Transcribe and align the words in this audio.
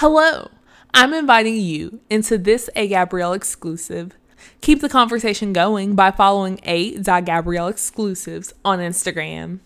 Hello, 0.00 0.48
I'm 0.94 1.12
inviting 1.12 1.56
you 1.56 2.00
into 2.08 2.38
this 2.38 2.70
A 2.74 2.88
Gabrielle 2.88 3.34
exclusive. 3.34 4.12
Keep 4.62 4.80
the 4.80 4.88
conversation 4.88 5.52
going 5.52 5.94
by 5.94 6.10
following 6.10 6.58
A 6.62 6.96
Gabrielle 7.02 7.68
exclusives 7.68 8.54
on 8.64 8.78
Instagram. 8.78 9.58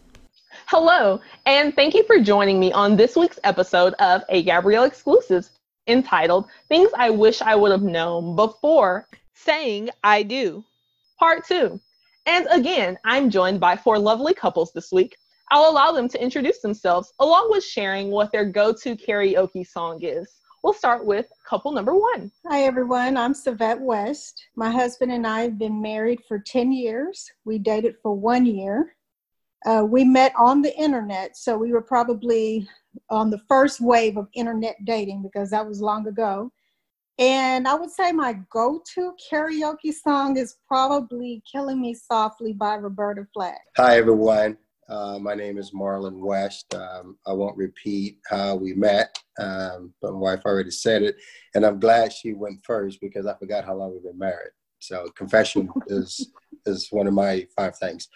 Hello, 0.67 1.21
and 1.47 1.73
thank 1.77 1.95
you 1.95 2.03
for 2.03 2.19
joining 2.19 2.59
me 2.59 2.73
on 2.73 2.97
this 2.97 3.15
week's 3.15 3.39
episode 3.45 3.95
of 4.01 4.23
A 4.29 4.43
Gabrielle 4.43 4.83
Exclusives 4.83 5.53
entitled 5.87 6.49
Things 6.69 6.91
I 6.99 7.11
Wish 7.11 7.41
I 7.41 7.55
Would 7.55 7.71
Have 7.71 7.85
Known 7.85 8.35
Before 8.35 9.07
Saying 9.35 9.91
I 10.03 10.25
Do, 10.25 10.65
Part 11.17 11.47
2. 11.47 11.79
And 12.27 12.49
again, 12.51 12.99
I'm 13.05 13.31
joined 13.31 13.61
by 13.61 13.77
four 13.77 14.01
lovely 14.01 14.35
couples 14.35 14.73
this 14.73 14.91
week. 14.91 15.17
I'll 15.51 15.71
allow 15.71 15.93
them 15.93 16.09
to 16.09 16.23
introduce 16.23 16.61
themselves 16.61 17.13
along 17.21 17.49
with 17.51 17.65
sharing 17.65 18.11
what 18.11 18.33
their 18.33 18.45
go 18.45 18.73
to 18.73 18.97
karaoke 18.97 19.67
song 19.67 20.03
is. 20.03 20.41
We'll 20.63 20.73
start 20.73 21.05
with 21.05 21.27
couple 21.47 21.73
number 21.73 21.95
one. 21.95 22.33
Hi, 22.49 22.63
everyone. 22.63 23.19
I'm 23.19 23.35
Savette 23.35 23.81
West. 23.81 24.47
My 24.57 24.71
husband 24.71 25.13
and 25.13 25.27
I 25.27 25.43
have 25.43 25.59
been 25.59 25.83
married 25.83 26.23
for 26.27 26.39
10 26.39 26.73
years. 26.73 27.31
We 27.45 27.59
dated 27.59 27.97
for 28.03 28.15
one 28.15 28.47
year. 28.47 28.97
Uh, 29.67 29.85
we 29.87 30.05
met 30.05 30.33
on 30.39 30.63
the 30.63 30.75
internet, 30.77 31.37
so 31.37 31.57
we 31.57 31.73
were 31.73 31.83
probably 31.83 32.67
on 33.11 33.29
the 33.29 33.41
first 33.47 33.81
wave 33.81 34.17
of 34.17 34.29
internet 34.35 34.77
dating 34.85 35.23
because 35.23 35.51
that 35.51 35.67
was 35.67 35.83
long 35.83 36.07
ago. 36.07 36.51
And 37.19 37.69
I 37.69 37.75
would 37.75 37.91
say 37.91 38.11
my 38.11 38.39
go 38.51 38.83
to 38.95 39.15
karaoke 39.31 39.93
song 39.93 40.37
is 40.37 40.57
probably 40.67 41.43
Killing 41.51 41.81
Me 41.81 41.95
Softly 41.95 42.53
by 42.53 42.75
Roberta 42.77 43.27
Flack. 43.33 43.61
Hi, 43.77 43.99
everyone. 43.99 44.57
Uh, 44.89 45.19
my 45.19 45.35
name 45.35 45.57
is 45.57 45.73
Marlon 45.73 46.19
West. 46.19 46.75
Um, 46.75 47.17
I 47.27 47.33
won't 47.33 47.57
repeat 47.57 48.19
how 48.29 48.57
we 48.57 48.75
met, 48.75 49.19
um, 49.39 49.95
but 50.03 50.13
my 50.13 50.19
wife 50.19 50.41
already 50.45 50.71
said 50.71 51.03
it. 51.03 51.17
And 51.55 51.65
I'm 51.65 51.81
glad 51.81 52.13
she 52.13 52.35
went 52.35 52.65
first 52.65 53.01
because 53.01 53.27
I 53.27 53.35
forgot 53.35 53.65
how 53.65 53.75
long 53.75 53.93
we've 53.93 54.03
been 54.03 54.19
married. 54.19 54.53
So 54.81 55.09
confession 55.17 55.71
is 55.87 56.33
is 56.67 56.89
one 56.91 57.07
of 57.07 57.15
my 57.15 57.47
five 57.57 57.77
things. 57.79 58.09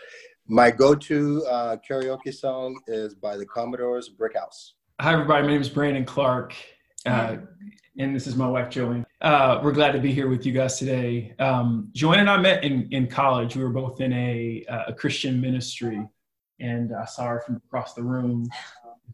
My 0.46 0.70
go-to 0.70 1.44
uh, 1.46 1.76
karaoke 1.88 2.34
song 2.34 2.80
is 2.86 3.14
by 3.14 3.36
the 3.36 3.46
Commodores, 3.46 4.08
"Brick 4.08 4.36
House." 4.36 4.74
Hi, 5.00 5.12
everybody. 5.12 5.42
My 5.42 5.52
name 5.52 5.60
is 5.60 5.68
Brandon 5.68 6.04
Clark, 6.04 6.54
uh, 7.06 7.36
and 7.98 8.14
this 8.14 8.26
is 8.26 8.36
my 8.36 8.48
wife, 8.48 8.70
Joanne. 8.70 9.06
Uh, 9.20 9.60
we're 9.62 9.72
glad 9.72 9.92
to 9.92 9.98
be 9.98 10.12
here 10.12 10.28
with 10.28 10.46
you 10.46 10.52
guys 10.52 10.78
today. 10.78 11.34
Um, 11.38 11.90
Joanne 11.92 12.20
and 12.20 12.30
I 12.30 12.36
met 12.36 12.64
in, 12.64 12.88
in 12.92 13.06
college. 13.06 13.56
We 13.56 13.64
were 13.64 13.70
both 13.70 14.00
in 14.00 14.12
a, 14.12 14.64
uh, 14.68 14.84
a 14.88 14.92
Christian 14.94 15.40
ministry, 15.40 16.06
and 16.60 16.92
I 16.94 17.04
saw 17.04 17.26
her 17.26 17.40
from 17.40 17.56
across 17.56 17.94
the 17.94 18.02
room 18.02 18.48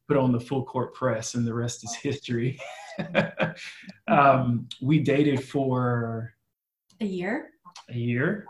put 0.09 0.17
on 0.17 0.33
the 0.33 0.41
full 0.41 0.65
court 0.65 0.95
press, 0.95 1.35
and 1.35 1.47
the 1.47 1.55
rest 1.55 1.85
is 1.85 1.95
history. 1.95 2.61
um, 4.09 4.69
we 4.83 4.99
dated 4.99 5.43
for 5.43 6.33
a 7.01 7.07
year. 7.07 7.51
A 7.89 7.97
year. 7.97 8.47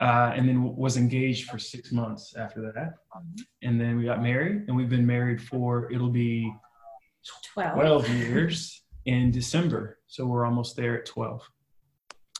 Uh, 0.00 0.32
and 0.34 0.48
then 0.48 0.74
was 0.76 0.96
engaged 0.96 1.48
for 1.48 1.58
six 1.58 1.92
months 1.92 2.34
after 2.36 2.60
that. 2.72 2.94
And 3.62 3.80
then 3.80 3.96
we 3.96 4.04
got 4.04 4.22
married, 4.22 4.64
and 4.66 4.76
we've 4.76 4.88
been 4.88 5.06
married 5.06 5.40
for 5.40 5.90
it'll 5.92 6.10
be 6.10 6.52
12, 7.54 7.74
12 7.74 8.08
years 8.10 8.82
in 9.06 9.30
December. 9.30 9.98
So 10.06 10.26
we're 10.26 10.44
almost 10.44 10.76
there 10.76 10.98
at 10.98 11.06
12. 11.06 11.48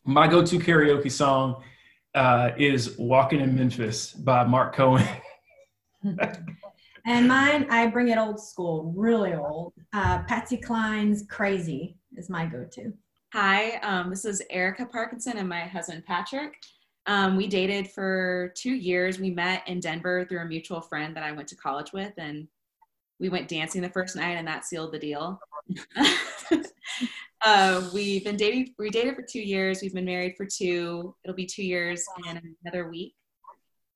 My 0.05 0.29
go 0.29 0.45
to 0.45 0.59
karaoke 0.59 1.11
song 1.11 1.63
uh, 2.15 2.51
is 2.59 2.97
Walking 2.99 3.41
in 3.41 3.55
Memphis 3.55 4.13
by 4.13 4.45
Marc 4.45 4.75
Cohn. 4.75 5.03
and 7.07 7.29
mine, 7.29 7.67
I 7.71 7.87
bring 7.87 8.09
it 8.09 8.19
old 8.19 8.41
school, 8.41 8.93
really 8.97 9.35
old. 9.35 9.73
Uh, 9.93 10.23
Patsy 10.25 10.57
Cline's 10.57 11.25
Crazy 11.29 11.97
is 12.17 12.29
my 12.29 12.47
go 12.47 12.65
to. 12.73 12.93
Hi, 13.33 13.77
um, 13.79 14.11
this 14.11 14.25
is 14.25 14.43
Erica 14.51 14.87
Parkinson 14.87 15.39
and 15.39 15.49
my 15.49 15.63
husband 15.63 16.05
Patrick. 16.07 16.55
Um, 17.07 17.37
we 17.37 17.47
dated 17.47 17.91
for 17.91 18.53
two 18.57 18.75
years. 18.75 19.19
We 19.19 19.31
met 19.31 19.67
in 19.67 19.81
Denver 19.81 20.25
through 20.29 20.41
a 20.41 20.47
mutual 20.47 20.81
friend 20.81 21.17
that 21.17 21.25
I 21.25 21.33
went 21.33 21.49
to 21.49 21.57
college 21.57 21.93
with, 21.93 22.13
and 22.17 22.49
we 23.21 23.29
went 23.29 23.49
dancing 23.49 23.83
the 23.83 23.89
first 23.89 24.17
night 24.17 24.37
and 24.37 24.47
that 24.47 24.65
sealed 24.65 24.93
the 24.93 24.99
deal 24.99 25.39
uh, 27.43 27.91
we've 27.95 28.25
been 28.25 28.37
dating 28.37 28.75
we 28.79 28.91
dated 28.91 29.15
for 29.15 29.23
two 29.23 29.41
years 29.41 29.81
we've 29.81 29.95
been 29.95 30.05
married 30.05 30.35
for 30.37 30.45
two 30.45 31.15
it'll 31.25 31.35
be 31.35 31.47
two 31.47 31.65
years 31.65 32.05
in 32.29 32.57
another 32.65 32.89
week 32.89 33.15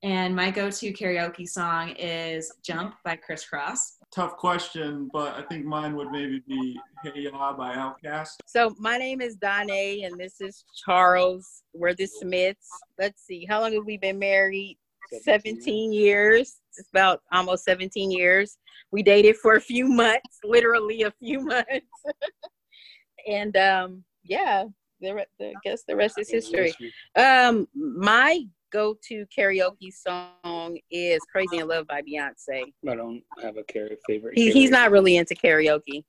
and 0.03 0.35
my 0.35 0.49
go-to 0.49 0.93
karaoke 0.93 1.47
song 1.47 1.89
is 1.97 2.51
jump 2.63 2.95
by 3.03 3.15
Kris 3.15 3.45
Kross 3.51 3.97
tough 4.11 4.37
question 4.37 5.07
but 5.13 5.35
i 5.35 5.41
think 5.43 5.65
mine 5.65 5.95
would 5.95 6.09
maybe 6.11 6.41
be 6.47 6.79
hey 7.03 7.11
ya 7.15 7.53
by 7.53 7.75
OutKast. 7.75 8.37
So 8.45 8.75
my 8.79 8.97
name 8.97 9.21
is 9.21 9.35
Donna 9.35 9.73
and 9.73 10.19
this 10.19 10.41
is 10.41 10.65
charles 10.83 11.63
we're 11.73 11.93
the 11.93 12.07
smiths 12.07 12.67
let's 12.97 13.25
see 13.25 13.45
how 13.45 13.61
long 13.61 13.73
have 13.73 13.85
we 13.85 13.97
been 13.97 14.19
married? 14.19 14.77
17 15.23 15.91
years. 15.91 16.57
It's 16.77 16.89
about 16.89 17.21
almost 17.31 17.63
17 17.65 18.11
years. 18.11 18.57
We 18.91 19.01
dated 19.03 19.37
for 19.37 19.55
a 19.55 19.61
few 19.61 19.87
months 19.87 20.39
literally 20.43 21.03
a 21.03 21.11
few 21.11 21.41
months. 21.41 21.69
And 23.27 23.55
um 23.57 24.03
yeah 24.23 24.63
the, 25.01 25.25
the, 25.39 25.49
I 25.49 25.53
guess 25.63 25.83
the 25.87 25.95
rest 25.95 26.17
is 26.17 26.29
history. 26.29 26.73
um 27.17 27.67
my 27.75 28.45
go-to 28.71 29.25
karaoke 29.35 29.91
song 29.91 30.77
is 30.91 31.19
crazy 31.31 31.57
in 31.57 31.67
love 31.67 31.87
by 31.87 32.01
beyonce 32.01 32.63
i 32.89 32.95
don't 32.95 33.21
have 33.41 33.57
a 33.57 33.63
karaoke 33.63 33.97
favorite 34.07 34.37
he, 34.37 34.51
he's 34.51 34.71
not 34.71 34.91
really 34.91 35.17
into 35.17 35.35
karaoke 35.35 36.03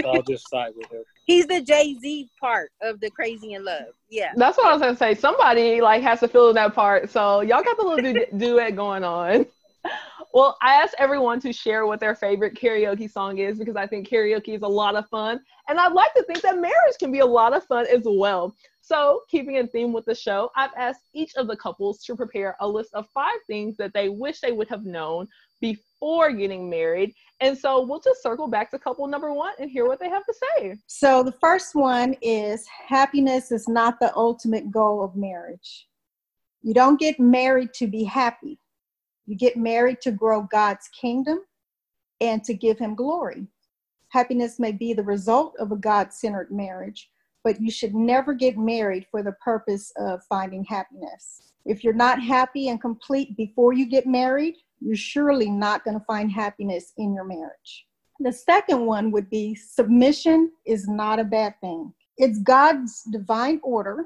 so 0.00 0.08
I'll 0.08 0.22
just 0.22 0.48
side 0.48 0.72
with 0.76 0.90
her. 0.90 1.02
He's 1.26 1.46
the 1.46 1.60
Jay 1.60 1.94
Z 2.00 2.30
part 2.40 2.70
of 2.80 3.00
the 3.00 3.10
Crazy 3.10 3.52
in 3.52 3.64
Love. 3.64 3.94
Yeah. 4.10 4.32
That's 4.36 4.56
what 4.56 4.66
I 4.66 4.72
was 4.72 4.82
gonna 4.82 4.96
say. 4.96 5.14
Somebody 5.14 5.80
like 5.80 6.02
has 6.02 6.20
to 6.20 6.28
fill 6.28 6.48
in 6.48 6.54
that 6.56 6.74
part. 6.74 7.10
So 7.10 7.40
y'all 7.40 7.62
got 7.62 7.76
the 7.76 7.82
little 7.82 8.12
du- 8.12 8.26
duet 8.36 8.76
going 8.76 9.04
on. 9.04 9.46
Well, 10.32 10.56
I 10.62 10.74
asked 10.74 10.94
everyone 10.98 11.40
to 11.40 11.52
share 11.52 11.86
what 11.86 12.00
their 12.00 12.14
favorite 12.14 12.54
karaoke 12.54 13.10
song 13.10 13.38
is 13.38 13.58
because 13.58 13.76
I 13.76 13.86
think 13.86 14.08
karaoke 14.08 14.54
is 14.54 14.62
a 14.62 14.68
lot 14.68 14.96
of 14.96 15.06
fun. 15.08 15.40
And 15.68 15.78
I'd 15.78 15.92
like 15.92 16.14
to 16.14 16.22
think 16.22 16.40
that 16.40 16.58
marriage 16.58 16.96
can 16.98 17.12
be 17.12 17.18
a 17.18 17.26
lot 17.26 17.54
of 17.54 17.64
fun 17.64 17.86
as 17.86 18.02
well. 18.04 18.54
So, 18.92 19.22
keeping 19.30 19.54
in 19.54 19.68
theme 19.68 19.94
with 19.94 20.04
the 20.04 20.14
show, 20.14 20.50
I've 20.54 20.74
asked 20.76 21.08
each 21.14 21.34
of 21.36 21.46
the 21.46 21.56
couples 21.56 22.04
to 22.04 22.14
prepare 22.14 22.58
a 22.60 22.68
list 22.68 22.92
of 22.92 23.08
five 23.14 23.38
things 23.46 23.74
that 23.78 23.94
they 23.94 24.10
wish 24.10 24.40
they 24.40 24.52
would 24.52 24.68
have 24.68 24.84
known 24.84 25.28
before 25.62 26.30
getting 26.30 26.68
married. 26.68 27.14
And 27.40 27.56
so 27.56 27.86
we'll 27.86 28.02
just 28.02 28.22
circle 28.22 28.48
back 28.48 28.70
to 28.70 28.78
couple 28.78 29.06
number 29.06 29.32
one 29.32 29.54
and 29.58 29.70
hear 29.70 29.88
what 29.88 29.98
they 29.98 30.10
have 30.10 30.26
to 30.26 30.34
say. 30.34 30.76
So 30.88 31.22
the 31.22 31.32
first 31.32 31.74
one 31.74 32.14
is 32.20 32.66
happiness 32.86 33.50
is 33.50 33.66
not 33.66 33.98
the 33.98 34.14
ultimate 34.14 34.70
goal 34.70 35.02
of 35.02 35.16
marriage. 35.16 35.88
You 36.60 36.74
don't 36.74 37.00
get 37.00 37.18
married 37.18 37.72
to 37.76 37.86
be 37.86 38.04
happy. 38.04 38.58
You 39.24 39.38
get 39.38 39.56
married 39.56 40.02
to 40.02 40.12
grow 40.12 40.42
God's 40.42 40.88
kingdom 40.88 41.38
and 42.20 42.44
to 42.44 42.52
give 42.52 42.78
him 42.78 42.94
glory. 42.94 43.46
Happiness 44.08 44.58
may 44.58 44.72
be 44.72 44.92
the 44.92 45.02
result 45.02 45.54
of 45.58 45.72
a 45.72 45.76
God 45.76 46.12
centered 46.12 46.50
marriage, 46.50 47.08
but 47.44 47.60
you 47.60 47.70
should 47.70 47.94
never 47.94 48.34
get 48.34 48.56
married 48.56 49.06
for 49.10 49.22
the 49.22 49.32
purpose 49.32 49.92
of 49.96 50.24
finding 50.28 50.64
happiness. 50.64 51.52
If 51.64 51.84
you're 51.84 51.92
not 51.92 52.22
happy 52.22 52.68
and 52.68 52.80
complete 52.80 53.36
before 53.36 53.72
you 53.72 53.86
get 53.86 54.06
married, 54.06 54.56
you're 54.80 54.96
surely 54.96 55.50
not 55.50 55.84
going 55.84 55.98
to 55.98 56.04
find 56.06 56.30
happiness 56.30 56.92
in 56.98 57.14
your 57.14 57.24
marriage. 57.24 57.86
The 58.20 58.32
second 58.32 58.84
one 58.86 59.10
would 59.12 59.30
be 59.30 59.54
submission 59.54 60.52
is 60.66 60.88
not 60.88 61.18
a 61.18 61.24
bad 61.24 61.54
thing. 61.60 61.92
It's 62.18 62.38
God's 62.38 63.02
divine 63.04 63.60
order. 63.62 64.04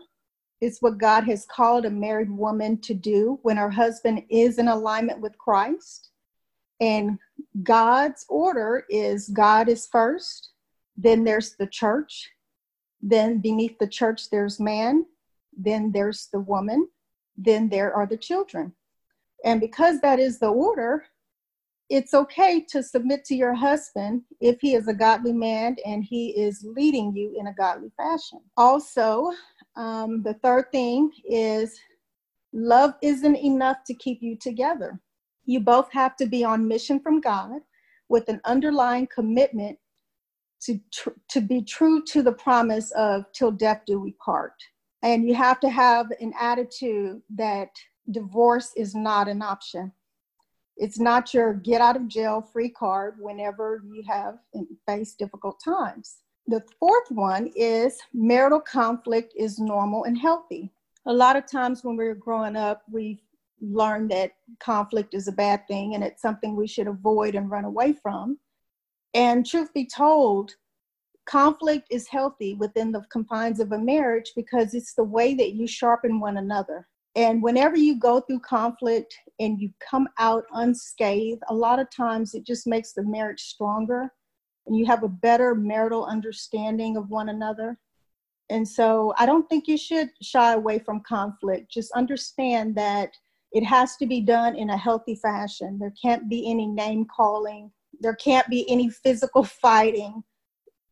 It's 0.60 0.80
what 0.80 0.98
God 0.98 1.24
has 1.24 1.46
called 1.46 1.84
a 1.84 1.90
married 1.90 2.30
woman 2.30 2.78
to 2.82 2.94
do 2.94 3.38
when 3.42 3.56
her 3.56 3.70
husband 3.70 4.22
is 4.30 4.58
in 4.58 4.68
alignment 4.68 5.20
with 5.20 5.36
Christ. 5.36 6.10
And 6.80 7.18
God's 7.62 8.24
order 8.28 8.84
is 8.88 9.28
God 9.28 9.68
is 9.68 9.86
first, 9.86 10.50
then 10.96 11.24
there's 11.24 11.56
the 11.56 11.66
church, 11.66 12.30
then 13.08 13.38
beneath 13.38 13.78
the 13.78 13.86
church, 13.86 14.30
there's 14.30 14.58
man, 14.58 15.06
then 15.56 15.92
there's 15.92 16.28
the 16.32 16.40
woman, 16.40 16.88
then 17.36 17.68
there 17.68 17.94
are 17.94 18.06
the 18.06 18.16
children. 18.16 18.72
And 19.44 19.60
because 19.60 20.00
that 20.00 20.18
is 20.18 20.40
the 20.40 20.48
order, 20.48 21.04
it's 21.88 22.14
okay 22.14 22.60
to 22.68 22.82
submit 22.82 23.24
to 23.26 23.36
your 23.36 23.54
husband 23.54 24.22
if 24.40 24.60
he 24.60 24.74
is 24.74 24.88
a 24.88 24.94
godly 24.94 25.32
man 25.32 25.76
and 25.86 26.02
he 26.02 26.30
is 26.30 26.66
leading 26.66 27.14
you 27.14 27.36
in 27.38 27.46
a 27.46 27.54
godly 27.54 27.92
fashion. 27.96 28.40
Also, 28.56 29.30
um, 29.76 30.24
the 30.24 30.34
third 30.42 30.72
thing 30.72 31.12
is 31.24 31.78
love 32.52 32.94
isn't 33.02 33.36
enough 33.36 33.84
to 33.86 33.94
keep 33.94 34.20
you 34.20 34.34
together. 34.36 34.98
You 35.44 35.60
both 35.60 35.92
have 35.92 36.16
to 36.16 36.26
be 36.26 36.42
on 36.42 36.66
mission 36.66 36.98
from 36.98 37.20
God 37.20 37.60
with 38.08 38.28
an 38.28 38.40
underlying 38.44 39.06
commitment 39.06 39.78
to, 40.62 40.80
tr- 40.92 41.10
to 41.30 41.40
be 41.40 41.62
true 41.62 42.02
to 42.04 42.22
the 42.22 42.32
promise 42.32 42.90
of 42.92 43.24
till 43.32 43.50
death 43.50 43.82
do 43.86 44.00
we 44.00 44.12
part. 44.12 44.54
And 45.02 45.26
you 45.28 45.34
have 45.34 45.60
to 45.60 45.68
have 45.68 46.06
an 46.20 46.32
attitude 46.40 47.22
that 47.36 47.70
divorce 48.10 48.72
is 48.76 48.94
not 48.94 49.28
an 49.28 49.42
option. 49.42 49.92
It's 50.76 50.98
not 50.98 51.32
your 51.32 51.54
get 51.54 51.80
out 51.80 51.96
of 51.96 52.08
jail 52.08 52.42
free 52.42 52.68
card 52.68 53.14
whenever 53.18 53.82
you 53.86 54.02
have 54.06 54.38
face 54.86 55.14
difficult 55.14 55.60
times. 55.64 56.18
the 56.48 56.62
fourth 56.78 57.10
one 57.10 57.50
is 57.56 57.98
marital 58.14 58.60
conflict 58.60 59.32
is 59.36 59.58
normal 59.58 60.04
and 60.04 60.16
healthy. 60.16 60.70
A 61.06 61.12
lot 61.12 61.36
of 61.36 61.50
times 61.50 61.82
when 61.82 61.96
we 61.96 62.04
we're 62.04 62.14
growing 62.14 62.56
up, 62.56 62.82
we 62.90 63.22
learned 63.60 64.10
that 64.10 64.32
conflict 64.60 65.14
is 65.14 65.28
a 65.28 65.32
bad 65.32 65.66
thing 65.66 65.94
and 65.94 66.04
it's 66.04 66.22
something 66.22 66.54
we 66.54 66.66
should 66.66 66.86
avoid 66.86 67.34
and 67.34 67.50
run 67.50 67.64
away 67.64 67.92
from. 67.92 68.38
And 69.16 69.46
truth 69.46 69.72
be 69.72 69.86
told, 69.86 70.56
conflict 71.24 71.86
is 71.90 72.06
healthy 72.06 72.52
within 72.52 72.92
the 72.92 73.02
confines 73.10 73.60
of 73.60 73.72
a 73.72 73.78
marriage 73.78 74.32
because 74.36 74.74
it's 74.74 74.92
the 74.92 75.04
way 75.04 75.32
that 75.32 75.54
you 75.54 75.66
sharpen 75.66 76.20
one 76.20 76.36
another. 76.36 76.86
And 77.14 77.42
whenever 77.42 77.78
you 77.78 77.98
go 77.98 78.20
through 78.20 78.40
conflict 78.40 79.16
and 79.40 79.58
you 79.58 79.70
come 79.80 80.06
out 80.18 80.44
unscathed, 80.52 81.42
a 81.48 81.54
lot 81.54 81.78
of 81.78 81.90
times 81.90 82.34
it 82.34 82.44
just 82.44 82.66
makes 82.66 82.92
the 82.92 83.04
marriage 83.04 83.40
stronger 83.40 84.12
and 84.66 84.76
you 84.76 84.84
have 84.84 85.02
a 85.02 85.08
better 85.08 85.54
marital 85.54 86.04
understanding 86.04 86.98
of 86.98 87.08
one 87.08 87.30
another. 87.30 87.78
And 88.50 88.68
so 88.68 89.14
I 89.16 89.24
don't 89.24 89.48
think 89.48 89.66
you 89.66 89.78
should 89.78 90.10
shy 90.20 90.52
away 90.52 90.78
from 90.78 91.00
conflict. 91.08 91.70
Just 91.70 91.90
understand 91.92 92.74
that 92.74 93.12
it 93.52 93.64
has 93.64 93.96
to 93.96 94.06
be 94.06 94.20
done 94.20 94.56
in 94.56 94.68
a 94.68 94.76
healthy 94.76 95.14
fashion. 95.14 95.78
There 95.78 95.94
can't 96.02 96.28
be 96.28 96.50
any 96.50 96.66
name 96.66 97.06
calling, 97.06 97.72
there 98.00 98.14
can't 98.16 98.48
be 98.48 98.68
any 98.70 98.88
physical 98.90 99.44
fighting. 99.44 100.22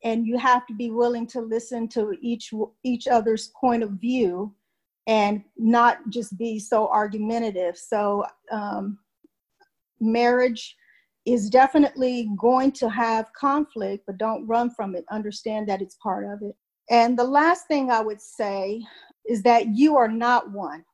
And 0.02 0.26
you 0.26 0.36
have 0.36 0.66
to 0.66 0.74
be 0.74 0.90
willing 0.90 1.26
to 1.28 1.40
listen 1.40 1.88
to 1.88 2.14
each 2.20 2.52
each 2.82 3.08
other's 3.08 3.52
point 3.58 3.82
of 3.82 3.92
view 3.92 4.54
and 5.06 5.42
not 5.56 5.98
just 6.10 6.36
be 6.36 6.58
so 6.58 6.88
argumentative. 6.88 7.76
So 7.76 8.24
um, 8.50 8.98
marriage 10.00 10.76
is 11.26 11.48
definitely 11.48 12.28
going 12.36 12.72
to 12.72 12.88
have 12.88 13.32
conflict, 13.32 14.04
but 14.06 14.18
don't 14.18 14.46
run 14.46 14.70
from 14.70 14.94
it. 14.94 15.04
Understand 15.10 15.68
that 15.68 15.80
it's 15.80 15.96
part 16.02 16.26
of 16.26 16.42
it. 16.42 16.54
And 16.90 17.18
the 17.18 17.24
last 17.24 17.66
thing 17.66 17.90
I 17.90 18.00
would 18.00 18.20
say 18.20 18.82
is 19.26 19.42
that 19.42 19.68
you 19.74 19.96
are 19.96 20.08
not 20.08 20.50
one. 20.50 20.84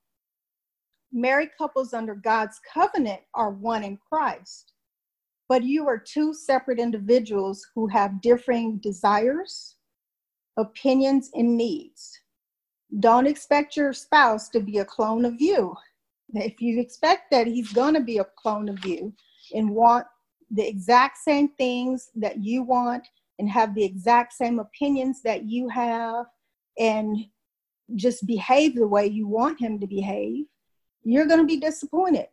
Married 1.13 1.51
couples 1.59 1.93
under 1.93 2.15
God's 2.15 2.61
covenant 2.73 3.21
are 3.35 3.51
one 3.51 3.83
in 3.83 3.99
Christ, 4.09 4.73
but 5.51 5.65
you 5.65 5.89
are 5.89 5.99
two 5.99 6.33
separate 6.33 6.79
individuals 6.79 7.67
who 7.75 7.89
have 7.89 8.21
differing 8.21 8.79
desires, 8.79 9.75
opinions, 10.57 11.29
and 11.35 11.57
needs. 11.57 12.21
Don't 13.01 13.27
expect 13.27 13.77
your 13.77 13.93
spouse 13.93 14.49
to 14.51 14.61
be 14.61 14.79
a 14.79 14.85
clone 14.85 15.25
of 15.25 15.41
you. 15.41 15.75
If 16.35 16.61
you 16.61 16.79
expect 16.79 17.33
that 17.33 17.49
he's 17.49 17.73
going 17.73 17.95
to 17.95 18.01
be 18.01 18.19
a 18.19 18.29
clone 18.39 18.69
of 18.69 18.85
you 18.85 19.13
and 19.53 19.71
want 19.71 20.07
the 20.53 20.65
exact 20.65 21.19
same 21.19 21.49
things 21.59 22.11
that 22.15 22.45
you 22.45 22.63
want 22.63 23.09
and 23.41 23.51
have 23.51 23.75
the 23.75 23.85
exact 23.85 24.33
same 24.35 24.61
opinions 24.61 25.21
that 25.23 25.47
you 25.47 25.69
have 25.69 26.27
and 26.79 27.17
just 27.97 28.25
behave 28.25 28.77
the 28.77 28.87
way 28.87 29.09
you 29.09 29.27
want 29.27 29.61
him 29.61 29.81
to 29.81 29.89
behave, 29.89 30.45
you're 31.03 31.27
going 31.27 31.41
to 31.41 31.45
be 31.45 31.57
disappointed. 31.57 32.29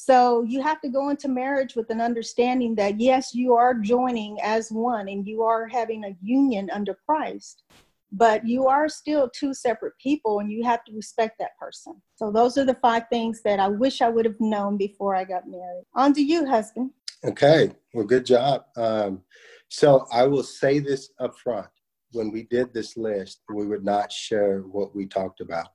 So 0.00 0.42
you 0.42 0.62
have 0.62 0.80
to 0.82 0.88
go 0.88 1.08
into 1.08 1.26
marriage 1.26 1.74
with 1.74 1.90
an 1.90 2.00
understanding 2.00 2.76
that 2.76 3.00
yes, 3.00 3.34
you 3.34 3.54
are 3.54 3.74
joining 3.74 4.40
as 4.40 4.70
one 4.70 5.08
and 5.08 5.26
you 5.26 5.42
are 5.42 5.66
having 5.66 6.04
a 6.04 6.16
union 6.22 6.70
under 6.72 6.96
Christ, 7.04 7.64
but 8.12 8.46
you 8.46 8.68
are 8.68 8.88
still 8.88 9.28
two 9.28 9.52
separate 9.52 9.94
people 9.98 10.38
and 10.38 10.52
you 10.52 10.62
have 10.62 10.84
to 10.84 10.92
respect 10.92 11.40
that 11.40 11.58
person. 11.58 12.00
So 12.14 12.30
those 12.30 12.56
are 12.56 12.64
the 12.64 12.78
five 12.80 13.08
things 13.10 13.42
that 13.42 13.58
I 13.58 13.66
wish 13.66 14.00
I 14.00 14.08
would 14.08 14.24
have 14.24 14.38
known 14.38 14.76
before 14.76 15.16
I 15.16 15.24
got 15.24 15.48
married. 15.48 15.84
On 15.96 16.14
to 16.14 16.22
you, 16.22 16.46
husband. 16.46 16.92
Okay, 17.24 17.72
well, 17.92 18.06
good 18.06 18.24
job. 18.24 18.66
Um, 18.76 19.22
so 19.68 20.06
I 20.12 20.28
will 20.28 20.44
say 20.44 20.78
this 20.78 21.10
up 21.18 21.36
front. 21.36 21.66
When 22.12 22.30
we 22.30 22.44
did 22.44 22.72
this 22.72 22.96
list, 22.96 23.40
we 23.52 23.66
would 23.66 23.84
not 23.84 24.12
share 24.12 24.60
what 24.60 24.94
we 24.94 25.06
talked 25.06 25.40
about. 25.40 25.70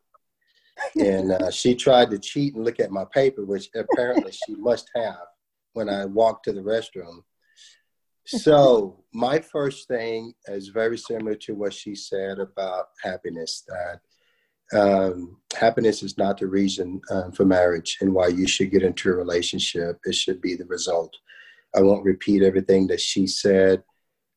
And 1.00 1.32
uh, 1.32 1.52
she 1.52 1.76
tried 1.76 2.12
to 2.12 2.20
cheat 2.20 2.56
and 2.56 2.64
look 2.64 2.80
at 2.80 2.92
my 2.92 3.06
paper, 3.14 3.46
which 3.46 3.70
apparently 3.76 4.32
she 4.32 4.56
must 4.58 4.90
have 4.96 5.28
when 5.74 5.90
I 5.90 6.06
walked 6.06 6.46
to 6.46 6.54
the 6.54 6.62
restroom. 6.62 7.24
So 8.26 9.04
my 9.14 9.40
first 9.40 9.90
thing 9.90 10.34
is 10.48 10.70
very 10.70 10.98
similar 10.98 11.36
to 11.42 11.56
what 11.56 11.74
she 11.74 11.94
said 11.94 12.40
about 12.40 12.86
happiness. 13.04 13.66
That 13.68 14.00
um, 14.74 15.38
happiness 15.54 16.04
is 16.04 16.18
not 16.18 16.38
the 16.38 16.48
reason 16.48 17.02
um, 17.12 17.34
for 17.34 17.44
marriage 17.44 17.98
and 18.02 18.14
why 18.14 18.28
you 18.28 18.48
should 18.48 18.72
get 18.72 18.82
into 18.82 19.10
a 19.10 19.16
relationship. 19.16 20.00
It 20.06 20.16
should 20.16 20.42
be 20.42 20.56
the 20.56 20.66
result. 20.66 21.14
I 21.76 21.82
won't 21.82 22.06
repeat 22.06 22.44
everything 22.44 22.88
that 22.88 23.02
she 23.02 23.28
said 23.28 23.84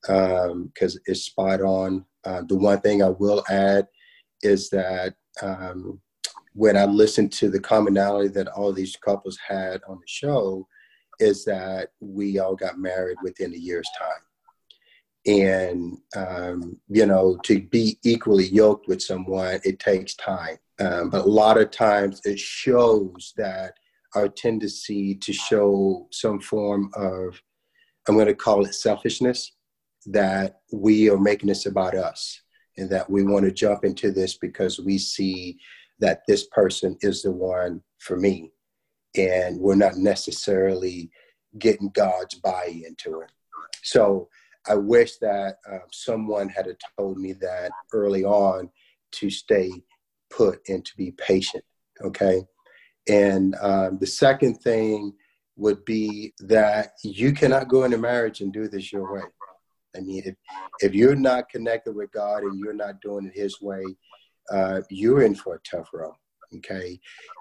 because 0.02 0.50
um, 0.96 1.02
it's 1.06 1.22
spot 1.22 1.60
on. 1.60 2.04
Uh, 2.24 2.42
the 2.48 2.56
one 2.56 2.80
thing 2.80 3.02
I 3.02 3.10
will 3.10 3.44
add 3.48 3.86
is 4.42 4.68
that 4.70 5.14
um, 5.42 6.00
when 6.56 6.74
I 6.74 6.86
listened 6.86 7.32
to 7.34 7.50
the 7.50 7.60
commonality 7.60 8.28
that 8.28 8.48
all 8.48 8.72
these 8.72 8.96
couples 8.96 9.38
had 9.46 9.82
on 9.86 9.96
the 10.00 10.06
show, 10.06 10.66
is 11.20 11.44
that 11.44 11.90
we 12.00 12.38
all 12.38 12.56
got 12.56 12.78
married 12.78 13.18
within 13.22 13.52
a 13.52 13.58
year's 13.58 13.88
time. 13.98 14.22
And, 15.26 15.98
um, 16.16 16.78
you 16.88 17.04
know, 17.04 17.36
to 17.44 17.60
be 17.60 17.98
equally 18.04 18.46
yoked 18.46 18.88
with 18.88 19.02
someone, 19.02 19.60
it 19.64 19.78
takes 19.80 20.14
time. 20.14 20.56
Um, 20.80 21.10
but 21.10 21.26
a 21.26 21.28
lot 21.28 21.58
of 21.58 21.70
times 21.70 22.22
it 22.24 22.38
shows 22.38 23.34
that 23.36 23.74
our 24.14 24.28
tendency 24.28 25.14
to 25.16 25.32
show 25.34 26.06
some 26.10 26.40
form 26.40 26.90
of, 26.94 27.40
I'm 28.08 28.14
going 28.14 28.28
to 28.28 28.34
call 28.34 28.64
it 28.64 28.74
selfishness, 28.74 29.52
that 30.06 30.60
we 30.72 31.10
are 31.10 31.18
making 31.18 31.48
this 31.48 31.66
about 31.66 31.94
us 31.94 32.40
and 32.78 32.88
that 32.90 33.10
we 33.10 33.24
want 33.24 33.44
to 33.44 33.52
jump 33.52 33.84
into 33.84 34.10
this 34.10 34.38
because 34.38 34.80
we 34.80 34.96
see 34.96 35.58
that 36.00 36.22
this 36.26 36.46
person 36.48 36.96
is 37.00 37.22
the 37.22 37.32
one 37.32 37.82
for 37.98 38.16
me. 38.16 38.52
And 39.16 39.58
we're 39.60 39.76
not 39.76 39.96
necessarily 39.96 41.10
getting 41.58 41.90
God's 41.90 42.34
buy 42.34 42.82
into 42.86 43.20
it. 43.20 43.30
So 43.82 44.28
I 44.68 44.74
wish 44.74 45.16
that 45.18 45.58
uh, 45.70 45.78
someone 45.92 46.48
had 46.48 46.66
told 46.98 47.18
me 47.18 47.32
that 47.34 47.70
early 47.92 48.24
on 48.24 48.70
to 49.12 49.30
stay 49.30 49.82
put 50.30 50.60
and 50.68 50.84
to 50.84 50.96
be 50.96 51.12
patient. 51.12 51.64
Okay. 52.02 52.42
And 53.08 53.54
um, 53.60 53.98
the 53.98 54.06
second 54.06 54.56
thing 54.56 55.14
would 55.56 55.84
be 55.84 56.34
that 56.40 56.92
you 57.02 57.32
cannot 57.32 57.68
go 57.68 57.84
into 57.84 57.96
marriage 57.96 58.40
and 58.40 58.52
do 58.52 58.68
this 58.68 58.92
your 58.92 59.12
way. 59.12 59.22
I 59.96 60.00
mean, 60.00 60.22
if, 60.26 60.34
if 60.80 60.94
you're 60.94 61.16
not 61.16 61.48
connected 61.48 61.94
with 61.94 62.12
God 62.12 62.42
and 62.42 62.58
you're 62.58 62.74
not 62.74 63.00
doing 63.00 63.26
it 63.26 63.40
His 63.40 63.60
way, 63.60 63.96
uh, 64.52 64.82
you're 64.90 65.22
in 65.22 65.34
for 65.34 65.54
a 65.56 65.76
tough 65.76 65.90
row. 65.92 66.14
Okay. 66.56 66.98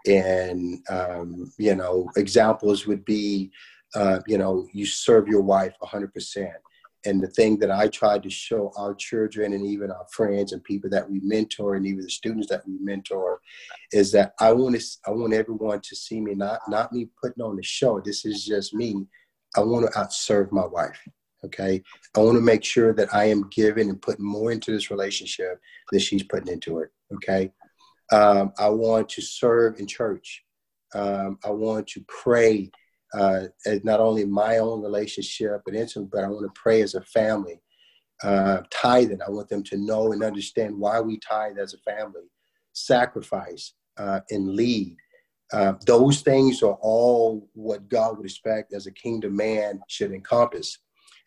And, 0.07 0.79
um, 0.89 1.51
you 1.57 1.75
know, 1.75 2.09
examples 2.17 2.87
would 2.87 3.05
be, 3.05 3.51
uh, 3.93 4.19
you 4.27 4.37
know, 4.37 4.67
you 4.73 4.85
serve 4.85 5.27
your 5.27 5.41
wife 5.41 5.73
100% 5.83 6.51
and 7.05 7.21
the 7.21 7.27
thing 7.27 7.57
that 7.59 7.71
I 7.71 7.87
try 7.87 8.17
to 8.17 8.29
show 8.29 8.71
our 8.77 8.93
children 8.95 9.53
and 9.53 9.65
even 9.65 9.91
our 9.91 10.05
friends 10.11 10.51
and 10.51 10.63
people 10.63 10.89
that 10.89 11.09
we 11.09 11.19
mentor 11.21 11.75
and 11.75 11.85
even 11.85 12.01
the 12.01 12.09
students 12.09 12.47
that 12.49 12.67
we 12.67 12.77
mentor 12.79 13.39
is 13.91 14.11
that 14.13 14.33
I 14.39 14.51
want 14.53 14.79
to 14.79 14.85
I 15.05 15.11
want 15.11 15.33
everyone 15.33 15.81
to 15.81 15.95
see 15.95 16.19
me 16.19 16.33
not 16.33 16.61
not 16.67 16.91
me 16.91 17.07
putting 17.21 17.43
on 17.43 17.55
the 17.55 17.63
show. 17.63 18.01
This 18.03 18.25
is 18.25 18.43
just 18.43 18.73
me. 18.73 19.05
I 19.55 19.61
want 19.61 19.85
to 19.85 19.99
outserve 19.99 20.51
my 20.51 20.65
wife. 20.65 20.99
Okay. 21.45 21.81
I 22.15 22.19
want 22.19 22.35
to 22.37 22.41
make 22.41 22.63
sure 22.63 22.93
that 22.93 23.13
I 23.13 23.25
am 23.25 23.49
giving 23.49 23.89
and 23.89 24.01
putting 24.01 24.25
more 24.25 24.51
into 24.51 24.71
this 24.71 24.89
relationship 24.89 25.59
than 25.91 25.99
she's 25.99 26.23
putting 26.23 26.51
into 26.51 26.79
it. 26.79 26.89
Okay. 27.13 27.51
Um, 28.11 28.51
I 28.57 28.69
want 28.69 29.09
to 29.09 29.21
serve 29.21 29.79
in 29.79 29.87
church. 29.87 30.43
Um, 30.93 31.37
I 31.43 31.49
want 31.49 31.87
to 31.87 32.03
pray 32.07 32.71
uh, 33.13 33.47
not 33.83 33.99
only 33.99 34.25
my 34.25 34.57
own 34.57 34.81
relationship 34.81 35.61
and 35.67 35.75
intimate, 35.75 36.11
but 36.11 36.23
I 36.23 36.27
want 36.27 36.45
to 36.45 36.59
pray 36.59 36.81
as 36.81 36.95
a 36.95 37.01
family. 37.01 37.61
Uh, 38.23 38.61
tithing, 38.71 39.21
I 39.21 39.29
want 39.29 39.49
them 39.49 39.63
to 39.63 39.77
know 39.77 40.13
and 40.13 40.23
understand 40.23 40.77
why 40.77 41.01
we 41.01 41.19
tithe 41.19 41.57
as 41.57 41.73
a 41.73 41.77
family, 41.79 42.23
sacrifice, 42.73 43.73
uh, 43.97 44.21
and 44.29 44.55
lead. 44.55 44.95
Uh, 45.53 45.73
those 45.85 46.21
things 46.21 46.63
are 46.63 46.77
all 46.81 47.47
what 47.53 47.87
God 47.87 48.17
would 48.17 48.25
expect 48.25 48.73
as 48.73 48.87
a 48.87 48.91
kingdom 48.91 49.35
man 49.35 49.79
should 49.87 50.11
encompass. 50.11 50.79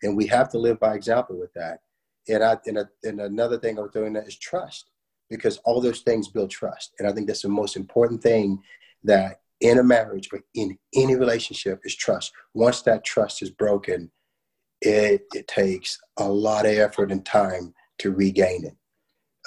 And 0.03 0.15
we 0.15 0.27
have 0.27 0.49
to 0.49 0.57
live 0.57 0.79
by 0.79 0.95
example 0.95 1.37
with 1.37 1.53
that. 1.53 1.79
And, 2.27 2.43
I, 2.43 2.57
and, 2.65 2.77
a, 2.77 2.89
and 3.03 3.21
another 3.21 3.57
thing 3.57 3.77
I 3.77 3.81
am 3.81 3.89
doing 3.89 4.13
that 4.13 4.27
is 4.27 4.37
trust, 4.37 4.91
because 5.29 5.57
all 5.65 5.81
those 5.81 6.01
things 6.01 6.27
build 6.27 6.49
trust. 6.49 6.93
And 6.99 7.07
I 7.07 7.11
think 7.11 7.27
that's 7.27 7.41
the 7.41 7.49
most 7.49 7.75
important 7.75 8.21
thing 8.21 8.61
that 9.03 9.41
in 9.61 9.79
a 9.79 9.83
marriage 9.83 10.29
or 10.31 10.41
in 10.53 10.77
any 10.95 11.15
relationship 11.15 11.81
is 11.83 11.95
trust. 11.95 12.31
Once 12.53 12.81
that 12.83 13.03
trust 13.03 13.41
is 13.41 13.49
broken, 13.49 14.11
it, 14.81 15.23
it 15.33 15.47
takes 15.47 15.99
a 16.17 16.27
lot 16.27 16.65
of 16.65 16.77
effort 16.77 17.11
and 17.11 17.25
time 17.25 17.73
to 17.99 18.11
regain 18.11 18.65
it. 18.65 18.75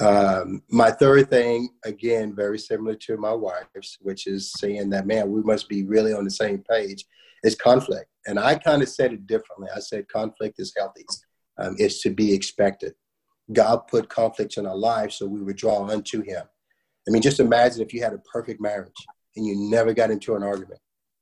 Um, 0.00 0.62
my 0.70 0.90
third 0.90 1.30
thing, 1.30 1.68
again, 1.84 2.34
very 2.34 2.58
similar 2.58 2.94
to 2.94 3.16
my 3.16 3.32
wife's, 3.32 3.98
which 4.00 4.26
is 4.26 4.52
saying 4.52 4.90
that, 4.90 5.06
man, 5.06 5.30
we 5.30 5.42
must 5.42 5.68
be 5.68 5.84
really 5.84 6.12
on 6.12 6.24
the 6.24 6.30
same 6.30 6.64
page, 6.68 7.04
is 7.42 7.54
conflict. 7.54 8.06
And 8.26 8.38
I 8.38 8.54
kind 8.54 8.82
of 8.82 8.88
said 8.88 9.12
it 9.12 9.26
differently. 9.26 9.68
I 9.74 9.80
said 9.80 10.08
conflict 10.08 10.58
is 10.58 10.72
healthy, 10.76 11.04
um, 11.58 11.76
it's 11.78 12.00
to 12.02 12.10
be 12.10 12.32
expected 12.32 12.94
God 13.52 13.88
put 13.88 14.08
conflicts 14.08 14.56
in 14.56 14.66
our 14.66 14.76
lives 14.76 15.16
so 15.16 15.26
we 15.26 15.42
would 15.42 15.56
draw 15.56 15.88
unto 15.88 16.22
Him. 16.22 16.42
I 17.06 17.10
mean, 17.10 17.22
just 17.22 17.40
imagine 17.40 17.82
if 17.82 17.92
you 17.92 18.02
had 18.02 18.12
a 18.12 18.18
perfect 18.18 18.60
marriage 18.60 19.06
and 19.36 19.46
you 19.46 19.56
never 19.56 19.92
got 19.92 20.10
into 20.10 20.36
an 20.36 20.42
argument. 20.42 20.80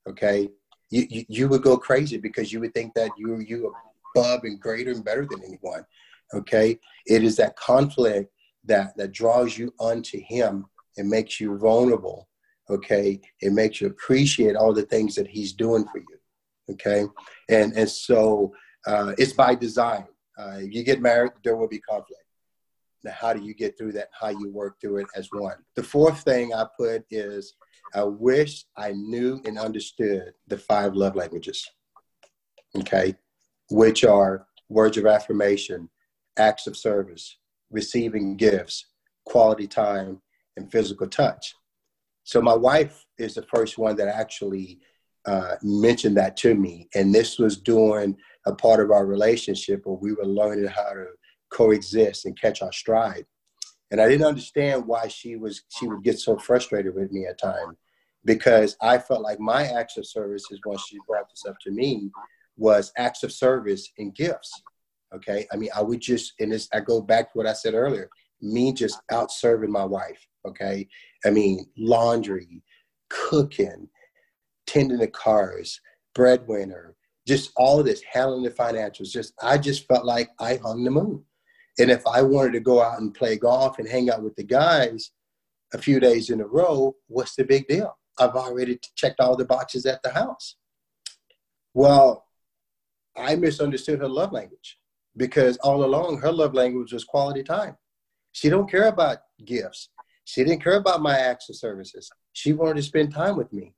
Okay, 0.09 0.49
you, 0.91 1.07
you, 1.09 1.25
you 1.29 1.49
would 1.49 1.63
go 1.63 1.77
crazy 1.77 2.19
because 2.19 2.53
you 2.53 2.61
would 2.61 2.75
think 2.75 2.95
that 2.95 3.11
you 3.17 3.39
you 3.39 3.73
above 4.15 4.41
and 4.45 4.61
greater 4.61 4.91
and 4.91 5.05
better 5.05 5.27
than 5.31 5.43
anyone. 5.45 5.85
Okay, 6.35 6.79
it 7.07 7.23
is 7.23 7.37
that 7.37 7.57
conflict 7.57 8.31
that 8.65 8.97
that 8.97 9.13
draws 9.13 9.57
you 9.57 9.73
unto 9.81 10.21
Him 10.21 10.67
and 10.97 11.09
makes 11.09 11.41
you 11.41 11.57
vulnerable. 11.59 12.29
Okay, 12.69 13.21
it 13.41 13.53
makes 13.53 13.81
you 13.81 13.89
appreciate 13.89 14.57
all 14.57 14.73
the 14.73 14.83
things 14.83 15.15
that 15.17 15.27
He's 15.27 15.53
doing 15.53 15.85
for 15.91 15.99
you. 15.99 16.19
Okay, 16.71 17.07
and 17.49 17.73
and 17.73 17.89
so 17.89 18.53
uh, 18.87 19.15
it's 19.19 19.33
by 19.33 19.55
design. 19.55 20.07
Uh, 20.39 20.59
you 20.59 20.83
get 20.85 21.03
married, 21.03 21.33
there 21.45 21.57
will 21.57 21.69
be 21.69 21.81
conflict. 21.81 22.23
Now, 23.03 23.13
how 23.13 23.33
do 23.33 23.43
you 23.43 23.55
get 23.55 23.77
through 23.77 23.93
that? 23.93 24.09
How 24.19 24.29
you 24.29 24.51
work 24.51 24.81
through 24.81 24.99
it 24.99 25.07
as 25.17 25.29
one. 25.33 25.57
The 25.75 25.83
fourth 25.83 26.21
thing 26.21 26.55
I 26.55 26.67
put 26.79 27.05
is 27.11 27.55
I 27.95 28.05
wish 28.05 28.65
I 28.77 28.93
knew 28.93 29.41
and 29.45 29.59
understood 29.59 30.33
the 30.47 30.59
five 30.59 30.95
love 30.95 31.17
languages. 31.17 31.69
Okay, 32.77 33.17
which 33.71 34.05
are 34.05 34.47
words 34.69 34.97
of 34.97 35.07
affirmation, 35.07 35.89
acts 36.39 36.67
of 36.67 36.77
service, 36.77 37.37
receiving 37.71 38.37
gifts, 38.37 38.87
quality 39.25 39.67
time, 39.67 40.21
and 40.57 40.71
physical 40.71 41.07
touch. 41.07 41.55
So 42.25 42.41
my 42.41 42.55
wife 42.55 43.05
is 43.19 43.35
the 43.35 43.43
first 43.43 43.79
one 43.79 43.97
that 43.97 44.09
actually 44.09 44.81
uh, 45.27 45.57
mentioned 45.63 46.17
that 46.17 46.37
to 46.39 46.55
me, 46.55 46.89
and 46.95 47.15
this 47.15 47.39
was 47.39 47.57
during 47.57 48.17
a 48.47 48.55
part 48.55 48.81
of 48.81 48.91
our 48.91 49.07
relationship 49.07 49.83
where 49.85 49.97
we 49.97 50.13
were 50.13 50.27
learning 50.27 50.67
how 50.67 50.93
to 50.93 51.07
coexist 51.51 52.25
and 52.25 52.41
catch 52.41 52.63
our 52.63 52.73
stride. 52.73 53.27
And 53.91 54.01
I 54.01 54.09
didn't 54.09 54.27
understand 54.27 54.87
why 54.87 55.09
she 55.09 55.37
was 55.37 55.63
she 55.69 55.89
would 55.89 56.05
get 56.05 56.19
so 56.19 56.39
frustrated 56.39 56.95
with 56.95 57.11
me 57.11 57.27
at 57.27 57.41
times 57.41 57.77
because 58.25 58.77
I 58.81 58.99
felt 58.99 59.23
like 59.23 59.41
my 59.41 59.65
acts 59.65 59.97
of 59.97 60.07
service 60.07 60.45
is 60.51 60.61
once 60.65 60.85
she 60.87 60.99
brought 61.07 61.29
this 61.29 61.45
up 61.49 61.57
to 61.63 61.71
me 61.71 62.11
was 62.57 62.93
acts 62.97 63.23
of 63.23 63.33
service 63.33 63.91
and 63.99 64.15
gifts. 64.15 64.53
Okay. 65.15 65.47
I 65.53 65.57
mean, 65.57 65.71
I 65.77 65.83
would 65.83 66.01
just, 66.01 66.35
and 66.41 66.53
this, 66.53 66.69
I 66.73 66.81
go 66.81 67.01
back 67.01 67.33
to 67.33 67.39
what 67.39 67.47
I 67.47 67.53
said 67.53 67.75
earlier, 67.75 68.09
me 68.41 68.73
just 68.73 69.01
out 69.11 69.31
serving 69.33 69.71
my 69.71 69.85
wife. 69.85 70.27
Okay. 70.47 70.89
I 71.25 71.31
mean, 71.31 71.67
laundry, 71.77 72.63
cooking, 73.09 73.89
tending 74.67 74.99
the 74.99 75.09
cars, 75.09 75.81
breadwinner, 76.15 76.97
just 77.27 77.53
all 77.57 77.81
of 77.81 77.87
this, 77.87 78.03
handling 78.11 78.45
the 78.45 78.51
financials. 78.51 79.11
Just, 79.11 79.35
I 79.43 79.59
just 79.59 79.87
felt 79.87 80.05
like 80.05 80.31
I 80.39 80.57
hung 80.57 80.85
the 80.85 80.91
moon. 80.91 81.25
And 81.79 81.91
if 81.91 82.07
I 82.07 82.23
wanted 82.23 82.53
to 82.53 82.61
go 82.61 82.83
out 82.83 83.01
and 83.01 83.15
play 83.15 83.37
golf 83.37 83.79
and 83.79 83.89
hang 83.89 84.11
out 84.11 84.23
with 84.23 84.37
the 84.37 84.45
guys 84.45 85.13
a 85.73 85.79
few 85.79 86.01
days 86.01 86.31
in 86.31 86.41
a 86.41 86.47
row, 86.47 86.95
what's 87.09 87.37
the 87.37 87.45
big 87.45 87.69
deal? 87.69 87.97
I've 88.19 88.35
already 88.35 88.79
checked 88.97 89.21
all 89.21 89.37
the 89.37 89.45
boxes 89.45 89.87
at 89.87 90.03
the 90.03 90.11
house. 90.11 90.57
Well, 91.73 92.27
I 93.17 93.37
misunderstood 93.37 94.01
her 94.01 94.09
love 94.09 94.33
language 94.33 94.80
because 95.17 95.57
all 95.59 95.85
along 95.85 96.19
her 96.19 96.33
love 96.33 96.55
language 96.55 96.93
was 96.93 97.05
quality 97.05 97.43
time. 97.43 97.77
She 98.33 98.49
don't 98.49 98.71
care 98.71 98.89
about 98.89 99.19
gifts. 99.45 99.89
She 100.25 100.45
didn't 100.45 100.63
care 100.63 100.77
about 100.77 101.03
my 101.03 101.19
acts 101.19 101.49
of 101.49 101.57
services. 101.57 102.11
She 102.33 102.53
wanted 102.53 102.77
to 102.77 102.83
spend 102.83 103.13
time 103.13 103.37
with 103.37 103.53
me. 103.53 103.75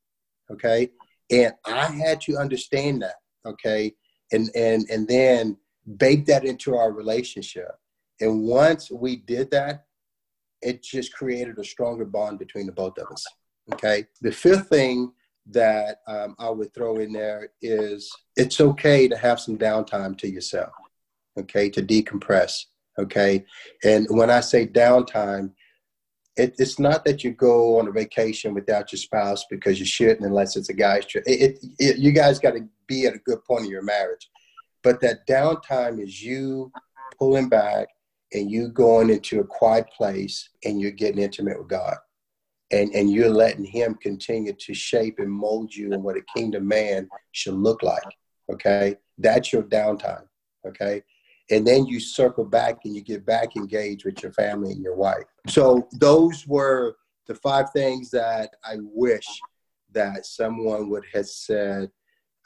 Okay. 0.51 0.91
And 1.31 1.55
I 1.67 1.87
had 1.87 2.21
to 2.23 2.37
understand 2.37 3.03
that. 3.03 3.15
Okay. 3.47 3.95
And 4.33 4.51
and 4.55 4.85
and 4.91 5.09
then 5.09 5.57
bake 5.97 6.27
that 6.27 6.45
into 6.45 6.77
our 6.77 6.93
relationship. 6.93 7.71
And 8.21 8.43
once 8.43 8.91
we 8.91 9.17
did 9.17 9.51
that, 9.53 9.87
it 10.61 10.83
just 10.83 11.13
created 11.15 11.59
a 11.59 11.65
stronger 11.65 12.05
bond 12.05 12.39
between 12.39 12.67
the 12.67 12.73
both 12.73 12.99
of 12.99 13.09
us. 13.11 13.25
Okay. 13.73 14.07
The 14.21 14.33
fifth 14.33 14.69
thing 14.69 15.13
that 15.51 15.99
um, 16.07 16.37
I 16.39 16.51
would 16.51 16.73
throw 16.73 16.97
in 16.97 17.13
there 17.13 17.49
is 17.63 18.11
it's 18.37 18.61
okay 18.61 19.09
to 19.09 19.17
have 19.17 19.41
some 19.41 19.59
downtime 19.59 20.17
to 20.19 20.29
yourself, 20.29 20.73
okay, 21.39 21.71
to 21.71 21.83
decompress, 21.83 22.65
okay. 22.99 23.45
And 23.85 24.07
when 24.11 24.31
I 24.31 24.41
say 24.41 24.67
downtime, 24.67 25.53
it, 26.37 26.55
it's 26.59 26.79
not 26.79 27.05
that 27.05 27.23
you 27.23 27.33
go 27.33 27.79
on 27.79 27.89
a 27.89 27.93
vacation 27.93 28.55
without 28.55 28.91
your 28.93 28.99
spouse 28.99 29.45
because 29.51 29.79
you 29.79 29.85
shouldn't 29.87 30.27
unless 30.27 30.57
it's 30.57 30.71
a 30.71 30.75
guy's 30.75 31.05
trip. 31.05 31.25
It, 31.27 31.41
it, 31.41 31.67
it, 31.79 31.99
you 31.99 32.13
guys 32.13 32.39
got 32.39 32.53
to 32.53 32.67
be 32.87 33.07
at 33.07 33.15
a 33.15 33.19
good 33.19 33.45
point 33.45 33.65
in 33.65 33.71
your 33.71 33.83
marriage. 33.83 34.31
But 34.83 35.01
that 35.03 35.27
downtime 35.29 36.03
is 36.03 36.23
you 36.23 36.73
pulling 37.19 37.49
back 37.49 37.89
and 38.33 38.51
you 38.51 38.69
going 38.69 39.11
into 39.11 39.41
a 39.41 39.47
quiet 39.47 39.87
place 39.97 40.49
and 40.65 40.81
you're 40.81 40.91
getting 40.91 41.23
intimate 41.23 41.59
with 41.59 41.69
God 41.69 41.97
and, 42.73 42.93
and 42.95 43.11
you're 43.11 43.31
letting 43.31 43.65
him 43.65 43.95
continue 44.03 44.55
to 44.55 44.75
shape 44.75 45.19
and 45.19 45.31
mold 45.31 45.75
you 45.75 45.93
in 45.93 46.03
what 46.03 46.17
a 46.17 46.23
kingdom 46.35 46.67
man 46.67 47.09
should 47.33 47.55
look 47.55 47.83
like. 47.83 48.03
Okay. 48.51 48.97
That's 49.19 49.53
your 49.53 49.63
downtime. 49.63 50.25
Okay. 50.67 51.03
And 51.53 51.67
then 51.67 51.85
you 51.85 52.01
circle 52.01 52.47
back 52.47 52.79
and 52.85 52.97
you 52.97 53.03
get 53.03 53.27
back 53.27 53.57
engaged 53.57 54.07
with 54.07 54.23
your 54.23 54.33
family 54.33 54.73
and 54.73 54.83
your 54.83 54.97
wife. 54.97 55.25
So 55.49 55.87
those 55.93 56.47
were 56.47 56.97
the 57.27 57.35
five 57.35 57.71
things 57.73 58.11
that 58.11 58.57
I 58.65 58.77
wish 58.81 59.29
that 59.93 60.25
someone 60.25 60.89
would 60.89 61.05
have 61.13 61.27
said, 61.27 61.91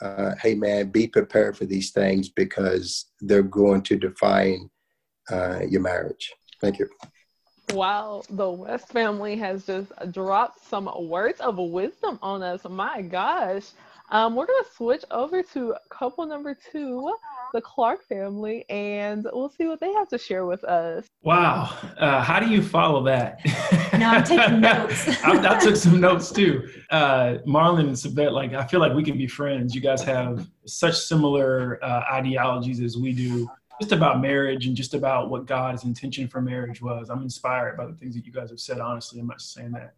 uh, 0.03 0.35
hey 0.43 0.57
man, 0.57 0.91
be 0.91 1.07
prepared 1.07 1.57
for 1.57 1.67
these 1.67 1.93
things 1.93 2.29
because 2.29 3.07
they're 3.21 3.43
going 3.43 3.83
to 3.83 3.97
define 3.97 4.69
uh, 5.31 5.61
your 5.69 5.83
marriage. 5.83 6.33
Thank 6.61 6.81
you. 6.81 6.89
Wow, 7.71 8.23
the 8.31 8.51
West 8.51 8.89
family 8.89 9.37
has 9.37 9.67
just 9.67 9.93
dropped 10.13 10.65
some 10.65 10.91
words 11.09 11.41
of 11.41 11.59
wisdom 11.59 12.19
on 12.23 12.43
us. 12.43 12.63
My 12.69 13.03
gosh. 13.03 13.65
Um, 14.11 14.37
we're 14.37 14.47
going 14.47 14.63
to 14.63 14.71
switch 14.75 15.05
over 15.11 15.43
to 15.43 15.75
couple 15.91 16.27
number 16.27 16.57
two, 16.71 17.13
the 17.53 17.61
Clark 17.61 18.05
family, 18.07 18.65
and 18.69 19.27
we'll 19.33 19.49
see 19.49 19.67
what 19.67 19.81
they 19.81 19.93
have 19.93 20.09
to 20.09 20.19
share 20.19 20.47
with 20.47 20.63
us. 20.65 21.07
Wow. 21.23 21.77
Uh, 21.99 22.23
how 22.23 22.39
do 22.39 22.49
you 22.49 22.63
follow 22.63 23.03
that? 23.05 23.41
No, 23.99 24.11
I'm 24.11 24.25
taking 24.25 24.61
notes. 24.61 25.09
I, 25.25 25.57
I, 25.57 25.59
took 25.59 25.77
some 25.77 26.01
notes 26.01 26.31
too. 26.31 26.69
Uh, 26.91 27.39
Marlon 27.47 27.81
and 27.81 27.91
Sabet, 27.91 28.33
like, 28.33 28.53
I 28.53 28.67
feel 28.67 28.81
like 28.81 28.93
we 28.93 29.03
can 29.03 29.17
be 29.17 29.27
friends. 29.27 29.75
You 29.75 29.81
guys 29.81 30.03
have 30.03 30.47
such 30.67 30.97
similar 30.97 31.83
uh, 31.83 32.05
ideologies 32.13 32.81
as 32.81 32.97
we 32.97 33.13
do 33.13 33.49
just 33.81 33.93
about 33.93 34.21
marriage 34.21 34.67
and 34.67 34.77
just 34.77 34.95
about 34.95 35.31
what 35.31 35.47
God's 35.47 35.85
intention 35.85 36.29
for 36.29 36.41
marriage 36.41 36.81
was. 36.81 37.11
I'm 37.11 37.23
inspired 37.23 37.77
by 37.77 37.87
the 37.87 37.95
things 37.95 38.15
that 38.15 38.25
you 38.25 38.33
guys 38.33 38.51
have 38.51 38.61
said. 38.61 38.81
Honestly, 38.81 39.21
I'm 39.21 39.27
not 39.27 39.41
saying 39.41 39.73
that. 39.73 39.95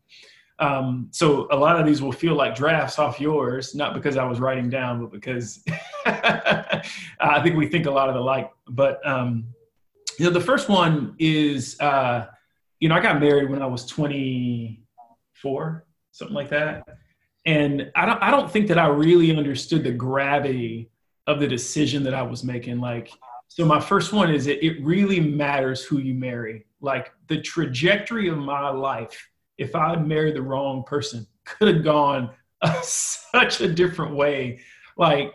Um, 0.61 1.09
so 1.13 1.47
a 1.51 1.57
lot 1.57 1.79
of 1.79 1.87
these 1.87 2.03
will 2.03 2.13
feel 2.13 2.35
like 2.35 2.57
drafts 2.57 2.99
off 2.99 3.21
yours, 3.21 3.75
not 3.75 3.95
because 3.95 4.17
I 4.17 4.25
was 4.25 4.41
writing 4.41 4.69
down, 4.69 5.01
but 5.01 5.13
because 5.13 5.63
I 6.07 7.41
think 7.43 7.57
we 7.57 7.69
think 7.69 7.87
a 7.87 7.91
lot 7.91 8.09
of 8.09 8.15
the 8.15 8.21
like. 8.21 8.51
But 8.69 9.07
um, 9.07 9.45
you 10.19 10.25
know, 10.25 10.33
the 10.33 10.41
first 10.41 10.69
one 10.69 11.15
is, 11.19 11.79
uh, 11.81 12.27
you 12.81 12.89
know, 12.89 12.97
I 12.97 13.01
got 13.01 13.21
married 13.21 13.51
when 13.51 13.63
I 13.63 13.67
was 13.67 13.87
24, 13.87 15.85
something 16.11 16.35
like 16.35 16.49
that, 16.49 16.89
and 17.47 17.93
I 17.95 18.05
don't, 18.05 18.23
I 18.23 18.31
don't 18.33 18.51
think 18.51 18.67
that 18.69 18.79
I 18.79 18.89
really 18.89 19.37
understood 19.37 19.85
the 19.85 19.93
gravity 19.93 20.91
of 21.29 21.39
the 21.39 21.47
decision 21.47 22.03
that 22.05 22.15
I 22.15 22.23
was 22.23 22.43
making. 22.43 22.81
Like, 22.81 23.13
so 23.49 23.65
my 23.65 23.81
first 23.81 24.13
one 24.13 24.33
is 24.33 24.47
it, 24.47 24.63
it 24.63 24.83
really 24.85 25.21
matters 25.21 25.85
who 25.85 25.99
you 25.99 26.15
marry. 26.15 26.67
Like 26.81 27.13
the 27.29 27.41
trajectory 27.41 28.29
of 28.29 28.39
my 28.39 28.71
life, 28.71 29.29
if 29.59 29.75
I 29.75 29.97
married 29.97 30.37
the 30.37 30.43
wrong 30.43 30.85
person, 30.85 31.27
could 31.45 31.75
have 31.75 31.85
gone 31.85 32.31
such 32.83 33.61
a 33.61 33.69
different 33.69 34.15
way. 34.15 34.61
Like 34.97 35.35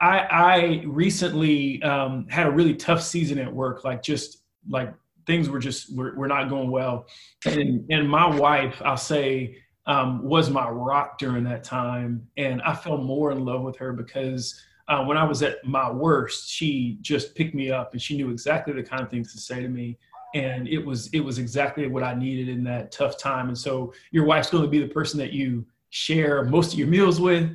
I, 0.00 0.18
I 0.18 0.82
recently 0.86 1.82
um, 1.82 2.26
had 2.28 2.46
a 2.46 2.50
really 2.50 2.74
tough 2.74 3.02
season 3.02 3.38
at 3.38 3.52
work. 3.52 3.84
Like 3.84 4.02
just 4.02 4.42
like 4.68 4.92
things 5.26 5.48
were 5.48 5.58
just 5.58 5.94
were, 5.94 6.14
were 6.14 6.28
not 6.28 6.48
going 6.48 6.70
well, 6.70 7.06
and 7.44 7.84
and 7.90 8.08
my 8.08 8.26
wife, 8.26 8.80
I'll 8.84 8.96
say, 8.96 9.58
um, 9.86 10.22
was 10.24 10.50
my 10.50 10.68
rock 10.68 11.18
during 11.18 11.44
that 11.44 11.64
time, 11.64 12.26
and 12.36 12.62
I 12.62 12.74
fell 12.74 12.98
more 12.98 13.32
in 13.32 13.44
love 13.44 13.62
with 13.62 13.76
her 13.76 13.92
because 13.92 14.60
uh, 14.88 15.04
when 15.04 15.16
I 15.16 15.24
was 15.24 15.42
at 15.42 15.64
my 15.64 15.90
worst, 15.90 16.50
she 16.50 16.98
just 17.00 17.34
picked 17.34 17.54
me 17.54 17.70
up 17.70 17.92
and 17.92 18.00
she 18.00 18.16
knew 18.16 18.30
exactly 18.30 18.72
the 18.72 18.82
kind 18.82 19.02
of 19.02 19.10
things 19.10 19.32
to 19.32 19.40
say 19.40 19.60
to 19.60 19.68
me. 19.68 19.98
And 20.36 20.68
it 20.68 20.84
was 20.84 21.08
it 21.14 21.20
was 21.20 21.38
exactly 21.38 21.86
what 21.86 22.02
I 22.02 22.14
needed 22.14 22.48
in 22.48 22.62
that 22.64 22.92
tough 22.92 23.16
time. 23.18 23.48
And 23.48 23.56
so 23.56 23.92
your 24.10 24.24
wife's 24.24 24.50
going 24.50 24.64
to 24.64 24.68
be 24.68 24.78
the 24.78 24.88
person 24.88 25.18
that 25.20 25.32
you 25.32 25.64
share 25.90 26.44
most 26.44 26.72
of 26.72 26.78
your 26.78 26.88
meals 26.88 27.20
with. 27.20 27.50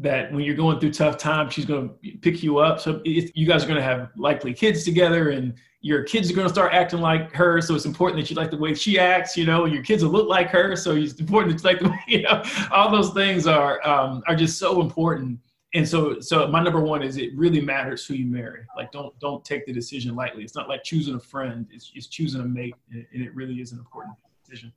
That 0.00 0.30
when 0.30 0.42
you're 0.42 0.54
going 0.54 0.78
through 0.78 0.92
tough 0.92 1.16
times, 1.16 1.54
she's 1.54 1.64
going 1.64 1.88
to 1.88 2.18
pick 2.18 2.42
you 2.42 2.58
up. 2.58 2.80
So 2.80 3.00
you 3.04 3.46
guys 3.46 3.64
are 3.64 3.66
going 3.66 3.80
to 3.80 3.82
have 3.82 4.10
likely 4.16 4.54
kids 4.54 4.84
together, 4.84 5.30
and 5.30 5.54
your 5.80 6.04
kids 6.04 6.30
are 6.30 6.34
going 6.34 6.46
to 6.46 6.52
start 6.52 6.72
acting 6.72 7.00
like 7.00 7.32
her. 7.32 7.60
So 7.60 7.74
it's 7.74 7.86
important 7.86 8.20
that 8.22 8.30
you 8.30 8.36
like 8.36 8.50
the 8.50 8.58
way 8.58 8.74
she 8.74 8.98
acts. 8.98 9.36
You 9.36 9.46
know, 9.46 9.64
your 9.64 9.82
kids 9.82 10.04
will 10.04 10.12
look 10.12 10.28
like 10.28 10.50
her. 10.50 10.76
So 10.76 10.94
it's 10.94 11.18
important 11.18 11.52
that 11.52 11.64
you 11.64 11.70
like 11.70 11.80
the 11.80 11.88
way 11.88 12.00
you 12.06 12.22
know. 12.22 12.42
All 12.70 12.92
those 12.92 13.10
things 13.10 13.46
are 13.46 13.84
um, 13.88 14.22
are 14.28 14.36
just 14.36 14.58
so 14.58 14.80
important 14.80 15.40
and 15.78 15.88
so 15.88 16.18
so 16.18 16.48
my 16.48 16.60
number 16.60 16.80
one 16.80 17.04
is 17.04 17.16
it 17.16 17.30
really 17.36 17.60
matters 17.60 18.04
who 18.04 18.14
you 18.14 18.26
marry. 18.26 18.62
Like 18.76 18.90
don't 18.90 19.16
don't 19.20 19.44
take 19.44 19.64
the 19.64 19.72
decision 19.72 20.16
lightly. 20.16 20.42
It's 20.42 20.56
not 20.56 20.68
like 20.68 20.82
choosing 20.82 21.14
a 21.14 21.20
friend 21.20 21.66
it's, 21.70 21.92
it's 21.94 22.08
choosing 22.08 22.40
a 22.40 22.44
mate 22.44 22.74
and 22.90 23.06
it 23.12 23.32
really 23.32 23.60
is 23.60 23.70
an 23.70 23.78
important 23.78 24.16
decision. 24.44 24.72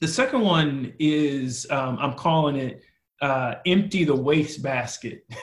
The 0.00 0.06
second 0.06 0.42
one 0.42 0.92
is 1.00 1.66
um, 1.70 1.98
i'm 2.00 2.14
calling 2.14 2.56
it 2.56 2.82
uh, 3.20 3.54
empty 3.66 4.04
the 4.04 4.14
waste 4.14 4.62
basket. 4.62 5.26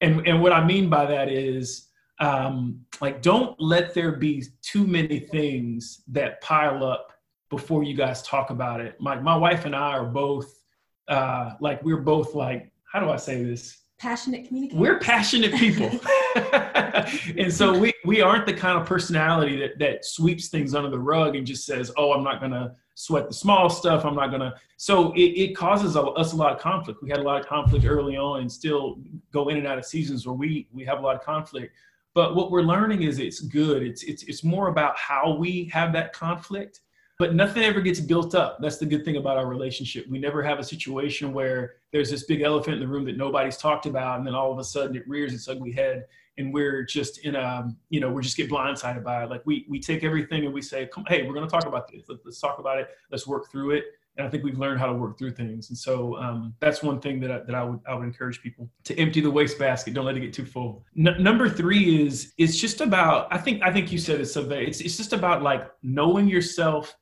And 0.00 0.26
and 0.26 0.40
what 0.40 0.52
i 0.54 0.64
mean 0.64 0.88
by 0.88 1.04
that 1.04 1.28
is 1.28 1.88
um, 2.18 2.80
like 3.02 3.20
don't 3.20 3.60
let 3.60 3.92
there 3.92 4.12
be 4.12 4.42
too 4.62 4.86
many 4.86 5.18
things 5.20 6.02
that 6.08 6.40
pile 6.40 6.82
up 6.82 7.12
before 7.50 7.82
you 7.82 7.94
guys 7.94 8.22
talk 8.22 8.48
about 8.48 8.80
it. 8.80 8.98
My, 8.98 9.20
my 9.20 9.36
wife 9.36 9.66
and 9.66 9.76
i 9.76 9.90
are 9.90 10.06
both 10.06 10.62
uh, 11.08 11.50
like 11.60 11.82
we're 11.82 11.98
both 12.14 12.34
like 12.34 12.71
how 12.92 13.00
do 13.00 13.10
I 13.10 13.16
say 13.16 13.42
this? 13.42 13.78
Passionate 13.98 14.46
communicators. 14.46 14.80
We're 14.80 14.98
passionate 14.98 15.54
people. 15.54 15.90
and 17.38 17.52
so 17.52 17.78
we, 17.78 17.92
we 18.04 18.20
aren't 18.20 18.46
the 18.46 18.52
kind 18.52 18.78
of 18.78 18.86
personality 18.86 19.56
that, 19.60 19.78
that 19.78 20.04
sweeps 20.04 20.48
things 20.48 20.74
under 20.74 20.90
the 20.90 20.98
rug 20.98 21.36
and 21.36 21.46
just 21.46 21.64
says, 21.64 21.90
oh, 21.96 22.12
I'm 22.12 22.22
not 22.22 22.40
going 22.40 22.52
to 22.52 22.74
sweat 22.94 23.28
the 23.28 23.34
small 23.34 23.70
stuff. 23.70 24.04
I'm 24.04 24.14
not 24.14 24.28
going 24.28 24.40
to. 24.40 24.54
So 24.76 25.12
it, 25.12 25.20
it 25.20 25.56
causes 25.56 25.96
a, 25.96 26.02
us 26.02 26.34
a 26.34 26.36
lot 26.36 26.52
of 26.52 26.60
conflict. 26.60 27.02
We 27.02 27.08
had 27.08 27.20
a 27.20 27.22
lot 27.22 27.40
of 27.40 27.46
conflict 27.46 27.86
early 27.86 28.16
on 28.16 28.40
and 28.40 28.52
still 28.52 28.98
go 29.32 29.48
in 29.48 29.56
and 29.56 29.66
out 29.66 29.78
of 29.78 29.86
seasons 29.86 30.26
where 30.26 30.34
we, 30.34 30.68
we 30.72 30.84
have 30.84 30.98
a 30.98 31.02
lot 31.02 31.16
of 31.16 31.22
conflict. 31.22 31.74
But 32.14 32.34
what 32.34 32.50
we're 32.50 32.62
learning 32.62 33.04
is 33.04 33.18
it's 33.18 33.40
good. 33.40 33.82
It's, 33.82 34.02
it's, 34.02 34.24
it's 34.24 34.44
more 34.44 34.68
about 34.68 34.98
how 34.98 35.34
we 35.34 35.70
have 35.72 35.94
that 35.94 36.12
conflict 36.12 36.80
but 37.22 37.36
nothing 37.36 37.62
ever 37.62 37.80
gets 37.80 38.00
built 38.00 38.34
up. 38.34 38.58
That's 38.60 38.78
the 38.78 38.84
good 38.84 39.04
thing 39.04 39.16
about 39.16 39.36
our 39.36 39.46
relationship. 39.46 40.08
We 40.08 40.18
never 40.18 40.42
have 40.42 40.58
a 40.58 40.64
situation 40.64 41.32
where 41.32 41.74
there's 41.92 42.10
this 42.10 42.24
big 42.24 42.42
elephant 42.42 42.74
in 42.74 42.80
the 42.80 42.88
room 42.88 43.04
that 43.04 43.16
nobody's 43.16 43.56
talked 43.56 43.86
about, 43.86 44.18
and 44.18 44.26
then 44.26 44.34
all 44.34 44.50
of 44.50 44.58
a 44.58 44.64
sudden 44.64 44.96
it 44.96 45.06
rears 45.06 45.32
its 45.32 45.46
ugly 45.46 45.70
head, 45.70 46.06
and 46.38 46.52
we're 46.52 46.82
just 46.82 47.18
in 47.18 47.36
a, 47.36 47.72
you 47.90 48.00
know, 48.00 48.10
we're 48.10 48.22
just 48.22 48.36
get 48.36 48.50
blindsided 48.50 49.04
by 49.04 49.22
it. 49.22 49.30
Like 49.30 49.42
we 49.46 49.66
we 49.68 49.78
take 49.78 50.02
everything 50.02 50.46
and 50.46 50.52
we 50.52 50.62
say, 50.62 50.88
come, 50.88 51.04
hey, 51.06 51.22
we're 51.22 51.32
going 51.32 51.46
to 51.46 51.50
talk 51.52 51.66
about 51.66 51.86
this. 51.86 52.02
Let, 52.08 52.18
us 52.26 52.40
talk 52.40 52.58
about 52.58 52.78
it. 52.80 52.88
Let's 53.12 53.24
work 53.24 53.52
through 53.52 53.70
it. 53.70 53.84
And 54.16 54.26
I 54.26 54.28
think 54.28 54.42
we've 54.42 54.58
learned 54.58 54.80
how 54.80 54.86
to 54.86 54.92
work 54.92 55.16
through 55.16 55.30
things. 55.30 55.68
And 55.68 55.78
so 55.78 56.16
um, 56.16 56.54
that's 56.58 56.82
one 56.82 57.00
thing 57.00 57.20
that 57.20 57.30
I, 57.30 57.38
that 57.38 57.54
I 57.54 57.62
would 57.62 57.78
I 57.86 57.94
would 57.94 58.04
encourage 58.04 58.42
people 58.42 58.68
to 58.82 58.98
empty 58.98 59.20
the 59.20 59.30
wastebasket. 59.30 59.94
Don't 59.94 60.06
let 60.06 60.16
it 60.16 60.20
get 60.22 60.32
too 60.32 60.44
full. 60.44 60.84
N- 60.98 61.22
number 61.22 61.48
three 61.48 62.04
is 62.04 62.32
it's 62.36 62.56
just 62.56 62.80
about. 62.80 63.28
I 63.30 63.38
think 63.38 63.62
I 63.62 63.72
think 63.72 63.92
you 63.92 63.98
said 63.98 64.20
it 64.20 64.26
so. 64.26 64.40
It's 64.50 64.80
it's 64.80 64.96
just 64.96 65.12
about 65.12 65.44
like 65.44 65.70
knowing 65.84 66.26
yourself 66.26 66.96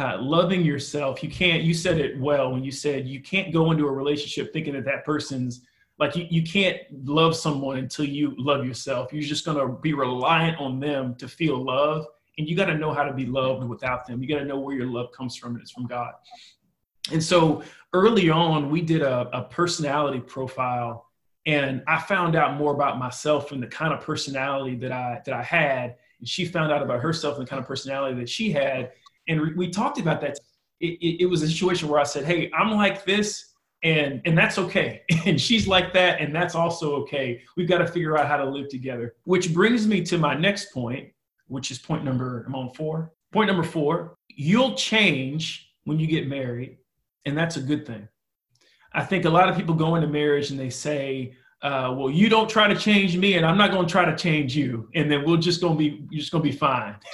uh, 0.00 0.18
loving 0.20 0.64
yourself. 0.64 1.22
You 1.22 1.28
can't, 1.28 1.62
you 1.62 1.74
said 1.74 1.98
it 1.98 2.18
well 2.18 2.52
when 2.52 2.64
you 2.64 2.72
said 2.72 3.06
you 3.06 3.20
can't 3.20 3.52
go 3.52 3.70
into 3.70 3.86
a 3.86 3.92
relationship 3.92 4.52
thinking 4.52 4.72
that 4.72 4.86
that 4.86 5.04
person's 5.04 5.60
like 5.98 6.16
you, 6.16 6.26
you 6.30 6.42
can't 6.42 6.78
love 7.04 7.36
someone 7.36 7.76
until 7.76 8.06
you 8.06 8.34
love 8.38 8.64
yourself. 8.64 9.12
You're 9.12 9.22
just 9.22 9.44
going 9.44 9.58
to 9.58 9.78
be 9.80 9.92
reliant 9.92 10.58
on 10.58 10.80
them 10.80 11.14
to 11.16 11.28
feel 11.28 11.62
love. 11.62 12.06
And 12.38 12.48
you 12.48 12.56
got 12.56 12.66
to 12.66 12.74
know 12.74 12.94
how 12.94 13.04
to 13.04 13.12
be 13.12 13.26
loved 13.26 13.62
without 13.68 14.06
them. 14.06 14.22
You 14.22 14.28
got 14.28 14.38
to 14.38 14.46
know 14.46 14.58
where 14.58 14.74
your 14.74 14.86
love 14.86 15.12
comes 15.12 15.36
from, 15.36 15.52
and 15.52 15.60
it's 15.60 15.72
from 15.72 15.86
God. 15.86 16.12
And 17.12 17.22
so 17.22 17.62
early 17.92 18.30
on, 18.30 18.70
we 18.70 18.80
did 18.80 19.02
a, 19.02 19.28
a 19.34 19.42
personality 19.42 20.20
profile, 20.20 21.06
and 21.44 21.82
I 21.86 22.00
found 22.00 22.34
out 22.34 22.56
more 22.56 22.72
about 22.72 22.98
myself 22.98 23.52
and 23.52 23.62
the 23.62 23.66
kind 23.66 23.92
of 23.92 24.00
personality 24.00 24.76
that 24.76 24.92
I 24.92 25.20
that 25.26 25.34
I 25.34 25.42
had. 25.42 25.96
And 26.18 26.26
she 26.26 26.46
found 26.46 26.72
out 26.72 26.82
about 26.82 27.00
herself 27.00 27.36
and 27.36 27.46
the 27.46 27.50
kind 27.50 27.60
of 27.60 27.66
personality 27.66 28.18
that 28.20 28.28
she 28.28 28.50
had 28.50 28.92
and 29.30 29.56
we 29.56 29.70
talked 29.70 29.98
about 29.98 30.20
that. 30.20 30.38
It, 30.80 30.98
it, 31.00 31.22
it, 31.22 31.26
was 31.26 31.42
a 31.42 31.48
situation 31.48 31.88
where 31.88 32.00
I 32.00 32.04
said, 32.04 32.24
"Hey, 32.24 32.50
I'm 32.52 32.72
like 32.72 33.04
this, 33.04 33.52
and 33.82 34.20
and 34.24 34.36
that's 34.36 34.58
okay." 34.58 35.02
And 35.26 35.40
she's 35.40 35.68
like 35.68 35.92
that, 35.94 36.20
and 36.20 36.34
that's 36.34 36.54
also 36.54 36.94
okay. 37.02 37.42
We've 37.56 37.68
got 37.68 37.78
to 37.78 37.86
figure 37.86 38.18
out 38.18 38.26
how 38.26 38.38
to 38.38 38.44
live 38.44 38.68
together. 38.68 39.14
Which 39.24 39.54
brings 39.54 39.86
me 39.86 40.02
to 40.02 40.18
my 40.18 40.34
next 40.34 40.72
point, 40.72 41.10
which 41.46 41.70
is 41.70 41.78
point 41.78 42.04
number. 42.04 42.44
I'm 42.46 42.54
on 42.54 42.70
four. 42.70 43.12
Point 43.32 43.46
number 43.48 43.62
four: 43.62 44.16
you'll 44.28 44.74
change 44.74 45.72
when 45.84 45.98
you 45.98 46.06
get 46.06 46.26
married, 46.28 46.78
and 47.24 47.36
that's 47.36 47.56
a 47.56 47.62
good 47.62 47.86
thing. 47.86 48.08
I 48.92 49.04
think 49.04 49.24
a 49.24 49.30
lot 49.30 49.48
of 49.48 49.56
people 49.56 49.74
go 49.74 49.94
into 49.94 50.08
marriage 50.08 50.50
and 50.50 50.58
they 50.58 50.70
say, 50.70 51.34
uh, 51.62 51.94
"Well, 51.96 52.10
you 52.10 52.28
don't 52.28 52.50
try 52.50 52.66
to 52.66 52.76
change 52.76 53.16
me, 53.16 53.34
and 53.34 53.46
I'm 53.46 53.58
not 53.58 53.70
going 53.70 53.86
to 53.86 53.92
try 53.92 54.04
to 54.04 54.16
change 54.16 54.56
you, 54.56 54.88
and 54.94 55.10
then 55.10 55.24
we're 55.24 55.36
just 55.36 55.60
going 55.60 55.74
to 55.74 55.78
be 55.78 56.06
you're 56.10 56.20
just 56.20 56.32
going 56.32 56.42
to 56.42 56.50
be 56.50 56.56
fine." 56.56 56.96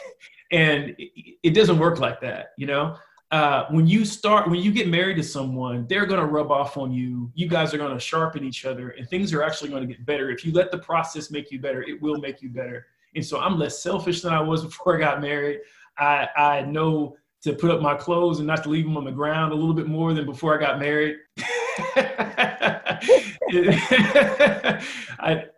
and 0.53 0.95
it, 0.99 1.39
it 1.43 1.51
doesn't 1.51 1.79
work 1.79 1.99
like 1.99 2.21
that 2.21 2.53
you 2.57 2.67
know? 2.67 2.97
Uh, 3.33 3.67
when 3.71 3.89
you 3.89 4.05
start 4.05 4.49
when 4.49 4.61
you 4.61 4.71
get 4.71 4.89
married 4.89 5.17
to 5.17 5.23
someone 5.23 5.85
they're 5.89 6.07
going 6.07 6.21
to 6.21 6.27
rub 6.27 6.53
off 6.53 6.77
on 6.77 6.93
you. 6.93 7.31
You 7.35 7.49
guys 7.49 7.75
are 7.75 7.79
going 7.79 7.93
to 7.93 7.99
sharpen 7.99 8.45
each 8.45 8.65
other 8.65 8.91
and 8.91 9.09
things 9.09 9.33
are 9.33 9.43
actually 9.43 9.71
going 9.71 9.87
to 9.87 9.93
get 9.93 10.07
better. 10.07 10.31
If 10.31 10.45
you 10.45 10.53
let 10.53 10.71
the 10.71 10.79
process 10.79 11.31
make 11.31 11.51
you 11.51 11.61
better 11.61 11.83
it 11.83 12.01
will 12.01 12.19
make 12.19 12.41
you 12.41 12.51
better. 12.51 12.87
And 13.15 13.25
so 13.25 13.41
i'm 13.41 13.59
less 13.59 13.83
selfish 13.83 14.23
than 14.23 14.33
i 14.33 14.41
was 14.41 14.65
before 14.71 14.97
i 14.97 15.01
got 15.01 15.21
married. 15.21 15.61
I 15.99 16.29
i 16.37 16.61
know 16.63 17.17
to 17.43 17.53
put 17.53 17.71
up 17.71 17.81
my 17.81 17.95
clothes 17.95 18.39
and 18.39 18.47
not 18.47 18.63
to 18.65 18.69
leave 18.69 18.85
them 18.85 18.97
on 18.97 19.05
the 19.05 19.13
ground 19.13 19.53
a 19.53 19.57
little 19.57 19.75
bit 19.75 19.87
more 19.87 20.15
than 20.15 20.25
before 20.25 20.57
i 20.57 20.61
got 20.61 20.79
married 20.81 21.17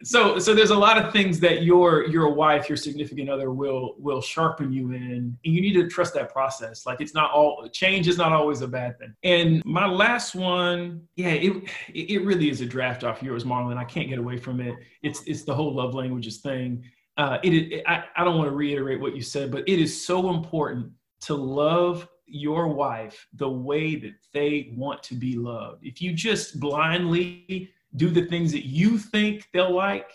So 0.08 0.38
so 0.38 0.54
there's 0.54 0.70
a 0.70 0.78
lot 0.78 0.96
of 0.96 1.12
things 1.12 1.38
that 1.40 1.64
your 1.64 2.06
your 2.06 2.32
wife, 2.32 2.66
your 2.66 2.76
significant 2.76 3.28
other 3.28 3.52
will 3.52 3.94
will 3.98 4.22
sharpen 4.22 4.72
you 4.72 4.92
in, 4.92 5.36
and 5.44 5.54
you 5.54 5.60
need 5.60 5.74
to 5.74 5.86
trust 5.86 6.14
that 6.14 6.32
process. 6.32 6.86
Like 6.86 7.02
it's 7.02 7.12
not 7.12 7.30
all 7.30 7.68
change 7.68 8.08
is 8.08 8.16
not 8.16 8.32
always 8.32 8.62
a 8.62 8.68
bad 8.68 8.98
thing. 8.98 9.14
And 9.22 9.62
my 9.66 9.86
last 9.86 10.34
one, 10.34 11.02
yeah, 11.16 11.32
it 11.32 11.68
it 11.92 12.24
really 12.24 12.48
is 12.48 12.62
a 12.62 12.66
draft 12.66 13.04
off 13.04 13.22
yours, 13.22 13.44
Marlon. 13.44 13.76
I 13.76 13.84
can't 13.84 14.08
get 14.08 14.18
away 14.18 14.38
from 14.38 14.60
it. 14.60 14.76
It's 15.02 15.22
it's 15.24 15.44
the 15.44 15.54
whole 15.54 15.74
love 15.74 15.94
languages 15.94 16.38
thing. 16.38 16.84
Uh, 17.18 17.38
it, 17.42 17.52
it 17.52 17.82
I, 17.86 18.04
I 18.16 18.24
don't 18.24 18.38
want 18.38 18.48
to 18.48 18.56
reiterate 18.56 19.00
what 19.00 19.14
you 19.14 19.20
said, 19.20 19.50
but 19.50 19.68
it 19.68 19.78
is 19.78 20.06
so 20.06 20.30
important 20.30 20.90
to 21.22 21.34
love 21.34 22.08
your 22.28 22.68
wife 22.68 23.26
the 23.34 23.48
way 23.48 23.96
that 23.96 24.14
they 24.32 24.72
want 24.76 25.02
to 25.04 25.14
be 25.14 25.36
loved. 25.36 25.84
If 25.84 26.00
you 26.00 26.12
just 26.12 26.60
blindly 26.60 27.70
do 27.96 28.10
the 28.10 28.26
things 28.26 28.52
that 28.52 28.66
you 28.66 28.98
think 28.98 29.48
they'll 29.52 29.74
like 29.74 30.10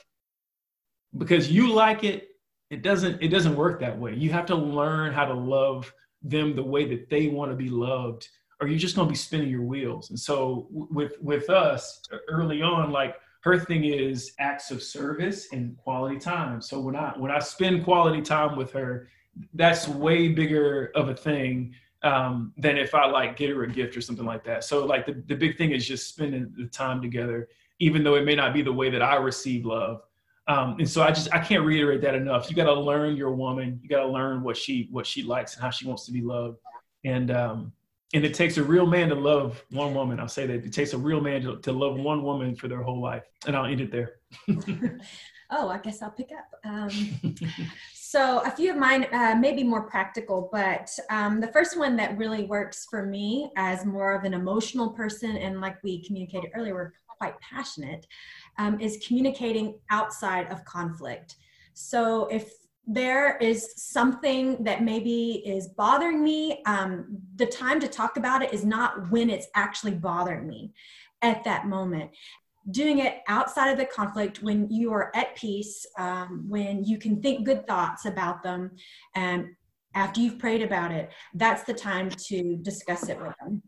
because 1.18 1.52
you 1.52 1.72
like 1.72 2.04
it, 2.04 2.30
it 2.70 2.82
doesn't 2.82 3.22
it 3.22 3.28
doesn't 3.28 3.56
work 3.56 3.80
that 3.80 3.98
way. 3.98 4.16
You 4.16 4.32
have 4.32 4.46
to 4.48 4.56
learn 4.56 5.14
how 5.14 5.26
to 5.26 5.34
love 5.34 5.94
them 6.22 6.56
the 6.56 6.64
way 6.64 6.86
that 6.86 7.10
they 7.10 7.28
want 7.28 7.52
to 7.52 7.56
be 7.56 7.70
loved 7.70 8.28
or 8.60 8.68
you're 8.68 8.80
just 8.80 8.96
going 8.96 9.08
to 9.08 9.12
be 9.12 9.18
spinning 9.18 9.50
your 9.50 9.62
wheels. 9.62 10.10
And 10.10 10.20
so 10.20 10.68
with 10.72 11.14
with 11.22 11.50
us 11.50 12.02
uh, 12.12 12.18
early 12.30 12.62
on 12.62 12.92
like 12.92 13.16
her 13.42 13.60
thing 13.60 13.84
is 13.84 14.32
acts 14.40 14.72
of 14.72 14.82
service 14.82 15.52
and 15.52 15.76
quality 15.78 16.18
time. 16.18 16.62
So 16.62 16.80
when 16.80 16.96
I 16.96 17.14
when 17.18 17.30
I 17.30 17.40
spend 17.40 17.84
quality 17.84 18.22
time 18.22 18.56
with 18.56 18.72
her, 18.72 19.10
that's 19.54 19.88
way 19.88 20.30
bigger 20.30 20.92
of 20.96 21.10
a 21.10 21.16
thing 21.16 21.76
um, 22.04 22.54
than 22.58 22.78
if 22.78 22.94
I 22.94 23.06
like 23.06 23.38
get 23.38 23.50
her 23.50 23.64
a 23.64 23.68
gift 23.68 23.96
or 23.96 24.02
something 24.02 24.26
like 24.26 24.44
that. 24.44 24.64
So 24.64 24.86
like 24.86 25.06
the, 25.06 25.24
the 25.28 25.36
big 25.36 25.58
thing 25.58 25.72
is 25.72 25.88
just 25.88 26.10
spending 26.10 26.54
the 26.58 26.66
time 26.66 27.02
together, 27.02 27.48
even 27.80 28.04
though 28.04 28.16
it 28.16 28.26
may 28.26 28.36
not 28.36 28.54
be 28.54 28.62
the 28.62 28.74
way 28.74 28.90
that 28.90 29.02
I 29.02 29.16
receive 29.16 29.66
love. 29.66 30.02
Um, 30.48 30.76
and 30.80 30.90
so 30.90 31.02
I 31.02 31.10
just 31.10 31.34
I 31.34 31.40
can't 31.40 31.64
reiterate 31.64 32.02
that 32.02 32.16
enough. 32.16 32.50
You 32.50 32.56
got 32.56 32.66
to 32.66 32.74
learn 32.74 33.16
your 33.16 33.32
woman. 33.32 33.80
You 33.82 33.88
got 33.88 34.02
to 34.02 34.08
learn 34.08 34.44
what 34.44 34.58
she 34.58 34.90
what 34.92 35.08
she 35.08 35.24
likes 35.24 35.54
and 35.56 35.64
how 35.64 35.70
she 35.70 35.88
wants 35.88 36.06
to 36.06 36.12
be 36.12 36.22
loved. 36.22 36.58
And 37.06 37.32
um, 37.32 37.72
and 38.14 38.24
it 38.24 38.34
takes 38.34 38.58
a 38.58 38.64
real 38.64 38.86
man 38.86 39.10
to 39.10 39.16
love 39.16 39.64
one 39.72 39.94
woman. 39.94 40.20
I'll 40.20 40.28
say 40.28 40.46
that 40.46 40.64
it 40.66 40.72
takes 40.72 40.94
a 40.94 40.98
real 40.98 41.20
man 41.20 41.42
to, 41.42 41.58
to 41.60 41.72
love 41.72 41.98
one 41.98 42.24
woman 42.24 42.56
for 42.56 42.68
their 42.68 42.84
whole 42.84 43.02
life. 43.02 43.24
And 43.48 43.56
I'll 43.56 43.66
end 43.66 43.82
it 43.82 43.92
there. 43.92 44.20
oh, 45.52 45.70
I 45.70 45.80
guess 45.80 46.02
I'll 46.02 46.12
pick 46.12 46.30
up. 46.32 46.48
Um, 46.64 47.36
so 47.94 48.42
a 48.46 48.52
few 48.52 48.72
of 48.72 48.78
mine 48.78 49.08
uh, 49.12 49.36
may 49.36 49.54
be 49.54 49.64
more 49.64 49.84
practical, 49.84 50.50
but 50.52 50.90
um, 51.10 51.42
the 51.42 51.48
first 51.48 51.78
one 51.78 51.96
that 51.98 52.16
really 52.16 52.44
works 52.44 52.86
for 52.88 53.04
me 53.04 53.52
as 53.58 53.84
more 53.84 54.14
of 54.14 54.24
an 54.26 54.36
emotional 54.36 54.92
person, 54.92 55.36
and 55.38 55.60
like 55.60 55.82
we 55.84 56.04
communicated 56.04 56.52
earlier, 56.54 56.76
we're 56.76 56.94
quite 57.18 57.34
passionate, 57.42 58.06
um, 58.60 58.80
is 58.80 59.04
communicating 59.08 59.80
outside 59.90 60.52
of 60.52 60.64
conflict. 60.66 61.38
So 61.74 62.28
if 62.28 62.54
there 62.86 63.38
is 63.38 63.74
something 63.78 64.64
that 64.64 64.84
maybe 64.84 65.42
is 65.46 65.70
bothering 65.70 66.24
me, 66.24 66.62
um, 66.66 67.18
the 67.36 67.46
time 67.46 67.80
to 67.80 67.88
talk 67.88 68.18
about 68.18 68.42
it 68.42 68.54
is 68.54 68.66
not 68.66 69.10
when 69.10 69.30
it's 69.30 69.48
actually 69.56 69.94
bothering 69.94 70.48
me 70.48 70.74
at 71.22 71.44
that 71.46 71.68
moment 71.68 72.12
doing 72.72 73.00
it 73.00 73.22
outside 73.28 73.70
of 73.70 73.78
the 73.78 73.86
conflict 73.86 74.42
when 74.42 74.70
you 74.70 74.94
are 74.94 75.12
at 75.16 75.36
peace, 75.36 75.86
um, 75.98 76.46
when 76.48 76.84
you 76.84 76.98
can 76.98 77.22
think 77.22 77.46
good 77.46 77.68
thoughts 77.68 78.06
about 78.06 78.44
them, 78.44 78.72
and 79.16 79.48
after 79.96 80.22
you've 80.22 80.40
prayed 80.40 80.62
about 80.62 80.92
it, 80.92 81.12
that's 81.36 81.64
the 81.64 81.74
time 81.74 82.10
to 82.10 82.58
discuss 82.58 83.10
it 83.10 83.20
with 83.20 83.34
them. 83.42 83.62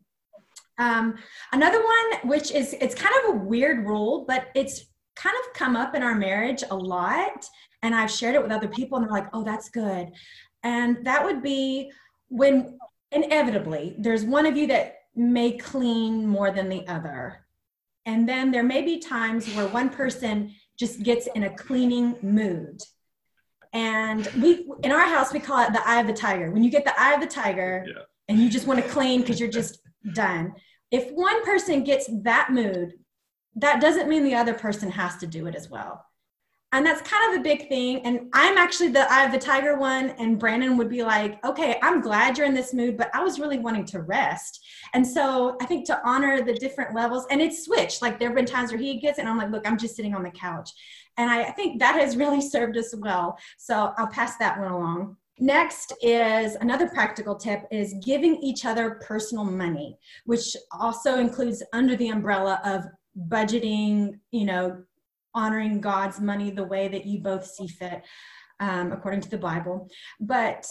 Um, 0.78 1.16
another 1.52 1.82
one, 1.84 2.30
which 2.30 2.52
is 2.52 2.74
it's 2.82 2.96
kind 2.96 3.14
of 3.24 3.36
a 3.36 3.38
weird 3.38 3.86
rule, 3.86 4.26
but 4.28 4.48
it's 4.56 4.88
kind 5.16 5.36
of 5.42 5.54
come 5.54 5.76
up 5.76 5.96
in 5.96 6.04
our 6.04 6.16
marriage 6.16 6.64
a 6.70 6.76
lot, 6.76 7.46
and 7.82 7.96
I've 7.96 8.12
shared 8.12 8.36
it 8.36 8.42
with 8.42 8.52
other 8.52 8.68
people, 8.68 8.98
and 8.98 9.06
they're 9.06 9.12
like, 9.12 9.30
"Oh, 9.34 9.44
that's 9.44 9.70
good," 9.70 10.12
and 10.64 11.06
that 11.06 11.24
would 11.24 11.42
be 11.42 11.92
when 12.28 12.78
inevitably 13.12 13.96
there's 14.00 14.24
one 14.24 14.46
of 14.46 14.58
you 14.58 14.68
that 14.68 14.96
may 15.16 15.52
clean 15.58 16.28
more 16.28 16.52
than 16.52 16.68
the 16.70 16.86
other 16.88 17.46
And 18.08 18.30
then 18.30 18.52
there 18.52 18.64
may 18.64 18.82
be 18.84 19.00
times 19.00 19.48
where 19.56 19.68
one 19.68 19.90
person 19.90 20.54
just 20.78 21.02
gets 21.02 21.26
in 21.28 21.44
a 21.44 21.50
cleaning 21.50 22.16
mood. 22.22 22.80
And 23.74 24.28
we 24.42 24.68
in 24.84 24.92
our 24.92 25.08
house 25.16 25.34
we 25.34 25.40
call 25.40 25.60
it 25.66 25.74
the 25.74 25.88
eye 25.88 26.00
of 26.02 26.08
the 26.08 26.14
tiger. 26.14 26.52
When 26.52 26.64
you 26.64 26.70
get 26.70 26.86
the 26.86 27.00
eye 27.00 27.14
of 27.14 27.22
the 27.22 27.28
tiger 27.28 27.84
Yeah. 27.88 28.04
and 28.28 28.40
you 28.40 28.50
just 28.50 28.68
want 28.68 28.80
to 28.84 28.90
clean 28.90 29.22
because 29.22 29.40
you're 29.40 29.50
just 29.62 29.80
done. 30.14 30.54
If 30.92 31.10
one 31.12 31.44
person 31.46 31.84
gets 31.84 32.08
that 32.24 32.52
mood, 32.52 32.94
that 33.56 33.82
doesn't 33.82 34.10
mean 34.10 34.24
the 34.24 34.36
other 34.36 34.54
person 34.54 34.92
has 34.92 35.18
to 35.18 35.28
do 35.28 35.48
it 35.48 35.56
as 35.56 35.70
well. 35.70 36.06
And 36.76 36.86
that's 36.86 37.02
kind 37.10 37.34
of 37.34 37.40
a 37.40 37.44
big 37.44 37.70
thing. 37.70 38.06
And 38.06 38.28
I'm 38.34 38.58
actually 38.58 38.90
the 38.90 39.10
eye 39.10 39.24
of 39.24 39.32
the 39.32 39.40
tiger 39.40 39.78
one. 39.78 40.10
And 40.20 40.38
Brandon 40.38 40.76
would 40.76 40.90
be 40.90 41.04
like, 41.04 41.44
okay, 41.46 41.80
I'm 41.82 42.02
glad 42.02 42.38
you're 42.38 42.48
in 42.48 42.54
this 42.54 42.74
mood, 42.74 42.98
but 42.98 43.10
I 43.16 43.24
was 43.24 43.40
really 43.40 43.60
wanting 43.60 43.86
to 43.86 44.02
rest. 44.02 44.60
And 44.94 45.08
so 45.08 45.56
I 45.62 45.66
think 45.68 45.86
to 45.86 46.02
honor 46.06 46.42
the 46.42 46.54
different 46.54 46.94
levels, 46.94 47.28
and 47.32 47.42
it's 47.42 47.64
switched. 47.64 48.02
Like 48.02 48.20
there 48.20 48.28
have 48.28 48.36
been 48.36 48.46
times 48.46 48.72
where 48.72 48.82
he 48.82 49.00
gets, 49.00 49.20
and 49.20 49.30
I'm 49.30 49.38
like, 49.38 49.52
look, 49.52 49.66
I'm 49.66 49.78
just 49.78 49.96
sitting 49.96 50.14
on 50.14 50.24
the 50.24 50.32
couch. 50.32 50.70
And 51.16 51.32
I, 51.32 51.44
I 51.44 51.52
think 51.52 51.80
that 51.80 51.96
has 51.96 52.18
really 52.18 52.42
served 52.42 52.76
us 52.76 52.94
well. 52.98 53.38
So 53.58 53.94
I'll 53.98 54.08
pass 54.08 54.36
that 54.38 54.60
one 54.60 54.70
along. 54.70 55.16
Next 55.40 55.94
is 56.02 56.56
another 56.56 56.90
practical 56.90 57.36
tip 57.36 57.68
is 57.72 57.96
giving 58.04 58.36
each 58.38 58.66
other 58.66 59.02
personal 59.06 59.46
money, 59.46 59.98
which 60.26 60.58
also 60.72 61.20
includes 61.20 61.64
under 61.72 61.96
the 61.96 62.10
umbrella 62.10 62.60
of 62.66 62.86
budgeting, 63.18 64.20
you 64.32 64.46
know, 64.46 64.84
honoring 65.34 65.82
God's 65.82 66.20
money 66.20 66.50
the 66.50 66.64
way 66.64 66.88
that 66.88 67.06
you 67.06 67.20
both 67.20 67.46
see 67.46 67.68
fit, 67.68 68.04
um, 68.60 68.92
according 68.92 69.22
to 69.22 69.30
the 69.30 69.38
Bible. 69.38 69.90
But 70.20 70.66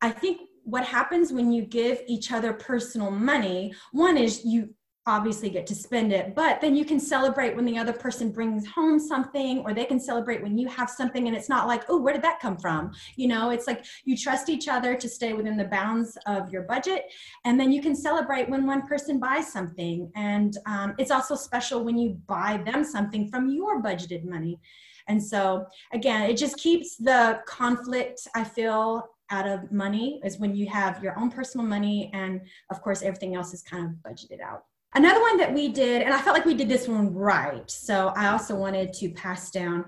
I 0.00 0.10
think 0.10 0.40
what 0.64 0.84
happens 0.84 1.32
when 1.32 1.50
you 1.50 1.62
give 1.62 2.02
each 2.06 2.30
other 2.32 2.52
personal 2.52 3.10
money, 3.10 3.72
one 3.92 4.18
is 4.18 4.44
you 4.44 4.74
obviously 5.08 5.50
get 5.50 5.66
to 5.66 5.74
spend 5.74 6.12
it, 6.12 6.34
but 6.34 6.60
then 6.60 6.76
you 6.76 6.84
can 6.84 7.00
celebrate 7.00 7.56
when 7.56 7.64
the 7.64 7.78
other 7.78 7.92
person 7.92 8.30
brings 8.30 8.66
home 8.66 8.98
something, 8.98 9.58
or 9.60 9.72
they 9.72 9.84
can 9.84 9.98
celebrate 9.98 10.42
when 10.42 10.56
you 10.56 10.68
have 10.68 10.90
something, 10.90 11.26
and 11.26 11.36
it's 11.36 11.48
not 11.48 11.66
like, 11.66 11.84
oh, 11.88 11.98
where 12.00 12.12
did 12.12 12.22
that 12.22 12.40
come 12.40 12.56
from? 12.56 12.92
You 13.16 13.28
know, 13.28 13.50
it's 13.50 13.66
like 13.66 13.84
you 14.04 14.16
trust 14.16 14.48
each 14.48 14.68
other 14.68 14.94
to 14.94 15.08
stay 15.08 15.32
within 15.32 15.56
the 15.56 15.64
bounds 15.64 16.16
of 16.26 16.50
your 16.52 16.62
budget, 16.62 17.04
and 17.44 17.58
then 17.58 17.72
you 17.72 17.82
can 17.82 17.96
celebrate 17.96 18.48
when 18.48 18.66
one 18.66 18.86
person 18.86 19.18
buys 19.18 19.52
something. 19.52 20.10
And 20.14 20.56
um, 20.66 20.94
it's 20.98 21.10
also 21.10 21.34
special 21.34 21.82
when 21.82 21.98
you 21.98 22.10
buy 22.26 22.62
them 22.64 22.84
something 22.84 23.28
from 23.28 23.50
your 23.50 23.82
budgeted 23.82 24.24
money. 24.24 24.60
And 25.08 25.22
so, 25.22 25.66
again, 25.92 26.28
it 26.28 26.36
just 26.36 26.58
keeps 26.58 26.96
the 26.96 27.40
conflict, 27.46 28.28
I 28.34 28.44
feel, 28.44 29.08
out 29.30 29.46
of 29.46 29.70
money, 29.72 30.20
is 30.24 30.38
when 30.38 30.54
you 30.54 30.66
have 30.66 31.02
your 31.02 31.18
own 31.18 31.30
personal 31.30 31.66
money, 31.66 32.10
and 32.14 32.40
of 32.70 32.80
course, 32.82 33.02
everything 33.02 33.34
else 33.34 33.52
is 33.52 33.62
kind 33.62 33.86
of 33.86 33.92
budgeted 34.10 34.40
out. 34.40 34.64
Another 34.94 35.20
one 35.20 35.36
that 35.36 35.52
we 35.52 35.68
did, 35.68 36.02
and 36.02 36.14
I 36.14 36.20
felt 36.20 36.36
like 36.36 36.46
we 36.46 36.54
did 36.54 36.68
this 36.68 36.88
one 36.88 37.12
right, 37.12 37.70
so 37.70 38.08
I 38.16 38.28
also 38.28 38.56
wanted 38.56 38.92
to 38.94 39.10
pass 39.10 39.50
down. 39.50 39.84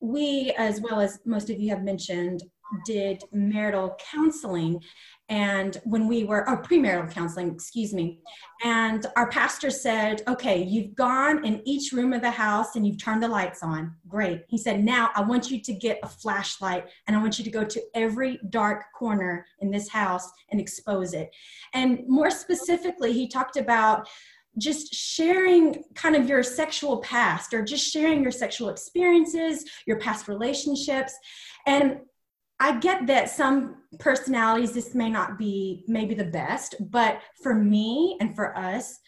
We, 0.00 0.52
as 0.58 0.80
well 0.80 1.00
as 1.00 1.20
most 1.24 1.48
of 1.48 1.58
you 1.58 1.70
have 1.70 1.82
mentioned, 1.82 2.42
did 2.84 3.22
marital 3.32 3.96
counseling 3.98 4.80
and 5.28 5.78
when 5.84 6.08
we 6.08 6.24
were 6.24 6.48
or 6.48 6.62
premarital 6.62 7.10
counseling 7.10 7.50
excuse 7.50 7.92
me 7.92 8.18
and 8.64 9.06
our 9.16 9.28
pastor 9.30 9.70
said 9.70 10.22
okay 10.26 10.62
you've 10.62 10.94
gone 10.94 11.44
in 11.44 11.62
each 11.64 11.92
room 11.92 12.12
of 12.12 12.20
the 12.20 12.30
house 12.30 12.74
and 12.74 12.86
you've 12.86 13.02
turned 13.02 13.22
the 13.22 13.28
lights 13.28 13.62
on. 13.62 13.94
Great. 14.08 14.42
He 14.48 14.58
said 14.58 14.82
now 14.82 15.10
i 15.14 15.20
want 15.20 15.50
you 15.50 15.60
to 15.60 15.72
get 15.72 15.98
a 16.02 16.08
flashlight 16.08 16.86
and 17.06 17.16
i 17.16 17.20
want 17.20 17.38
you 17.38 17.44
to 17.44 17.50
go 17.50 17.64
to 17.64 17.82
every 17.94 18.40
dark 18.50 18.84
corner 18.94 19.46
in 19.60 19.70
this 19.70 19.88
house 19.88 20.30
and 20.50 20.60
expose 20.60 21.12
it. 21.14 21.30
And 21.74 22.00
more 22.08 22.30
specifically 22.30 23.12
he 23.12 23.28
talked 23.28 23.56
about 23.56 24.08
just 24.58 24.94
sharing 24.94 25.82
kind 25.94 26.14
of 26.14 26.28
your 26.28 26.42
sexual 26.42 26.98
past 26.98 27.54
or 27.54 27.62
just 27.62 27.90
sharing 27.90 28.22
your 28.22 28.30
sexual 28.30 28.68
experiences 28.68 29.64
your 29.86 29.98
past 29.98 30.28
relationships 30.28 31.14
and 31.66 32.00
I 32.62 32.78
get 32.78 33.08
that 33.08 33.28
some 33.28 33.78
personalities, 33.98 34.70
this 34.70 34.94
may 34.94 35.10
not 35.10 35.36
be 35.36 35.82
maybe 35.88 36.14
the 36.14 36.26
best, 36.26 36.76
but 36.92 37.20
for 37.42 37.56
me 37.56 38.16
and 38.20 38.36
for 38.36 38.56
us, 38.56 39.00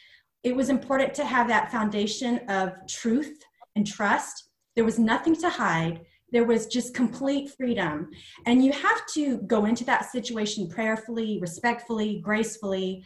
it 0.42 0.56
was 0.56 0.70
important 0.70 1.14
to 1.14 1.24
have 1.24 1.46
that 1.46 1.70
foundation 1.70 2.40
of 2.48 2.72
truth 2.88 3.38
and 3.76 3.86
trust. 3.86 4.50
There 4.74 4.84
was 4.84 4.98
nothing 4.98 5.36
to 5.36 5.48
hide. 5.48 6.00
There 6.32 6.44
was 6.44 6.66
just 6.66 6.96
complete 6.96 7.52
freedom. 7.56 8.10
And 8.44 8.64
you 8.64 8.72
have 8.72 9.06
to 9.14 9.38
go 9.42 9.66
into 9.66 9.84
that 9.84 10.10
situation 10.10 10.68
prayerfully, 10.68 11.38
respectfully, 11.40 12.20
gracefully. 12.24 13.04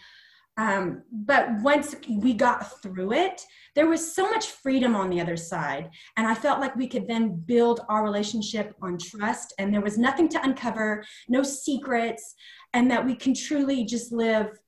Um, 0.59 1.03
but 1.13 1.49
once 1.63 1.95
we 2.09 2.35
got 2.35 2.83
through 2.83 3.13
it, 3.13 3.41
there 3.77 3.87
was 3.87 4.15
so 4.15 4.29
much 4.29 4.49
freedom 4.49 4.97
on 4.97 5.09
the 5.09 5.21
other 5.21 5.37
side. 5.37 5.89
And 6.17 6.27
I 6.27 6.35
felt 6.35 6.59
like 6.61 6.75
we 6.75 6.89
could 6.89 7.07
then 7.07 7.37
build 7.47 7.81
our 7.89 8.03
relationship 8.03 8.75
on 8.83 8.99
trust, 8.99 9.55
and 9.59 9.73
there 9.73 9.81
was 9.81 9.97
nothing 9.97 10.29
to 10.31 10.43
uncover, 10.43 11.05
no 11.29 11.45
secrets, 11.45 12.35
and 12.75 12.91
that 12.91 13.07
we 13.07 13.15
can 13.15 13.35
truly 13.35 13.85
just 13.85 14.11
live 14.13 14.59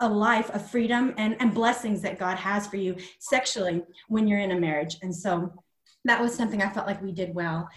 a 0.00 0.08
life 0.08 0.50
of 0.50 0.68
freedom 0.68 1.14
and, 1.18 1.36
and 1.40 1.54
blessings 1.54 2.00
that 2.02 2.18
God 2.18 2.36
has 2.38 2.66
for 2.66 2.76
you 2.76 2.96
sexually 3.20 3.82
when 4.08 4.26
you're 4.26 4.40
in 4.40 4.50
a 4.50 4.58
marriage. 4.58 4.96
And 5.02 5.14
so 5.14 5.52
that 6.04 6.20
was 6.20 6.34
something 6.34 6.62
I 6.62 6.70
felt 6.70 6.86
like 6.86 7.02
we 7.02 7.12
did 7.12 7.34
well. 7.34 7.68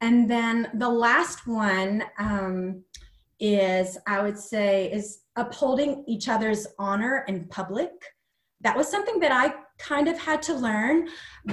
And 0.00 0.28
then 0.28 0.68
the 0.74 0.88
last 0.88 1.46
one 1.46 2.02
um, 2.18 2.84
is, 3.42 3.98
I 4.06 4.22
would 4.22 4.38
say, 4.38 4.90
is 4.92 5.22
upholding 5.34 6.04
each 6.06 6.28
other's 6.28 6.66
honor 6.78 7.24
in 7.26 7.48
public. 7.48 7.90
That 8.60 8.76
was 8.76 8.88
something 8.88 9.18
that 9.18 9.32
I 9.32 9.52
kind 9.78 10.06
of 10.06 10.16
had 10.16 10.40
to 10.42 10.54
learn, 10.54 11.08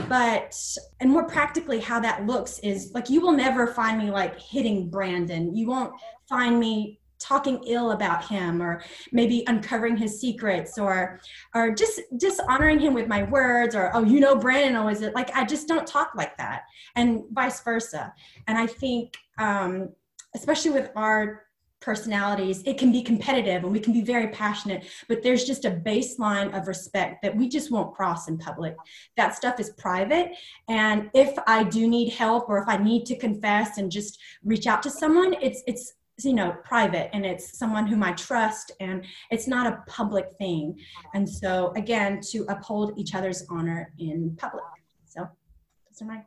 but, 0.08 0.56
and 1.00 1.10
more 1.10 1.26
practically, 1.28 1.80
how 1.80 2.00
that 2.02 2.28
looks 2.28 2.60
is 2.60 2.92
like 2.94 3.10
you 3.10 3.22
will 3.22 3.32
never 3.32 3.66
find 3.66 3.98
me 3.98 4.12
like 4.12 4.40
hitting 4.40 4.92
Brandon. 4.92 5.56
You 5.56 5.68
won't 5.68 5.94
find 6.30 6.60
me 6.60 7.00
talking 7.18 7.62
ill 7.66 7.92
about 7.92 8.24
him 8.24 8.62
or 8.62 8.82
maybe 9.12 9.44
uncovering 9.48 9.98
his 9.98 10.22
secrets 10.22 10.78
or 10.78 11.20
or 11.54 11.74
just 11.74 12.00
dishonoring 12.18 12.80
him 12.80 12.94
with 12.94 13.10
my 13.10 13.24
words 13.24 13.76
or 13.76 13.92
oh 13.94 14.06
you 14.06 14.22
know 14.22 14.38
brandon 14.38 14.78
always 14.78 15.02
like 15.02 15.30
i 15.36 15.44
just 15.44 15.68
don't 15.68 15.86
talk 15.86 16.12
like 16.16 16.38
that 16.38 16.62
and 16.96 17.24
vice 17.34 17.60
versa 17.62 18.14
and 18.48 18.58
i 18.58 18.66
think 18.66 19.18
um 19.38 19.90
especially 20.34 20.72
with 20.72 20.90
our 20.96 21.44
personalities, 21.82 22.62
it 22.66 22.78
can 22.78 22.92
be 22.92 23.02
competitive 23.02 23.64
and 23.64 23.72
we 23.72 23.80
can 23.80 23.94
be 23.94 24.02
very 24.02 24.28
passionate, 24.28 24.86
but 25.08 25.24
there's 25.24 25.46
just 25.46 25.66
a 25.66 25.72
baseline 25.72 26.56
of 26.58 26.68
respect 26.68 27.22
that 27.22 27.36
we 27.36 27.48
just 27.48 27.72
won't 27.72 27.94
cross 27.94 28.28
in 28.28 28.38
public. 28.38 28.76
That 29.18 29.36
stuff 29.36 29.60
is 29.60 29.72
private. 29.72 30.32
And 30.68 31.10
if 31.14 31.38
I 31.48 31.64
do 31.64 31.88
need 31.88 32.14
help 32.14 32.50
or 32.50 32.58
if 32.58 32.68
I 32.68 32.78
need 32.78 33.06
to 33.08 33.16
confess 33.16 33.78
and 33.78 33.92
just 33.92 34.20
reach 34.44 34.68
out 34.68 34.84
to 34.84 34.90
someone, 34.90 35.36
it's, 35.42 35.64
it's, 35.68 35.94
you 36.24 36.34
know, 36.34 36.54
private 36.64 37.10
and 37.14 37.26
it's 37.26 37.58
someone 37.58 37.88
whom 37.88 38.04
I 38.04 38.12
trust 38.12 38.74
and 38.82 39.06
it's 39.32 39.48
not 39.48 39.68
a 39.68 39.84
public 39.88 40.26
thing. 40.38 40.78
And 41.14 41.28
so 41.28 41.72
again, 41.78 42.20
to 42.32 42.46
uphold 42.50 42.98
each 42.98 43.16
other's 43.16 43.46
honor 43.50 43.94
in 44.00 44.36
public. 44.38 44.66
So 45.06 45.22
those 45.22 46.02
are 46.02 46.06
my 46.06 46.24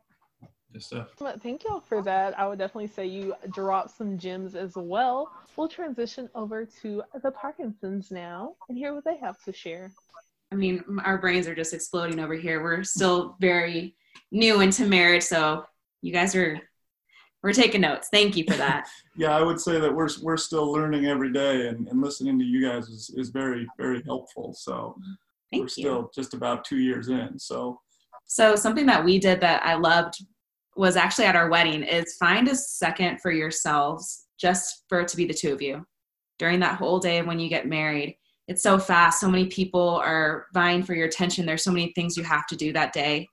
Good 0.73 0.83
stuff. 0.83 1.09
Well, 1.21 1.35
Thank 1.43 1.65
y'all 1.65 1.81
for 1.81 2.03
that. 2.03 2.39
I 2.39 2.47
would 2.47 2.59
definitely 2.59 2.89
say 2.89 3.07
you 3.07 3.35
dropped 3.51 3.97
some 3.97 4.17
gems 4.17 4.55
as 4.55 4.73
well. 4.75 5.31
We'll 5.57 5.69
transition 5.69 6.31
over 6.35 6.65
to 6.81 7.03
the 7.23 7.31
Parkinsons 7.31 8.11
now 8.11 8.55
and 8.69 8.79
hear 8.79 8.95
what 8.95 9.05
they 9.05 9.19
have 9.19 9.43
to 9.45 9.53
share. 9.53 9.93
I 10.51 10.55
mean, 10.55 10.83
our 11.05 11.19
brains 11.19 11.47
are 11.47 11.55
just 11.55 11.75
exploding 11.75 12.21
over 12.21 12.35
here. 12.35 12.63
We're 12.63 12.85
still 12.85 13.37
very 13.41 13.97
new 14.31 14.61
into 14.61 14.87
marriage, 14.87 15.23
so 15.25 15.65
you 16.01 16.13
guys 16.13 16.35
are 16.35 16.59
we're 17.43 17.53
taking 17.53 17.81
notes. 17.81 18.09
Thank 18.11 18.37
you 18.37 18.45
for 18.45 18.57
that. 18.57 18.89
Yeah, 19.15 19.37
I 19.37 19.43
would 19.43 19.61
say 19.61 19.79
that 19.79 19.95
we're 19.95 20.09
we're 20.23 20.39
still 20.39 20.73
learning 20.73 21.05
every 21.05 21.35
day, 21.35 21.69
and, 21.69 21.87
and 21.87 22.01
listening 22.01 22.39
to 22.39 22.45
you 22.47 22.67
guys 22.67 22.89
is, 22.89 23.13
is 23.15 23.29
very 23.29 23.67
very 23.77 24.03
helpful. 24.07 24.55
So 24.55 24.97
Thank 25.51 25.61
we're 25.61 25.65
you. 25.65 25.69
still 25.69 26.11
just 26.15 26.33
about 26.33 26.65
two 26.65 26.79
years 26.79 27.09
in. 27.11 27.39
So 27.39 27.79
So 28.25 28.57
something 28.57 28.87
that 28.87 29.05
we 29.05 29.19
did 29.19 29.39
that 29.43 29.63
I 29.67 29.75
loved 29.75 30.25
was 30.77 30.97
actually 30.97 31.27
at 31.27 31.37
our 31.37 31.51
wedding 31.51 31.83
is 31.83 32.17
find 32.17 32.49
a 32.49 32.55
second 32.55 33.21
for 33.21 33.31
yourselves 33.31 34.27
just 34.39 34.85
for 34.89 35.01
it 35.01 35.09
to 35.09 35.17
be 35.17 35.25
the 35.25 35.35
two 35.35 35.53
of 35.53 35.63
you 35.63 35.85
during 36.39 36.61
that 36.61 36.77
whole 36.77 36.99
day 36.99 37.23
when 37.23 37.39
you 37.39 37.49
get 37.49 37.69
married. 37.69 38.17
It's 38.49 38.63
so 38.63 38.79
fast. 38.79 39.21
So 39.21 39.31
many 39.31 39.47
people 39.47 40.01
are 40.05 40.47
vying 40.53 40.83
for 40.83 40.95
your 40.95 41.07
attention. 41.07 41.47
There's 41.47 41.63
so 41.63 41.71
many 41.71 41.93
things 41.93 42.17
you 42.17 42.25
have 42.25 42.47
to 42.49 42.57
do 42.57 42.73
that 42.73 42.93
day. 42.93 43.29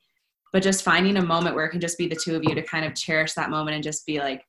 But 0.51 0.63
just 0.63 0.83
finding 0.83 1.17
a 1.17 1.25
moment 1.25 1.55
where 1.55 1.65
it 1.65 1.71
can 1.71 1.81
just 1.81 1.97
be 1.97 2.07
the 2.07 2.15
two 2.15 2.35
of 2.35 2.43
you 2.43 2.55
to 2.55 2.61
kind 2.61 2.85
of 2.85 2.95
cherish 2.95 3.33
that 3.33 3.49
moment 3.49 3.75
and 3.75 3.83
just 3.83 4.05
be 4.05 4.19
like, 4.19 4.43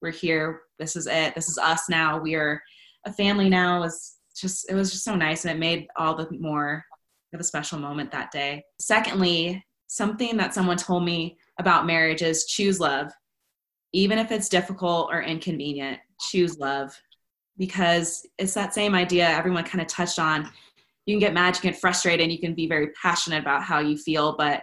we're 0.00 0.10
here. 0.10 0.62
This 0.78 0.96
is 0.96 1.06
it. 1.06 1.34
This 1.34 1.48
is 1.48 1.58
us 1.58 1.88
now. 1.88 2.18
We 2.18 2.34
are 2.34 2.62
a 3.04 3.12
family 3.12 3.48
now. 3.48 3.80
Was 3.80 4.16
just 4.36 4.70
it 4.70 4.74
was 4.74 4.90
just 4.90 5.04
so 5.04 5.14
nice 5.14 5.44
and 5.44 5.54
it 5.54 5.60
made 5.60 5.86
all 5.96 6.14
the 6.14 6.28
more 6.38 6.84
of 7.32 7.40
a 7.40 7.44
special 7.44 7.78
moment 7.78 8.10
that 8.10 8.30
day. 8.30 8.64
Secondly, 8.78 9.64
something 9.86 10.36
that 10.36 10.54
someone 10.54 10.76
told 10.76 11.04
me 11.04 11.36
about 11.58 11.86
marriage 11.86 12.22
is 12.22 12.46
choose 12.46 12.80
love. 12.80 13.12
Even 13.92 14.18
if 14.18 14.32
it's 14.32 14.48
difficult 14.48 15.08
or 15.10 15.22
inconvenient, 15.22 15.98
choose 16.18 16.58
love 16.58 16.98
because 17.58 18.26
it's 18.38 18.54
that 18.54 18.74
same 18.74 18.94
idea 18.94 19.28
everyone 19.28 19.64
kind 19.64 19.82
of 19.82 19.86
touched 19.86 20.18
on. 20.18 20.50
You 21.04 21.14
can 21.14 21.20
get 21.20 21.34
mad, 21.34 21.54
you 21.56 21.60
can 21.60 21.70
get 21.72 21.80
frustrated, 21.80 22.30
you 22.30 22.38
can 22.38 22.54
be 22.54 22.66
very 22.66 22.88
passionate 23.00 23.40
about 23.40 23.62
how 23.62 23.80
you 23.80 23.98
feel, 23.98 24.36
but 24.36 24.62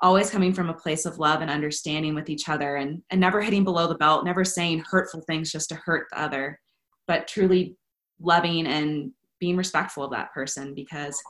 always 0.00 0.30
coming 0.30 0.52
from 0.52 0.70
a 0.70 0.74
place 0.74 1.06
of 1.06 1.18
love 1.18 1.40
and 1.40 1.50
understanding 1.50 2.14
with 2.14 2.30
each 2.30 2.48
other 2.48 2.76
and, 2.76 3.02
and 3.10 3.20
never 3.20 3.40
hitting 3.40 3.64
below 3.64 3.88
the 3.88 3.96
belt, 3.96 4.24
never 4.24 4.44
saying 4.44 4.84
hurtful 4.88 5.22
things 5.22 5.50
just 5.50 5.68
to 5.70 5.74
hurt 5.74 6.06
the 6.10 6.20
other, 6.20 6.60
but 7.08 7.26
truly 7.26 7.76
loving 8.20 8.66
and 8.66 9.10
being 9.40 9.56
respectful 9.56 10.04
of 10.04 10.10
that 10.12 10.32
person 10.32 10.74
because 10.74 11.20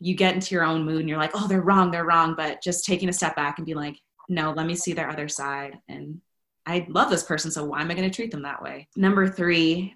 you 0.00 0.14
get 0.14 0.34
into 0.34 0.54
your 0.54 0.64
own 0.64 0.84
mood 0.84 1.00
and 1.00 1.08
you're 1.08 1.18
like, 1.18 1.32
oh, 1.34 1.46
they're 1.46 1.60
wrong, 1.60 1.90
they're 1.90 2.06
wrong. 2.06 2.34
But 2.34 2.62
just 2.62 2.84
taking 2.84 3.08
a 3.08 3.12
step 3.12 3.36
back 3.36 3.58
and 3.58 3.66
be 3.66 3.74
like, 3.74 3.96
no, 4.28 4.52
let 4.52 4.66
me 4.66 4.74
see 4.74 4.92
their 4.92 5.10
other 5.10 5.28
side. 5.28 5.78
And 5.88 6.20
I 6.66 6.86
love 6.88 7.10
this 7.10 7.22
person, 7.22 7.50
so 7.50 7.64
why 7.64 7.80
am 7.80 7.90
I 7.90 7.94
going 7.94 8.08
to 8.08 8.14
treat 8.14 8.30
them 8.30 8.42
that 8.42 8.62
way? 8.62 8.88
Number 8.96 9.28
three, 9.28 9.94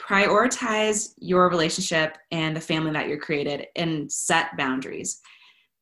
prioritize 0.00 1.14
your 1.18 1.48
relationship 1.48 2.16
and 2.30 2.56
the 2.56 2.60
family 2.60 2.92
that 2.92 3.08
you're 3.08 3.18
created 3.18 3.66
and 3.76 4.10
set 4.10 4.56
boundaries. 4.56 5.20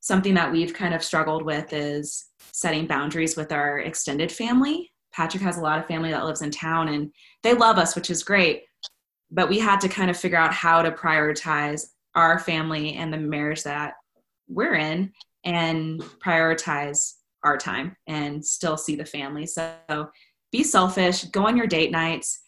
Something 0.01 0.35
that 0.35 0.51
we've 0.51 0.75
kind 0.75 0.95
of 0.95 1.03
struggled 1.03 1.45
with 1.45 1.73
is 1.73 2.27
setting 2.53 2.87
boundaries 2.87 3.37
with 3.37 3.53
our 3.53 3.81
extended 3.81 4.31
family. 4.31 4.93
Patrick 5.13 5.43
has 5.43 5.59
a 5.59 5.63
lot 5.63 5.79
of 5.79 5.87
family 5.87 6.11
that 6.11 6.25
lives 6.25 6.43
in 6.43 6.51
town 6.51 6.89
and 6.89 7.13
they 7.43 7.55
love 7.55 7.79
us, 7.79 7.95
which 7.95 8.11
is 8.11 8.25
great. 8.25 8.65
But 9.31 9.49
we 9.49 9.59
had 9.59 9.81
to 9.81 9.89
kind 9.89 10.11
of 10.11 10.17
figure 10.17 10.39
out 10.39 10.53
how 10.53 10.83
to 10.83 10.91
prioritize 10.91 11.87
our 12.15 12.39
family 12.39 12.95
and 12.95 13.13
the 13.13 13.19
marriage 13.19 13.63
that 13.65 13.95
we're 14.49 14.75
in 14.75 15.13
and 15.45 16.01
prioritize 16.25 17.15
our 17.45 17.57
time 17.57 17.97
and 18.07 18.45
still 18.45 18.77
see 18.77 18.97
the 18.97 19.05
family. 19.05 19.47
So 19.47 20.11
be 20.51 20.63
selfish, 20.63 21.25
go 21.25 21.47
on 21.47 21.57
your 21.57 21.67
date 21.67 21.91
nights, 21.91 22.41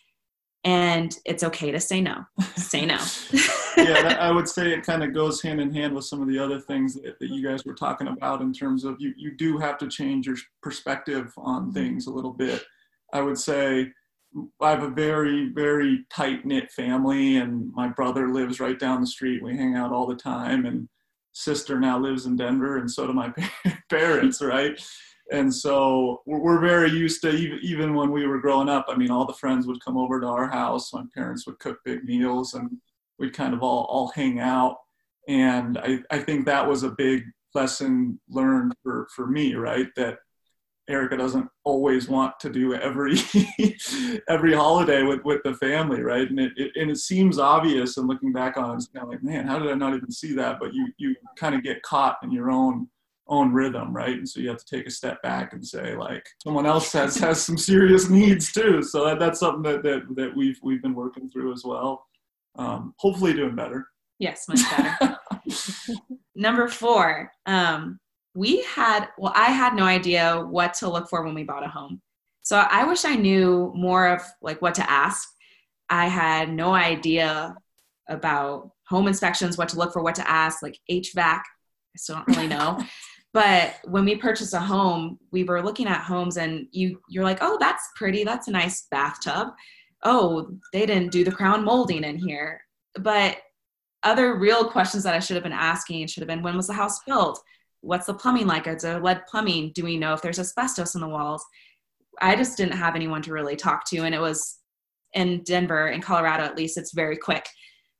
and 0.64 1.16
it's 1.24 1.44
okay 1.44 1.70
to 1.70 1.78
say 1.78 2.00
no. 2.00 2.24
say 2.56 2.86
no. 2.86 2.98
yeah, 3.76 4.02
that, 4.02 4.20
I 4.20 4.32
would 4.32 4.48
say 4.48 4.72
it 4.72 4.84
kind 4.84 5.04
of 5.04 5.14
goes 5.14 5.40
hand 5.40 5.60
in 5.60 5.72
hand 5.72 5.94
with 5.94 6.04
some 6.04 6.20
of 6.20 6.28
the 6.28 6.38
other 6.38 6.60
things 6.60 6.94
that, 6.94 7.18
that, 7.20 7.30
you 7.30 7.46
guys 7.46 7.64
were 7.64 7.74
talking 7.74 8.08
about 8.08 8.40
in 8.40 8.52
terms 8.52 8.84
of 8.84 8.96
you, 8.98 9.12
you 9.16 9.36
do 9.36 9.58
have 9.58 9.78
to 9.78 9.88
change 9.88 10.26
your 10.26 10.36
perspective 10.62 11.32
on 11.36 11.64
mm-hmm. 11.64 11.72
things 11.72 12.06
a 12.06 12.10
little 12.10 12.32
bit. 12.32 12.64
I 13.12 13.20
would 13.20 13.38
say 13.38 13.92
I 14.60 14.70
have 14.70 14.82
a 14.82 14.90
very, 14.90 15.50
very 15.50 16.04
tight 16.10 16.44
knit 16.44 16.70
family, 16.70 17.36
and 17.36 17.72
my 17.74 17.88
brother 17.88 18.28
lives 18.28 18.60
right 18.60 18.78
down 18.78 19.00
the 19.00 19.06
street. 19.06 19.42
We 19.42 19.56
hang 19.56 19.74
out 19.74 19.92
all 19.92 20.06
the 20.06 20.16
time, 20.16 20.66
and 20.66 20.88
sister 21.32 21.78
now 21.78 21.98
lives 21.98 22.26
in 22.26 22.36
Denver, 22.36 22.78
and 22.78 22.90
so 22.90 23.06
do 23.06 23.12
my 23.12 23.32
parents, 23.90 24.42
right? 24.42 24.80
And 25.32 25.52
so 25.52 26.22
we're 26.24 26.60
very 26.60 26.90
used 26.90 27.20
to 27.22 27.30
even, 27.30 27.94
when 27.94 28.12
we 28.12 28.26
were 28.26 28.40
growing 28.40 28.68
up. 28.68 28.86
I 28.88 28.96
mean, 28.96 29.10
all 29.10 29.26
the 29.26 29.32
friends 29.34 29.66
would 29.66 29.84
come 29.84 29.96
over 29.96 30.20
to 30.20 30.26
our 30.26 30.48
house. 30.48 30.92
My 30.92 31.02
parents 31.14 31.46
would 31.46 31.58
cook 31.58 31.78
big 31.84 32.04
meals, 32.04 32.54
and 32.54 32.70
we'd 33.18 33.34
kind 33.34 33.54
of 33.54 33.62
all 33.62 33.84
all 33.84 34.08
hang 34.08 34.38
out. 34.38 34.76
And 35.28 35.78
I, 35.78 36.00
I 36.10 36.20
think 36.20 36.46
that 36.46 36.68
was 36.68 36.84
a 36.84 36.90
big 36.90 37.24
lesson 37.54 38.20
learned 38.28 38.74
for 38.82 39.08
for 39.14 39.26
me, 39.26 39.54
right? 39.54 39.88
That 39.96 40.18
Erica 40.88 41.16
doesn't 41.16 41.48
always 41.64 42.08
want 42.08 42.38
to 42.40 42.50
do 42.50 42.74
every 42.74 43.16
every 44.28 44.54
holiday 44.54 45.02
with, 45.02 45.24
with 45.24 45.42
the 45.42 45.54
family, 45.54 46.00
right? 46.00 46.28
And 46.28 46.38
it, 46.38 46.52
it, 46.56 46.72
and 46.76 46.90
it 46.90 46.98
seems 46.98 47.38
obvious, 47.38 47.96
and 47.96 48.06
looking 48.06 48.32
back 48.32 48.56
on 48.56 48.70
it, 48.70 48.74
it's 48.76 48.86
kind 48.86 49.04
of 49.04 49.10
like, 49.10 49.22
man, 49.22 49.46
how 49.46 49.58
did 49.58 49.70
I 49.70 49.74
not 49.74 49.94
even 49.94 50.10
see 50.10 50.34
that? 50.34 50.58
But 50.60 50.74
you 50.74 50.88
you 50.98 51.16
kind 51.36 51.54
of 51.54 51.62
get 51.62 51.82
caught 51.82 52.18
in 52.22 52.30
your 52.30 52.50
own 52.50 52.88
own 53.28 53.52
rhythm, 53.52 53.94
right? 53.94 54.16
And 54.16 54.28
so 54.28 54.40
you 54.40 54.48
have 54.48 54.64
to 54.64 54.76
take 54.76 54.86
a 54.86 54.90
step 54.90 55.20
back 55.22 55.52
and 55.52 55.66
say, 55.66 55.96
like, 55.96 56.24
someone 56.42 56.66
else 56.66 56.92
has 56.92 57.16
has 57.16 57.42
some 57.42 57.58
serious 57.58 58.08
needs 58.08 58.52
too. 58.52 58.82
So 58.82 59.04
that, 59.04 59.18
that's 59.18 59.40
something 59.40 59.62
that, 59.62 59.82
that 59.82 60.02
that 60.14 60.36
we've 60.36 60.58
we've 60.62 60.82
been 60.82 60.94
working 60.94 61.30
through 61.30 61.52
as 61.52 61.64
well. 61.64 62.06
Um, 62.56 62.94
hopefully, 62.98 63.32
doing 63.32 63.56
better. 63.56 63.88
Yes, 64.18 64.46
much 64.48 64.60
better. 64.70 65.18
Number 66.34 66.68
four, 66.68 67.30
um, 67.46 67.98
we 68.36 68.62
had, 68.64 69.08
well, 69.16 69.32
I 69.34 69.46
had 69.46 69.74
no 69.74 69.84
idea 69.84 70.40
what 70.40 70.74
to 70.74 70.90
look 70.90 71.08
for 71.08 71.24
when 71.24 71.34
we 71.34 71.42
bought 71.42 71.64
a 71.64 71.68
home. 71.68 72.02
So 72.42 72.58
I 72.58 72.84
wish 72.84 73.04
I 73.04 73.16
knew 73.16 73.72
more 73.74 74.08
of 74.08 74.22
like 74.42 74.60
what 74.60 74.74
to 74.74 74.88
ask. 74.88 75.26
I 75.88 76.06
had 76.06 76.52
no 76.52 76.74
idea 76.74 77.56
about 78.08 78.70
home 78.86 79.08
inspections, 79.08 79.56
what 79.56 79.70
to 79.70 79.78
look 79.78 79.92
for, 79.92 80.02
what 80.02 80.14
to 80.16 80.30
ask, 80.30 80.62
like 80.62 80.78
HVAC. 80.90 81.16
I 81.16 81.42
still 81.96 82.16
don't 82.16 82.36
really 82.36 82.46
know. 82.46 82.78
but 83.32 83.76
when 83.84 84.04
we 84.04 84.16
purchased 84.16 84.54
a 84.54 84.60
home, 84.60 85.18
we 85.32 85.42
were 85.42 85.62
looking 85.62 85.86
at 85.88 86.02
homes 86.02 86.36
and 86.36 86.66
you 86.72 87.00
you're 87.08 87.24
like, 87.24 87.38
"Oh, 87.40 87.56
that's 87.58 87.88
pretty. 87.96 88.22
That's 88.22 88.48
a 88.48 88.52
nice 88.52 88.86
bathtub." 88.90 89.48
Oh, 90.04 90.50
they 90.72 90.86
didn't 90.86 91.10
do 91.10 91.24
the 91.24 91.32
crown 91.32 91.64
molding 91.64 92.04
in 92.04 92.18
here. 92.18 92.60
But 93.00 93.38
other 94.02 94.38
real 94.38 94.70
questions 94.70 95.02
that 95.02 95.14
I 95.14 95.20
should 95.20 95.34
have 95.36 95.42
been 95.42 95.52
asking 95.52 96.06
should 96.06 96.20
have 96.20 96.28
been 96.28 96.42
when 96.42 96.56
was 96.56 96.68
the 96.68 96.74
house 96.74 97.00
built? 97.06 97.42
What's 97.86 98.06
the 98.06 98.14
plumbing 98.14 98.46
like? 98.46 98.66
Is 98.66 98.82
there 98.82 99.00
lead 99.00 99.26
plumbing? 99.26 99.72
Do 99.74 99.84
we 99.84 99.96
know 99.96 100.12
if 100.12 100.20
there's 100.20 100.40
asbestos 100.40 100.94
in 100.94 101.00
the 101.00 101.08
walls? 101.08 101.44
I 102.20 102.34
just 102.34 102.56
didn't 102.56 102.76
have 102.76 102.96
anyone 102.96 103.22
to 103.22 103.32
really 103.32 103.56
talk 103.56 103.84
to. 103.90 103.98
And 103.98 104.14
it 104.14 104.20
was 104.20 104.58
in 105.14 105.42
Denver, 105.44 105.88
in 105.88 106.00
Colorado 106.00 106.44
at 106.44 106.56
least, 106.56 106.76
it's 106.76 106.92
very 106.92 107.16
quick. 107.16 107.48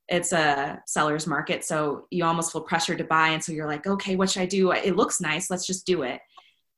It's 0.09 0.33
a 0.33 0.81
seller's 0.87 1.27
market. 1.27 1.65
So 1.65 2.07
you 2.11 2.25
almost 2.25 2.53
feel 2.53 2.63
pressured 2.63 2.99
to 2.99 3.05
buy. 3.05 3.29
And 3.29 3.43
so 3.43 3.53
you're 3.53 3.67
like, 3.67 3.87
okay, 3.87 4.17
what 4.17 4.31
should 4.31 4.43
I 4.43 4.47
do? 4.47 4.73
It 4.73 4.97
looks 4.97 5.21
nice. 5.21 5.51
Let's 5.51 5.67
just 5.67 5.87
do 5.87 6.03
it. 6.03 6.21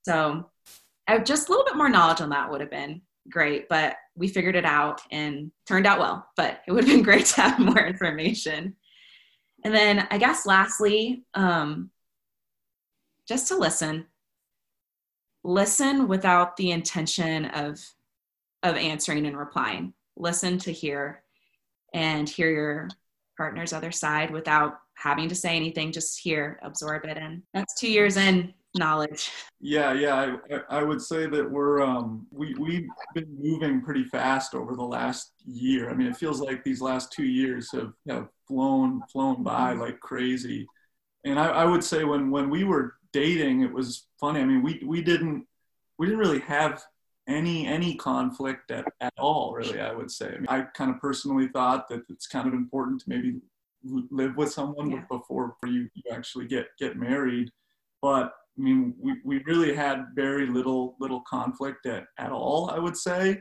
So 0.05 0.51
I, 1.07 1.19
just 1.19 1.49
a 1.49 1.51
little 1.51 1.67
bit 1.67 1.77
more 1.77 1.89
knowledge 1.89 2.21
on 2.21 2.31
that 2.31 2.51
would 2.51 2.61
have 2.61 2.71
been 2.71 3.03
great. 3.31 3.69
But 3.69 3.97
we 4.17 4.29
figured 4.29 4.57
it 4.57 4.65
out 4.65 5.01
and 5.11 5.51
turned 5.67 5.87
out 5.87 5.99
well. 5.99 6.27
But 6.37 6.61
it 6.67 6.73
would 6.73 6.85
have 6.85 6.95
been 6.95 7.03
great 7.11 7.27
to 7.27 7.41
have 7.43 7.59
more 7.59 7.87
information. 7.87 8.77
And 9.65 9.75
then 9.75 10.07
I 10.11 10.19
guess 10.19 10.47
lastly, 10.47 11.25
um, 11.35 11.91
just 13.29 13.49
to 13.49 13.57
listen. 13.57 14.07
Listen 15.45 16.09
without 16.09 16.57
the 16.57 16.71
intention 16.71 17.47
of 17.47 17.81
of 18.65 18.75
answering 18.75 19.27
and 19.27 19.39
replying. 19.39 19.93
Listen 20.17 20.59
to 20.59 20.73
hear 20.73 21.23
and 21.95 22.29
hear 22.29 22.51
your 22.51 22.89
partner's 23.37 23.73
other 23.73 23.93
side 23.93 24.33
without 24.33 24.81
having 24.95 25.29
to 25.29 25.35
say 25.35 25.55
anything. 25.55 25.93
Just 25.93 26.19
hear, 26.19 26.59
absorb 26.63 27.05
it, 27.05 27.17
and 27.17 27.43
that's 27.55 27.79
two 27.79 27.91
years 27.91 28.17
in 28.17 28.53
knowledge. 28.75 29.31
Yeah, 29.61 29.93
yeah, 29.93 30.37
I, 30.51 30.79
I 30.79 30.83
would 30.83 31.01
say 31.01 31.27
that 31.27 31.49
we're 31.49 31.83
um, 31.83 32.27
we 32.31 32.55
we've 32.55 32.89
been 33.15 33.37
moving 33.41 33.81
pretty 33.81 34.05
fast 34.05 34.55
over 34.55 34.75
the 34.75 34.83
last 34.83 35.33
year. 35.47 35.91
I 35.91 35.95
mean, 35.95 36.09
it 36.09 36.17
feels 36.17 36.41
like 36.41 36.65
these 36.65 36.81
last 36.81 37.13
two 37.13 37.27
years 37.27 37.71
have 37.73 37.93
have 38.09 38.29
flown 38.47 39.03
flown 39.13 39.43
by 39.43 39.73
like 39.73 40.01
crazy. 40.01 40.67
And 41.25 41.39
I, 41.39 41.49
I 41.49 41.65
would 41.65 41.85
say 41.85 42.05
when 42.05 42.31
when 42.31 42.51
we 42.51 42.65
were 42.65 42.95
dating, 43.21 43.63
it 43.63 43.73
was 43.73 44.07
funny. 44.21 44.41
I 44.41 44.45
mean, 44.45 44.63
we 44.63 44.83
we 44.85 45.03
didn't 45.03 45.47
we 45.99 46.07
didn't 46.07 46.21
really 46.21 46.41
have 46.41 46.83
any 47.29 47.67
any 47.67 47.95
conflict 47.95 48.71
at, 48.71 48.87
at 49.01 49.13
all 49.19 49.53
really 49.55 49.81
i 49.81 49.93
would 49.93 50.11
say 50.11 50.29
I, 50.29 50.39
mean, 50.39 50.47
I 50.49 50.61
kind 50.75 50.91
of 50.91 50.99
personally 50.99 51.49
thought 51.49 51.87
that 51.89 52.03
it's 52.09 52.27
kind 52.27 52.49
of 52.49 52.55
important 52.55 53.03
to 53.03 53.11
maybe 53.11 53.41
live 54.11 54.37
with 54.37 54.51
someone 54.53 54.91
yeah. 54.91 55.05
before, 55.09 55.49
before 55.49 55.69
you, 55.69 55.89
you 55.95 56.03
actually 56.11 56.47
get 56.47 56.69
get 56.79 56.97
married 56.97 57.51
but 58.01 58.33
i 58.59 58.63
mean 58.63 58.95
we, 58.99 59.17
we 59.25 59.43
really 59.45 59.75
had 59.75 60.07
very 60.15 60.47
little 60.47 60.97
little 61.01 61.23
conflict 61.29 61.85
at, 61.87 62.05
at 62.19 62.33
all 62.33 62.71
i 62.71 62.79
would 62.79 62.97
say 62.97 63.41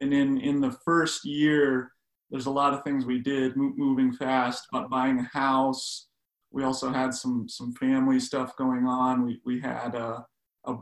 and 0.00 0.14
in 0.14 0.40
in 0.40 0.60
the 0.60 0.72
first 0.84 1.24
year 1.24 1.92
there's 2.30 2.46
a 2.46 2.50
lot 2.50 2.74
of 2.74 2.82
things 2.82 3.04
we 3.04 3.20
did 3.20 3.56
moving 3.56 4.12
fast 4.12 4.66
about 4.72 4.90
buying 4.90 5.18
a 5.18 5.38
house 5.38 6.08
we 6.50 6.64
also 6.64 6.90
had 6.90 7.12
some 7.14 7.48
some 7.48 7.72
family 7.74 8.20
stuff 8.20 8.56
going 8.56 8.86
on. 8.86 9.24
We 9.24 9.40
we 9.44 9.60
had 9.60 9.94
a, 9.94 10.24
a 10.64 10.76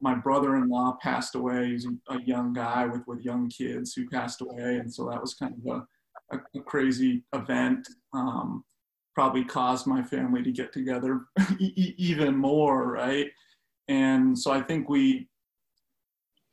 my 0.00 0.14
brother-in-law 0.14 0.98
passed 1.02 1.34
away. 1.34 1.70
He's 1.70 1.86
a, 2.08 2.20
young 2.22 2.52
guy 2.52 2.86
with 2.86 3.02
with 3.06 3.24
young 3.24 3.48
kids 3.48 3.92
who 3.92 4.08
passed 4.08 4.40
away, 4.40 4.76
and 4.76 4.92
so 4.92 5.08
that 5.08 5.20
was 5.20 5.34
kind 5.34 5.54
of 5.54 5.82
a, 6.32 6.36
a, 6.36 6.40
a 6.58 6.62
crazy 6.62 7.24
event. 7.32 7.88
Um, 8.12 8.64
probably 9.14 9.44
caused 9.44 9.86
my 9.86 10.02
family 10.02 10.42
to 10.42 10.52
get 10.52 10.72
together 10.72 11.22
even 11.58 12.36
more, 12.36 12.92
right? 12.92 13.28
And 13.88 14.38
so 14.38 14.52
I 14.52 14.60
think 14.60 14.88
we 14.88 15.28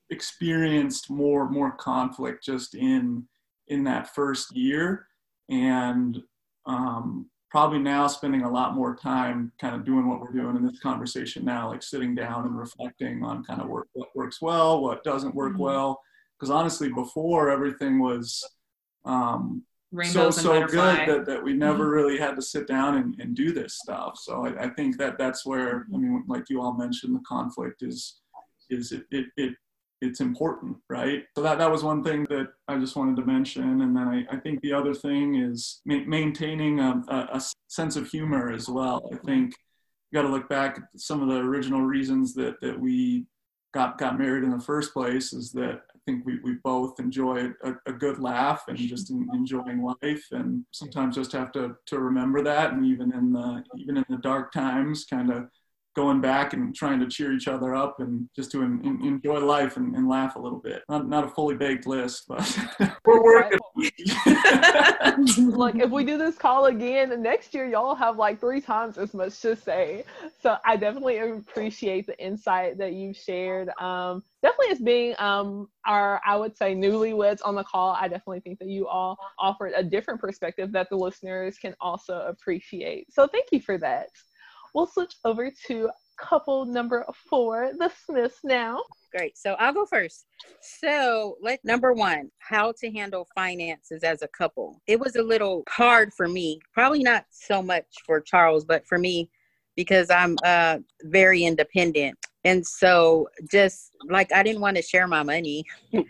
experienced 0.10 1.10
more 1.10 1.49
more 1.49 1.71
conflict 1.71 2.43
just 2.43 2.76
in 2.76 3.28
in 3.67 3.84
that 3.86 4.13
first 4.13 4.56
year, 4.56 5.08
and 5.49 6.21
um, 6.65 7.30
probably 7.54 7.78
now 7.78 8.08
spending 8.08 8.42
a 8.42 8.50
lot 8.50 8.74
more 8.74 8.96
time 8.96 9.52
kind 9.62 9.76
of 9.76 9.86
doing 9.86 10.10
what 10.10 10.20
we're 10.20 10.32
doing 10.32 10.56
in 10.56 10.66
this 10.66 10.80
conversation 10.80 11.46
now, 11.46 11.70
like 11.70 11.84
sitting 11.84 12.16
down 12.16 12.48
and 12.48 12.58
reflecting 12.58 13.24
on 13.24 13.44
kind 13.44 13.62
of 13.62 13.68
work, 13.68 13.88
what 13.94 14.10
works 14.16 14.42
well, 14.42 14.82
what 14.82 15.04
doesn't 15.04 15.36
work 15.36 15.54
mm-hmm. 15.54 15.62
well. 15.62 16.02
Because 16.36 16.50
honestly, 16.50 16.89
before 16.89 17.52
everything 17.52 18.00
was 18.00 18.44
um, 19.06 19.62
so 20.02 20.32
so 20.32 20.66
good 20.66 21.08
that, 21.08 21.28
that 21.28 21.44
we 21.44 21.54
never 21.54 21.84
mm-hmm. 21.84 21.94
really 21.94 22.18
had 22.18 22.36
to 22.36 22.42
sit 22.42 22.66
down 22.68 22.98
and, 22.98 23.16
and 23.20 23.36
do 23.36 23.54
this 23.54 23.78
stuff. 23.78 24.18
So 24.18 24.48
I, 24.48 24.63
I 24.63 24.70
think 24.70 24.98
that 24.98 25.20
that's 25.20 25.46
where 25.46 25.86
I 25.94 25.98
mean, 25.98 26.24
like 26.28 26.50
you 26.50 26.60
all 26.60 26.74
mentioned, 26.74 27.16
the 27.16 27.22
conflict 27.28 27.84
is 27.84 28.20
is 28.72 28.92
it, 28.92 29.04
it, 29.12 29.28
it 29.38 29.54
it's 30.04 30.20
important, 30.20 30.78
right? 30.89 31.24
So 31.36 31.42
that, 31.42 31.58
that 31.58 31.72
was 31.72 31.84
one 31.84 32.04
thing 32.04 32.26
that 32.30 32.50
I 32.68 32.78
just 32.78 32.96
wanted 32.96 33.16
to 33.18 33.26
mention. 33.26 33.82
And 33.82 33.96
then 33.96 34.08
I, 34.08 34.26
I 34.36 34.38
think 34.39 34.62
the 34.62 34.74
other 34.74 34.94
thing 34.94 35.36
is 35.36 35.82
ma- 35.86 36.06
maintaining 36.06 36.80
um, 36.80 37.06
a, 37.08 37.16
a, 37.16 37.38
a, 37.38 37.42
sense 37.68 37.96
of 37.96 38.08
humor 38.08 38.52
as 38.52 38.70
well. 38.70 39.10
I 39.12 39.18
think, 39.26 39.56
you 40.13 40.22
got 40.22 40.28
to 40.28 40.34
look 40.34 40.48
back 40.48 40.78
at 40.78 41.02
some 41.02 41.24
of 41.24 41.28
the 41.28 41.38
original 41.38 41.82
reasons 41.82 42.36
that 42.36 42.62
that 42.62 42.80
we 42.80 43.26
got 43.74 43.98
got 43.98 44.20
married 44.20 44.44
in 44.44 44.52
the 44.52 44.60
first 44.60 44.94
place. 44.94 45.34
Is 45.34 45.52
that 45.54 45.82
I 45.96 46.00
think 46.06 46.24
we, 46.24 46.39
we 46.44 46.58
both 46.63 47.00
enjoy 47.00 47.50
a, 47.63 47.74
a 47.88 47.92
good 47.92 48.20
laugh 48.20 48.63
and 48.68 48.78
just 48.78 49.10
in, 49.10 49.28
enjoying 49.34 49.82
life, 49.82 50.24
and 50.32 50.63
sometimes 50.70 51.16
just 51.16 51.32
have 51.32 51.52
to 51.54 51.76
to 51.88 52.00
remember 52.00 52.44
that, 52.44 52.74
and 52.74 52.86
even 52.86 53.12
in 53.12 53.34
the 53.34 53.63
even 53.76 53.98
in 53.98 54.06
the 54.08 54.18
dark 54.18 54.52
times, 54.52 55.06
kind 55.06 55.32
of 55.32 55.50
going 55.95 56.21
back 56.21 56.53
and 56.53 56.75
trying 56.75 56.99
to 56.99 57.08
cheer 57.08 57.34
each 57.34 57.47
other 57.47 57.75
up 57.75 57.99
and 57.99 58.27
just 58.36 58.51
to 58.51 58.62
in, 58.62 58.84
in, 58.84 59.06
enjoy 59.06 59.39
life 59.39 59.77
and, 59.77 59.95
and, 59.95 60.08
laugh 60.08 60.36
a 60.36 60.39
little 60.39 60.60
bit. 60.60 60.84
Not, 60.89 61.08
not 61.08 61.23
a 61.23 61.27
fully 61.27 61.56
baked 61.56 61.86
list, 61.86 62.25
but 62.27 62.60
we're 63.06 63.23
working. 63.23 63.60
like 65.56 65.75
if 65.75 65.89
we 65.89 66.03
do 66.03 66.17
this 66.17 66.38
call 66.38 66.65
again 66.65 67.21
next 67.21 67.53
year, 67.53 67.65
y'all 67.65 67.95
have 67.95 68.17
like 68.17 68.39
three 68.39 68.62
times 68.62 68.97
as 68.97 69.13
much 69.13 69.39
to 69.41 69.56
say. 69.56 70.03
So 70.41 70.58
I 70.65 70.77
definitely 70.77 71.17
appreciate 71.17 72.08
the 72.08 72.19
insight 72.23 72.77
that 72.77 72.93
you've 72.93 73.17
shared. 73.17 73.69
Um, 73.79 74.23
definitely 74.41 74.71
as 74.71 74.79
being 74.79 75.15
um, 75.19 75.69
our, 75.86 76.21
I 76.25 76.36
would 76.36 76.58
say, 76.58 76.75
newlyweds 76.75 77.39
on 77.43 77.56
the 77.56 77.63
call, 77.63 77.91
I 77.91 78.08
definitely 78.08 78.41
think 78.41 78.60
that 78.60 78.67
you 78.67 78.88
all 78.88 79.17
offered 79.39 79.73
a 79.75 79.84
different 79.84 80.19
perspective 80.19 80.71
that 80.73 80.89
the 80.89 80.97
listeners 80.97 81.58
can 81.58 81.75
also 81.79 82.21
appreciate. 82.27 83.12
So 83.13 83.27
thank 83.27 83.45
you 83.51 83.62
for 83.62 83.77
that. 83.77 84.10
We'll 84.73 84.88
switch 84.88 85.15
over 85.23 85.51
to 85.67 85.89
couple 86.17 86.65
number 86.65 87.05
four, 87.29 87.71
the 87.77 87.91
Smiths 88.05 88.39
now. 88.43 88.81
Great. 89.15 89.38
So 89.38 89.53
I'll 89.53 89.73
go 89.73 89.86
first. 89.86 90.25
So 90.62 91.38
let 91.41 91.59
number 91.63 91.93
one, 91.93 92.31
how 92.39 92.73
to 92.79 92.91
handle 92.91 93.27
finances 93.36 94.03
as 94.03 94.21
a 94.21 94.27
couple. 94.27 94.81
It 94.88 94.99
was 94.99 95.15
a 95.15 95.21
little 95.21 95.63
hard 95.69 96.13
for 96.13 96.27
me, 96.27 96.59
probably 96.73 97.03
not 97.03 97.25
so 97.29 97.62
much 97.62 97.86
for 98.05 98.19
Charles, 98.19 98.65
but 98.65 98.88
for 98.88 98.97
me 98.97 99.29
because 99.75 100.09
I'm 100.09 100.38
uh, 100.43 100.79
very 101.03 101.43
independent. 101.43 102.17
And 102.43 102.65
so 102.65 103.27
just 103.49 103.91
like 104.09 104.31
I 104.33 104.43
didn't 104.43 104.62
want 104.62 104.77
to 104.77 104.83
share 104.83 105.07
my 105.07 105.23
money. 105.23 105.65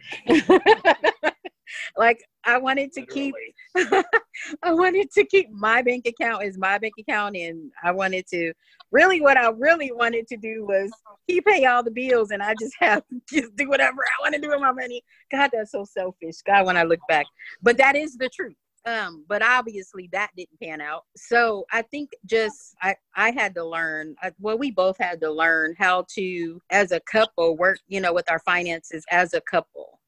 like 1.97 2.23
I 2.45 2.57
wanted 2.57 2.91
to 2.93 3.05
keep 3.05 3.35
I 3.75 4.73
wanted 4.73 5.11
to 5.11 5.25
keep 5.25 5.49
my 5.51 5.81
bank 5.81 6.05
account 6.07 6.43
as 6.43 6.57
my 6.57 6.77
bank 6.77 6.93
account 6.99 7.35
and 7.35 7.71
I 7.83 7.91
wanted 7.91 8.27
to 8.27 8.53
really 8.91 9.21
what 9.21 9.37
I 9.37 9.49
really 9.49 9.91
wanted 9.91 10.27
to 10.27 10.37
do 10.37 10.65
was 10.65 10.91
he 11.27 11.41
pay 11.41 11.65
all 11.65 11.83
the 11.83 11.91
bills 11.91 12.31
and 12.31 12.41
I 12.41 12.55
just 12.59 12.73
have 12.79 13.03
just 13.29 13.55
do 13.55 13.69
whatever 13.69 14.01
I 14.01 14.21
want 14.21 14.35
to 14.35 14.41
do 14.41 14.49
with 14.49 14.59
my 14.59 14.71
money. 14.71 15.01
God, 15.31 15.51
that's 15.53 15.71
so 15.71 15.85
selfish. 15.85 16.41
God, 16.45 16.65
when 16.65 16.77
I 16.77 16.83
look 16.83 16.99
back. 17.07 17.25
But 17.61 17.77
that 17.77 17.95
is 17.95 18.17
the 18.17 18.29
truth. 18.29 18.55
Um, 18.85 19.23
but 19.29 19.41
obviously 19.41 20.09
that 20.11 20.31
didn't 20.35 20.59
pan 20.61 20.81
out. 20.81 21.03
So 21.15 21.65
I 21.71 21.83
think 21.83 22.09
just 22.25 22.75
I 22.81 22.95
I 23.15 23.31
had 23.31 23.55
to 23.55 23.63
learn. 23.63 24.15
I, 24.21 24.31
well, 24.39 24.57
we 24.57 24.71
both 24.71 24.97
had 24.99 25.21
to 25.21 25.31
learn 25.31 25.73
how 25.79 26.05
to, 26.15 26.61
as 26.69 26.91
a 26.91 26.99
couple, 26.99 27.55
work. 27.55 27.79
You 27.87 28.01
know, 28.01 28.11
with 28.11 28.29
our 28.29 28.39
finances 28.39 29.05
as 29.09 29.33
a 29.33 29.41
couple 29.41 29.99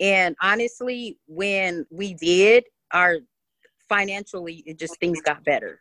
and 0.00 0.36
honestly, 0.40 1.18
when 1.26 1.86
we 1.90 2.14
did, 2.14 2.64
our 2.92 3.18
financially, 3.88 4.62
it 4.66 4.78
just 4.78 4.98
things 5.00 5.20
got 5.22 5.44
better, 5.44 5.80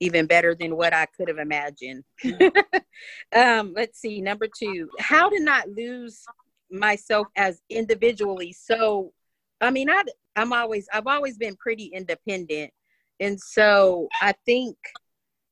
even 0.00 0.26
better 0.26 0.54
than 0.54 0.76
what 0.76 0.92
I 0.94 1.06
could 1.06 1.28
have 1.28 1.38
imagined. 1.38 2.04
um, 3.34 3.72
let's 3.74 4.00
see, 4.00 4.20
number 4.20 4.46
two, 4.46 4.88
how 4.98 5.28
to 5.28 5.40
not 5.40 5.68
lose 5.68 6.24
myself 6.70 7.26
as 7.36 7.60
individually. 7.68 8.52
So, 8.52 9.12
I 9.60 9.70
mean, 9.70 9.90
I, 9.90 10.04
I'm 10.36 10.52
always, 10.52 10.86
I've 10.92 11.06
always 11.06 11.36
been 11.36 11.56
pretty 11.56 11.86
independent. 11.86 12.70
And 13.20 13.40
so 13.40 14.08
I 14.20 14.34
think 14.46 14.76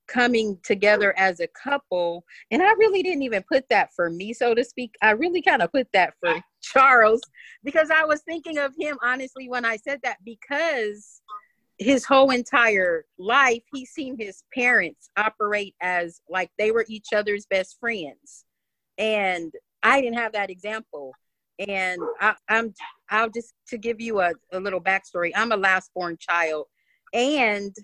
coming 0.07 0.59
together 0.63 1.13
as 1.19 1.41
a 1.41 1.49
couple 1.49 2.25
and 2.51 2.63
i 2.63 2.71
really 2.75 3.03
didn't 3.03 3.23
even 3.23 3.43
put 3.51 3.69
that 3.69 3.91
for 3.95 4.09
me 4.09 4.33
so 4.33 4.55
to 4.55 4.65
speak 4.65 4.95
i 5.03 5.11
really 5.11 5.43
kind 5.43 5.63
of 5.63 5.73
put 5.73 5.89
that 5.93 6.15
for 6.21 6.41
charles 6.73 7.21
because 7.65 7.91
i 7.91 8.05
was 8.05 8.23
thinking 8.23 8.59
of 8.59 8.75
him 8.79 8.97
honestly 9.03 9.49
when 9.49 9.65
i 9.65 9.77
said 9.77 10.01
that 10.03 10.17
because 10.25 11.21
his 11.79 12.05
whole 12.05 12.31
entire 12.31 13.05
life 13.19 13.63
he's 13.73 13.91
seen 13.91 14.17
his 14.19 14.43
parents 14.55 15.11
operate 15.17 15.75
as 15.81 16.21
like 16.29 16.51
they 16.59 16.71
were 16.71 16.87
each 16.89 17.13
other's 17.15 17.47
best 17.47 17.77
friends. 17.79 18.45
And 18.99 19.53
i 19.83 20.01
didn't 20.01 20.19
have 20.19 20.33
that 20.33 20.51
example. 20.51 21.13
And 21.59 22.01
I, 22.21 22.35
am 22.49 22.75
i'll 23.11 23.31
just 23.31 23.55
to 23.69 23.79
give 23.79 24.01
you 24.01 24.21
a, 24.21 24.33
a 24.53 24.61
little 24.61 24.81
backstory 24.81 25.33
i'm 25.35 25.53
a 25.53 25.57
last 25.57 25.91
born 25.95 26.17
child. 26.19 26.67
And 27.13 27.75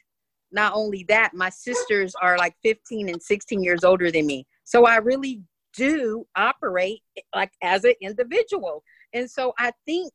not 0.54 0.72
only 0.74 1.04
that, 1.08 1.32
my 1.32 1.48
sisters 1.48 2.14
are 2.20 2.36
like 2.36 2.54
15 2.62 3.08
and 3.08 3.22
16 3.22 3.62
years 3.62 3.84
older 3.84 4.10
than 4.10 4.26
me. 4.26 4.46
So 4.64 4.86
I 4.86 4.96
really 4.96 5.40
do 5.74 6.26
operate 6.36 7.02
like 7.34 7.52
as 7.62 7.84
an 7.84 7.94
individual. 8.00 8.82
And 9.12 9.30
so 9.30 9.52
I 9.58 9.72
think 9.86 10.12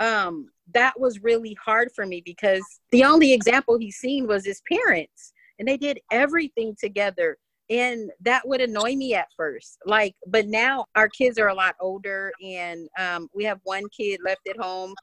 um 0.00 0.48
that 0.72 0.98
was 0.98 1.22
really 1.22 1.56
hard 1.64 1.88
for 1.94 2.06
me 2.06 2.22
because 2.24 2.62
the 2.90 3.04
only 3.04 3.32
example 3.32 3.78
he's 3.78 3.96
seen 3.96 4.26
was 4.26 4.44
his 4.44 4.60
parents 4.70 5.32
and 5.58 5.68
they 5.68 5.76
did 5.76 6.00
everything 6.10 6.74
together 6.80 7.36
and 7.70 8.10
that 8.20 8.46
would 8.46 8.60
annoy 8.60 8.94
me 8.96 9.14
at 9.14 9.28
first 9.36 9.78
like 9.86 10.14
but 10.26 10.46
now 10.46 10.84
our 10.96 11.08
kids 11.08 11.38
are 11.38 11.48
a 11.48 11.54
lot 11.54 11.74
older 11.80 12.32
and 12.42 12.88
um, 12.98 13.28
we 13.34 13.44
have 13.44 13.60
one 13.62 13.84
kid 13.96 14.20
left 14.24 14.46
at 14.48 14.56
home 14.56 14.94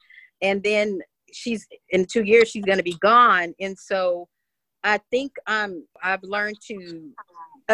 and 0.42 0.62
then 0.62 1.00
she's 1.32 1.66
in 1.90 2.04
two 2.04 2.22
years 2.22 2.48
she's 2.48 2.64
going 2.64 2.78
to 2.78 2.84
be 2.84 2.98
gone 3.00 3.54
and 3.60 3.76
so 3.78 4.28
i 4.84 4.98
think 5.10 5.32
um 5.46 5.84
i've 6.02 6.22
learned 6.22 6.56
to 6.60 7.10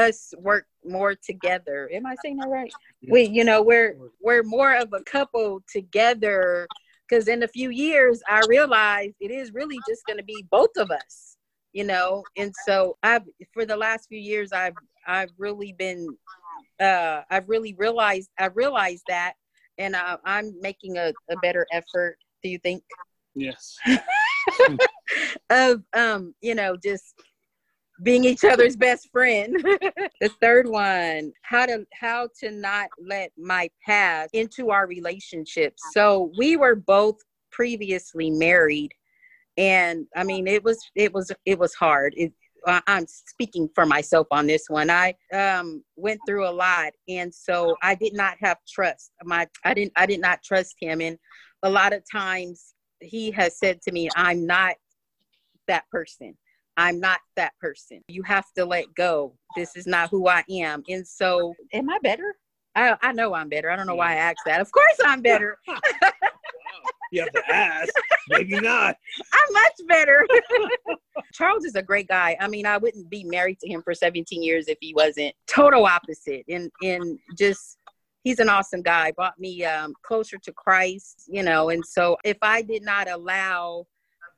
us 0.06 0.32
work 0.38 0.66
more 0.84 1.14
together. 1.14 1.88
Am 1.92 2.06
i 2.06 2.14
saying 2.22 2.38
that 2.38 2.48
right? 2.48 2.72
We 3.08 3.22
you 3.24 3.44
know 3.44 3.62
we're 3.62 3.96
we're 4.20 4.42
more 4.42 4.74
of 4.74 4.92
a 4.92 5.02
couple 5.04 5.62
together. 5.70 6.66
Because 7.08 7.26
in 7.26 7.42
a 7.42 7.48
few 7.48 7.70
years 7.70 8.20
i 8.28 8.40
realized 8.40 9.14
it 9.18 9.30
is 9.30 9.54
really 9.54 9.78
just 9.88 10.06
going 10.06 10.18
to 10.18 10.24
be 10.24 10.44
both 10.50 10.76
of 10.76 10.90
us 10.90 11.36
you 11.72 11.84
know? 11.84 12.24
And 12.36 12.52
so 12.66 12.98
i've 13.02 13.22
for 13.54 13.64
the 13.64 13.76
last 13.76 14.08
few 14.08 14.18
years 14.18 14.52
i've 14.52 14.76
i've 15.06 15.32
really 15.38 15.72
been 15.72 16.16
uh 16.80 17.22
i've 17.30 17.48
really 17.48 17.74
realized 17.78 18.30
i 18.38 18.46
realized 18.46 19.04
that 19.08 19.34
and 19.78 19.96
I, 19.96 20.16
i'm 20.24 20.52
making 20.60 20.98
a, 20.98 21.14
a 21.30 21.36
better 21.38 21.66
effort 21.72 22.18
do 22.42 22.48
you 22.48 22.58
think? 22.58 22.82
Yes. 23.34 23.76
of 25.50 25.82
um, 25.94 26.34
you 26.40 26.54
know, 26.54 26.76
just 26.76 27.14
being 28.02 28.24
each 28.24 28.44
other's 28.44 28.76
best 28.76 29.08
friend. 29.10 29.54
the 30.20 30.30
third 30.40 30.68
one, 30.68 31.32
how 31.42 31.66
to 31.66 31.86
how 31.92 32.28
to 32.40 32.50
not 32.50 32.88
let 32.98 33.32
my 33.36 33.68
past 33.84 34.30
into 34.34 34.70
our 34.70 34.86
relationship. 34.86 35.74
So 35.92 36.32
we 36.38 36.56
were 36.56 36.74
both 36.74 37.16
previously 37.50 38.30
married 38.30 38.92
and 39.58 40.06
I 40.16 40.24
mean 40.24 40.46
it 40.46 40.64
was 40.64 40.78
it 40.94 41.12
was 41.12 41.30
it 41.44 41.58
was 41.58 41.74
hard. 41.74 42.14
It, 42.16 42.32
I'm 42.66 43.06
speaking 43.06 43.68
for 43.74 43.86
myself 43.86 44.26
on 44.30 44.46
this 44.46 44.64
one. 44.68 44.90
I 44.90 45.14
um, 45.32 45.82
went 45.96 46.20
through 46.26 46.46
a 46.46 46.50
lot, 46.50 46.92
and 47.08 47.32
so 47.34 47.76
I 47.82 47.94
did 47.94 48.14
not 48.14 48.36
have 48.40 48.58
trust. 48.68 49.10
My 49.24 49.48
I 49.64 49.74
didn't 49.74 49.92
I 49.96 50.06
did 50.06 50.20
not 50.20 50.42
trust 50.42 50.76
him, 50.80 51.00
and 51.00 51.18
a 51.62 51.70
lot 51.70 51.92
of 51.92 52.02
times 52.10 52.74
he 53.00 53.30
has 53.32 53.58
said 53.58 53.82
to 53.82 53.92
me, 53.92 54.08
I'm 54.16 54.46
not 54.46 54.76
that 55.66 55.84
person. 55.90 56.36
I'm 56.78 57.00
not 57.00 57.18
that 57.34 57.52
person. 57.60 58.00
You 58.06 58.22
have 58.22 58.46
to 58.56 58.64
let 58.64 58.86
go. 58.94 59.34
This 59.56 59.74
is 59.74 59.86
not 59.86 60.10
who 60.10 60.28
I 60.28 60.44
am. 60.48 60.84
And 60.88 61.06
so, 61.06 61.52
am 61.72 61.90
I 61.90 61.98
better? 62.04 62.36
I, 62.76 62.96
I 63.02 63.12
know 63.12 63.34
I'm 63.34 63.48
better. 63.48 63.68
I 63.68 63.74
don't 63.74 63.88
know 63.88 63.96
why 63.96 64.12
I 64.12 64.16
asked 64.16 64.42
that. 64.46 64.60
Of 64.60 64.70
course, 64.70 64.96
I'm 65.04 65.20
better. 65.20 65.58
you 67.12 67.22
have 67.22 67.32
to 67.32 67.42
ask. 67.52 67.92
Maybe 68.28 68.60
not. 68.60 68.96
I'm 69.32 69.52
much 69.52 69.72
better. 69.88 70.24
Charles 71.34 71.64
is 71.64 71.74
a 71.74 71.82
great 71.82 72.06
guy. 72.06 72.36
I 72.38 72.46
mean, 72.46 72.64
I 72.64 72.76
wouldn't 72.76 73.10
be 73.10 73.24
married 73.24 73.58
to 73.58 73.68
him 73.68 73.82
for 73.82 73.92
17 73.92 74.40
years 74.40 74.68
if 74.68 74.78
he 74.80 74.94
wasn't 74.94 75.34
total 75.48 75.84
opposite 75.84 76.44
and 76.48 76.70
and 76.82 77.18
just 77.36 77.78
he's 78.22 78.38
an 78.38 78.48
awesome 78.48 78.82
guy 78.82 79.10
brought 79.12 79.38
me 79.38 79.64
um, 79.64 79.94
closer 80.02 80.36
to 80.38 80.52
christ 80.52 81.24
you 81.28 81.42
know 81.42 81.70
and 81.70 81.84
so 81.84 82.16
if 82.24 82.36
i 82.42 82.60
did 82.60 82.82
not 82.82 83.08
allow 83.08 83.86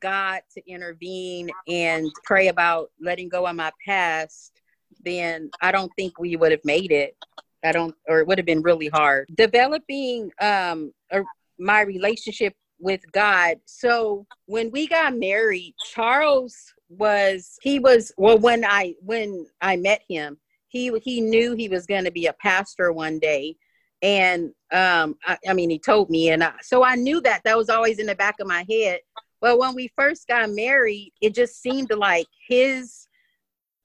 god 0.01 0.40
to 0.53 0.62
intervene 0.70 1.51
and 1.68 2.11
pray 2.24 2.48
about 2.48 2.90
letting 3.01 3.28
go 3.28 3.46
of 3.46 3.57
my 3.57 3.70
past 3.86 4.61
then 5.05 5.51
i 5.61 5.70
don't 5.70 5.92
think 5.96 6.18
we 6.18 6.36
would 6.36 6.53
have 6.53 6.64
made 6.64 6.92
it. 6.92 7.16
I 7.62 7.72
don't 7.72 7.94
or 8.09 8.20
it 8.20 8.26
would 8.26 8.38
have 8.38 8.46
been 8.46 8.62
really 8.62 8.88
hard. 8.88 9.28
Developing 9.34 10.30
um 10.40 10.92
a, 11.11 11.22
my 11.59 11.82
relationship 11.82 12.55
with 12.78 13.01
god. 13.12 13.59
So 13.66 14.26
when 14.46 14.70
we 14.70 14.86
got 14.86 15.16
married 15.16 15.74
charles 15.92 16.57
was 16.88 17.57
he 17.62 17.78
was 17.78 18.12
well 18.16 18.38
when 18.38 18.64
i 18.64 18.94
when 19.01 19.46
i 19.61 19.76
met 19.76 20.03
him 20.09 20.38
he 20.70 20.92
he 21.03 21.20
knew 21.20 21.55
he 21.55 21.68
was 21.68 21.84
going 21.84 22.05
to 22.05 22.11
be 22.11 22.26
a 22.26 22.32
pastor 22.32 22.92
one 22.92 23.18
day. 23.18 23.57
And 24.03 24.53
um, 24.72 25.16
I, 25.26 25.36
I, 25.48 25.53
mean, 25.53 25.68
he 25.68 25.78
told 25.78 26.09
me, 26.09 26.30
and 26.30 26.42
I, 26.42 26.53
so 26.62 26.82
I 26.82 26.94
knew 26.94 27.20
that 27.20 27.42
that 27.44 27.59
was 27.59 27.68
always 27.68 27.98
in 27.98 28.07
the 28.07 28.14
back 28.14 28.36
of 28.40 28.46
my 28.46 28.64
head. 28.70 29.01
But 29.41 29.59
when 29.59 29.74
we 29.74 29.91
first 29.97 30.28
got 30.28 30.51
married, 30.51 31.12
it 31.20 31.34
just 31.34 31.61
seemed 31.61 31.93
like 31.95 32.26
his 32.49 33.07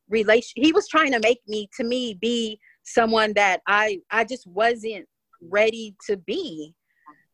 relation 0.10 0.64
he 0.64 0.72
was 0.72 0.88
trying 0.88 1.12
to 1.12 1.20
make 1.20 1.41
me 1.47 1.68
to 1.76 1.84
me 1.84 2.14
be 2.14 2.60
someone 2.84 3.34
that 3.34 3.62
I 3.68 3.99
I 4.12 4.24
just 4.24 4.45
wasn't 4.47 5.08
ready 5.41 5.95
to 6.08 6.18
be. 6.18 6.74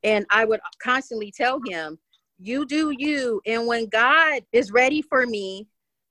And 0.03 0.25
I 0.31 0.45
would 0.45 0.61
constantly 0.81 1.31
tell 1.35 1.59
him, 1.67 1.99
you 2.39 2.65
do 2.65 2.93
you 2.97 3.41
and 3.45 3.67
when 3.67 3.87
God 3.87 4.43
is 4.51 4.71
ready 4.71 5.01
for 5.01 5.25
me 5.25 5.67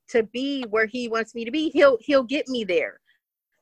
to 0.09 0.23
be 0.25 0.65
where 0.71 0.87
he 0.87 1.09
wants 1.09 1.35
me 1.35 1.45
to 1.45 1.51
be, 1.51 1.71
he'll 1.71 1.99
he'll 2.01 2.25
get 2.25 2.49
me 2.49 2.65
there. 2.65 3.01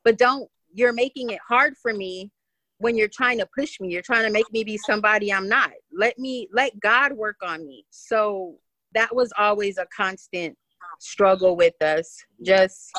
But 0.03 0.17
don't 0.17 0.49
you're 0.73 0.93
making 0.93 1.31
it 1.31 1.39
hard 1.47 1.75
for 1.81 1.93
me 1.93 2.31
when 2.79 2.97
you're 2.97 3.09
trying 3.09 3.37
to 3.37 3.47
push 3.57 3.79
me. 3.79 3.89
You're 3.91 4.01
trying 4.01 4.25
to 4.25 4.31
make 4.31 4.51
me 4.51 4.63
be 4.63 4.77
somebody 4.77 5.31
I'm 5.31 5.47
not. 5.47 5.71
Let 5.93 6.17
me 6.17 6.47
let 6.51 6.77
God 6.79 7.13
work 7.13 7.37
on 7.43 7.65
me. 7.65 7.85
So 7.91 8.55
that 8.93 9.15
was 9.15 9.31
always 9.37 9.77
a 9.77 9.85
constant 9.95 10.57
struggle 10.99 11.55
with 11.55 11.79
us. 11.81 12.17
Just 12.43 12.91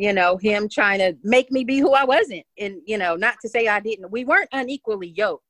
you 0.00 0.14
know, 0.14 0.38
him 0.38 0.66
trying 0.66 0.98
to 0.98 1.14
make 1.22 1.52
me 1.52 1.62
be 1.62 1.78
who 1.78 1.92
I 1.92 2.04
wasn't. 2.04 2.46
And, 2.58 2.80
you 2.86 2.96
know, 2.96 3.16
not 3.16 3.34
to 3.42 3.50
say 3.50 3.68
I 3.68 3.80
didn't, 3.80 4.10
we 4.10 4.24
weren't 4.24 4.48
unequally 4.50 5.08
yoked. 5.08 5.44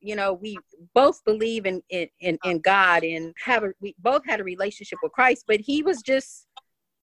You 0.00 0.16
know, 0.16 0.32
we 0.32 0.58
both 0.92 1.24
believe 1.24 1.66
in 1.66 1.80
in, 1.88 2.08
in, 2.20 2.36
in 2.42 2.58
God 2.58 3.04
and 3.04 3.32
have 3.44 3.62
a 3.62 3.68
we 3.80 3.94
both 4.00 4.22
had 4.26 4.40
a 4.40 4.44
relationship 4.44 4.98
with 5.04 5.12
Christ, 5.12 5.44
but 5.46 5.60
he 5.60 5.84
was 5.84 6.02
just 6.02 6.48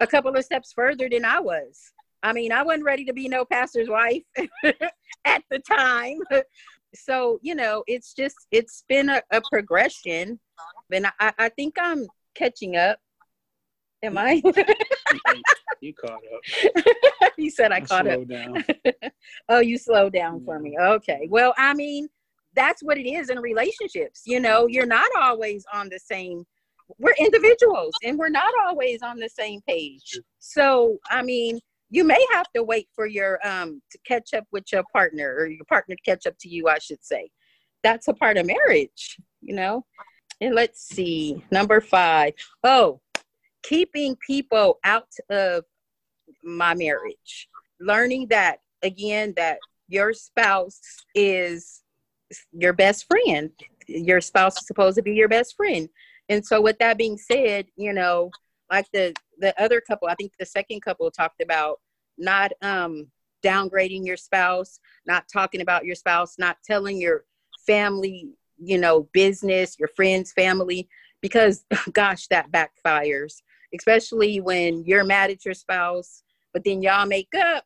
a 0.01 0.07
couple 0.07 0.35
of 0.35 0.43
steps 0.43 0.73
further 0.73 1.07
than 1.09 1.23
I 1.23 1.39
was. 1.39 1.93
I 2.23 2.33
mean, 2.33 2.51
I 2.51 2.63
wasn't 2.63 2.85
ready 2.85 3.05
to 3.05 3.13
be 3.13 3.27
no 3.27 3.45
pastor's 3.45 3.89
wife 3.89 4.23
at 5.25 5.43
the 5.49 5.59
time. 5.59 6.19
So, 6.95 7.37
you 7.43 7.53
know, 7.53 7.83
it's 7.85 8.15
just, 8.15 8.35
it's 8.49 8.83
been 8.89 9.09
a, 9.09 9.21
a 9.31 9.43
progression. 9.51 10.39
And 10.91 11.05
I, 11.19 11.33
I 11.37 11.49
think 11.49 11.75
I'm 11.79 12.07
catching 12.33 12.77
up. 12.77 12.97
Am 14.01 14.17
I? 14.17 14.41
you 15.81 15.93
caught 15.93 16.13
up. 16.13 16.85
you 17.37 17.51
said 17.51 17.71
I, 17.71 17.75
I 17.75 17.81
caught 17.81 18.07
up. 18.07 18.27
Down. 18.27 18.65
oh, 19.49 19.59
you 19.59 19.77
slowed 19.77 20.13
down 20.13 20.43
for 20.43 20.57
me. 20.57 20.79
Okay. 20.81 21.27
Well, 21.29 21.53
I 21.59 21.75
mean, 21.75 22.09
that's 22.55 22.81
what 22.81 22.97
it 22.97 23.07
is 23.07 23.29
in 23.29 23.37
relationships. 23.37 24.23
You 24.25 24.39
know, 24.39 24.65
you're 24.65 24.87
not 24.87 25.11
always 25.15 25.65
on 25.71 25.89
the 25.89 25.99
same 25.99 26.43
we're 26.97 27.13
individuals 27.19 27.93
and 28.03 28.17
we're 28.17 28.29
not 28.29 28.51
always 28.65 29.01
on 29.01 29.17
the 29.17 29.29
same 29.29 29.61
page. 29.67 30.19
So, 30.39 30.97
I 31.09 31.21
mean, 31.21 31.59
you 31.89 32.03
may 32.03 32.23
have 32.31 32.47
to 32.55 32.63
wait 32.63 32.87
for 32.93 33.05
your 33.05 33.39
um 33.47 33.81
to 33.91 33.97
catch 34.05 34.33
up 34.33 34.45
with 34.51 34.71
your 34.71 34.83
partner 34.93 35.35
or 35.37 35.47
your 35.47 35.65
partner 35.65 35.95
to 35.95 36.01
catch 36.03 36.25
up 36.27 36.35
to 36.39 36.49
you, 36.49 36.67
I 36.67 36.79
should 36.79 37.03
say. 37.03 37.29
That's 37.83 38.07
a 38.07 38.13
part 38.13 38.37
of 38.37 38.45
marriage, 38.45 39.17
you 39.41 39.55
know. 39.55 39.85
And 40.41 40.55
let's 40.55 40.81
see, 40.81 41.43
number 41.51 41.81
five. 41.81 42.33
Oh, 42.63 43.01
keeping 43.63 44.15
people 44.25 44.79
out 44.83 45.09
of 45.29 45.63
my 46.43 46.73
marriage. 46.73 47.49
Learning 47.79 48.27
that 48.29 48.59
again 48.83 49.33
that 49.37 49.59
your 49.87 50.13
spouse 50.13 50.79
is 51.15 51.81
your 52.51 52.73
best 52.73 53.05
friend. 53.07 53.49
Your 53.87 54.21
spouse 54.21 54.57
is 54.57 54.67
supposed 54.67 54.97
to 54.97 55.01
be 55.01 55.13
your 55.13 55.27
best 55.27 55.55
friend. 55.55 55.89
And 56.29 56.45
so 56.45 56.61
with 56.61 56.77
that 56.79 56.97
being 56.97 57.17
said, 57.17 57.65
you 57.75 57.91
know, 57.91 58.29
like 58.71 58.87
the 58.93 59.13
the 59.39 59.59
other 59.61 59.81
couple, 59.81 60.07
I 60.07 60.15
think 60.15 60.33
the 60.39 60.45
second 60.45 60.81
couple 60.81 61.09
talked 61.11 61.41
about 61.41 61.79
not 62.17 62.51
um 62.61 63.07
downgrading 63.43 64.05
your 64.05 64.17
spouse, 64.17 64.79
not 65.05 65.25
talking 65.31 65.61
about 65.61 65.85
your 65.85 65.95
spouse, 65.95 66.35
not 66.37 66.57
telling 66.65 66.99
your 66.99 67.23
family, 67.65 68.29
you 68.57 68.77
know, 68.77 69.07
business, 69.13 69.77
your 69.79 69.89
friends, 69.95 70.33
family, 70.33 70.89
because 71.21 71.65
gosh, 71.93 72.27
that 72.27 72.51
backfires, 72.51 73.41
especially 73.77 74.39
when 74.41 74.83
you're 74.85 75.05
mad 75.05 75.31
at 75.31 75.45
your 75.45 75.53
spouse, 75.53 76.23
but 76.53 76.63
then 76.63 76.81
y'all 76.81 77.05
make 77.05 77.29
up 77.35 77.63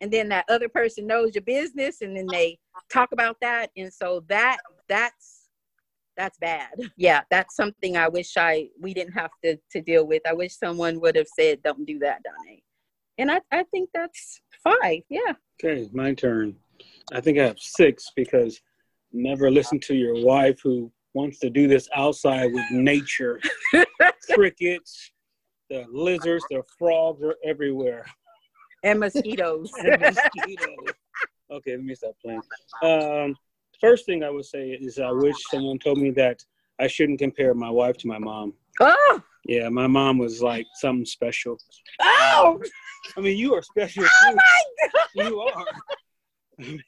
and 0.00 0.12
then 0.12 0.28
that 0.28 0.44
other 0.48 0.68
person 0.68 1.06
knows 1.06 1.34
your 1.34 1.42
business 1.42 2.02
and 2.02 2.16
then 2.16 2.26
they 2.26 2.58
talk 2.90 3.12
about 3.12 3.36
that. 3.40 3.70
And 3.76 3.92
so 3.92 4.24
that 4.28 4.58
that's 4.88 5.35
that's 6.16 6.38
bad. 6.38 6.70
Yeah, 6.96 7.22
that's 7.30 7.56
something 7.56 7.96
I 7.96 8.08
wish 8.08 8.36
I 8.36 8.68
we 8.80 8.94
didn't 8.94 9.12
have 9.12 9.30
to 9.44 9.56
to 9.72 9.80
deal 9.80 10.06
with. 10.06 10.22
I 10.26 10.32
wish 10.32 10.56
someone 10.56 11.00
would 11.00 11.16
have 11.16 11.28
said, 11.38 11.62
"Don't 11.62 11.86
do 11.86 11.98
that, 12.00 12.22
Donnie." 12.22 12.62
And 13.18 13.30
I 13.30 13.40
I 13.52 13.64
think 13.64 13.90
that's 13.92 14.40
five. 14.62 15.02
Yeah. 15.08 15.32
Okay, 15.62 15.88
my 15.92 16.14
turn. 16.14 16.56
I 17.12 17.20
think 17.20 17.38
I 17.38 17.44
have 17.44 17.58
six 17.58 18.10
because 18.14 18.60
never 19.12 19.50
listen 19.50 19.80
to 19.80 19.94
your 19.94 20.24
wife 20.24 20.60
who 20.62 20.90
wants 21.14 21.38
to 21.40 21.50
do 21.50 21.66
this 21.66 21.88
outside 21.94 22.52
with 22.52 22.70
nature. 22.70 23.40
Crickets, 24.34 25.12
the 25.70 25.86
lizards, 25.90 26.44
the 26.50 26.62
frogs 26.78 27.22
are 27.22 27.36
everywhere. 27.44 28.04
And 28.84 29.00
mosquitoes. 29.00 29.72
and 29.78 30.00
mosquitoes. 30.00 30.94
Okay, 31.50 31.76
let 31.76 31.84
me 31.84 31.94
stop 31.94 32.14
playing. 32.22 32.42
Um, 32.82 33.34
first 33.80 34.06
thing 34.06 34.22
I 34.22 34.30
would 34.30 34.44
say 34.44 34.70
is 34.70 34.98
I 34.98 35.10
wish 35.10 35.36
someone 35.50 35.78
told 35.78 35.98
me 35.98 36.10
that 36.12 36.44
I 36.78 36.86
shouldn't 36.86 37.18
compare 37.18 37.54
my 37.54 37.70
wife 37.70 37.96
to 37.98 38.08
my 38.08 38.18
mom. 38.18 38.54
Oh. 38.80 39.22
Yeah, 39.44 39.68
my 39.68 39.86
mom 39.86 40.18
was 40.18 40.42
like 40.42 40.66
something 40.74 41.04
special. 41.04 41.58
Oh. 42.00 42.60
I 43.16 43.20
mean, 43.20 43.36
you 43.38 43.54
are 43.54 43.62
special. 43.62 44.04
Oh 44.04 44.30
too. 44.30 44.36
my 44.36 44.88
God. 44.92 45.28
You 45.28 45.40
are. 45.40 46.78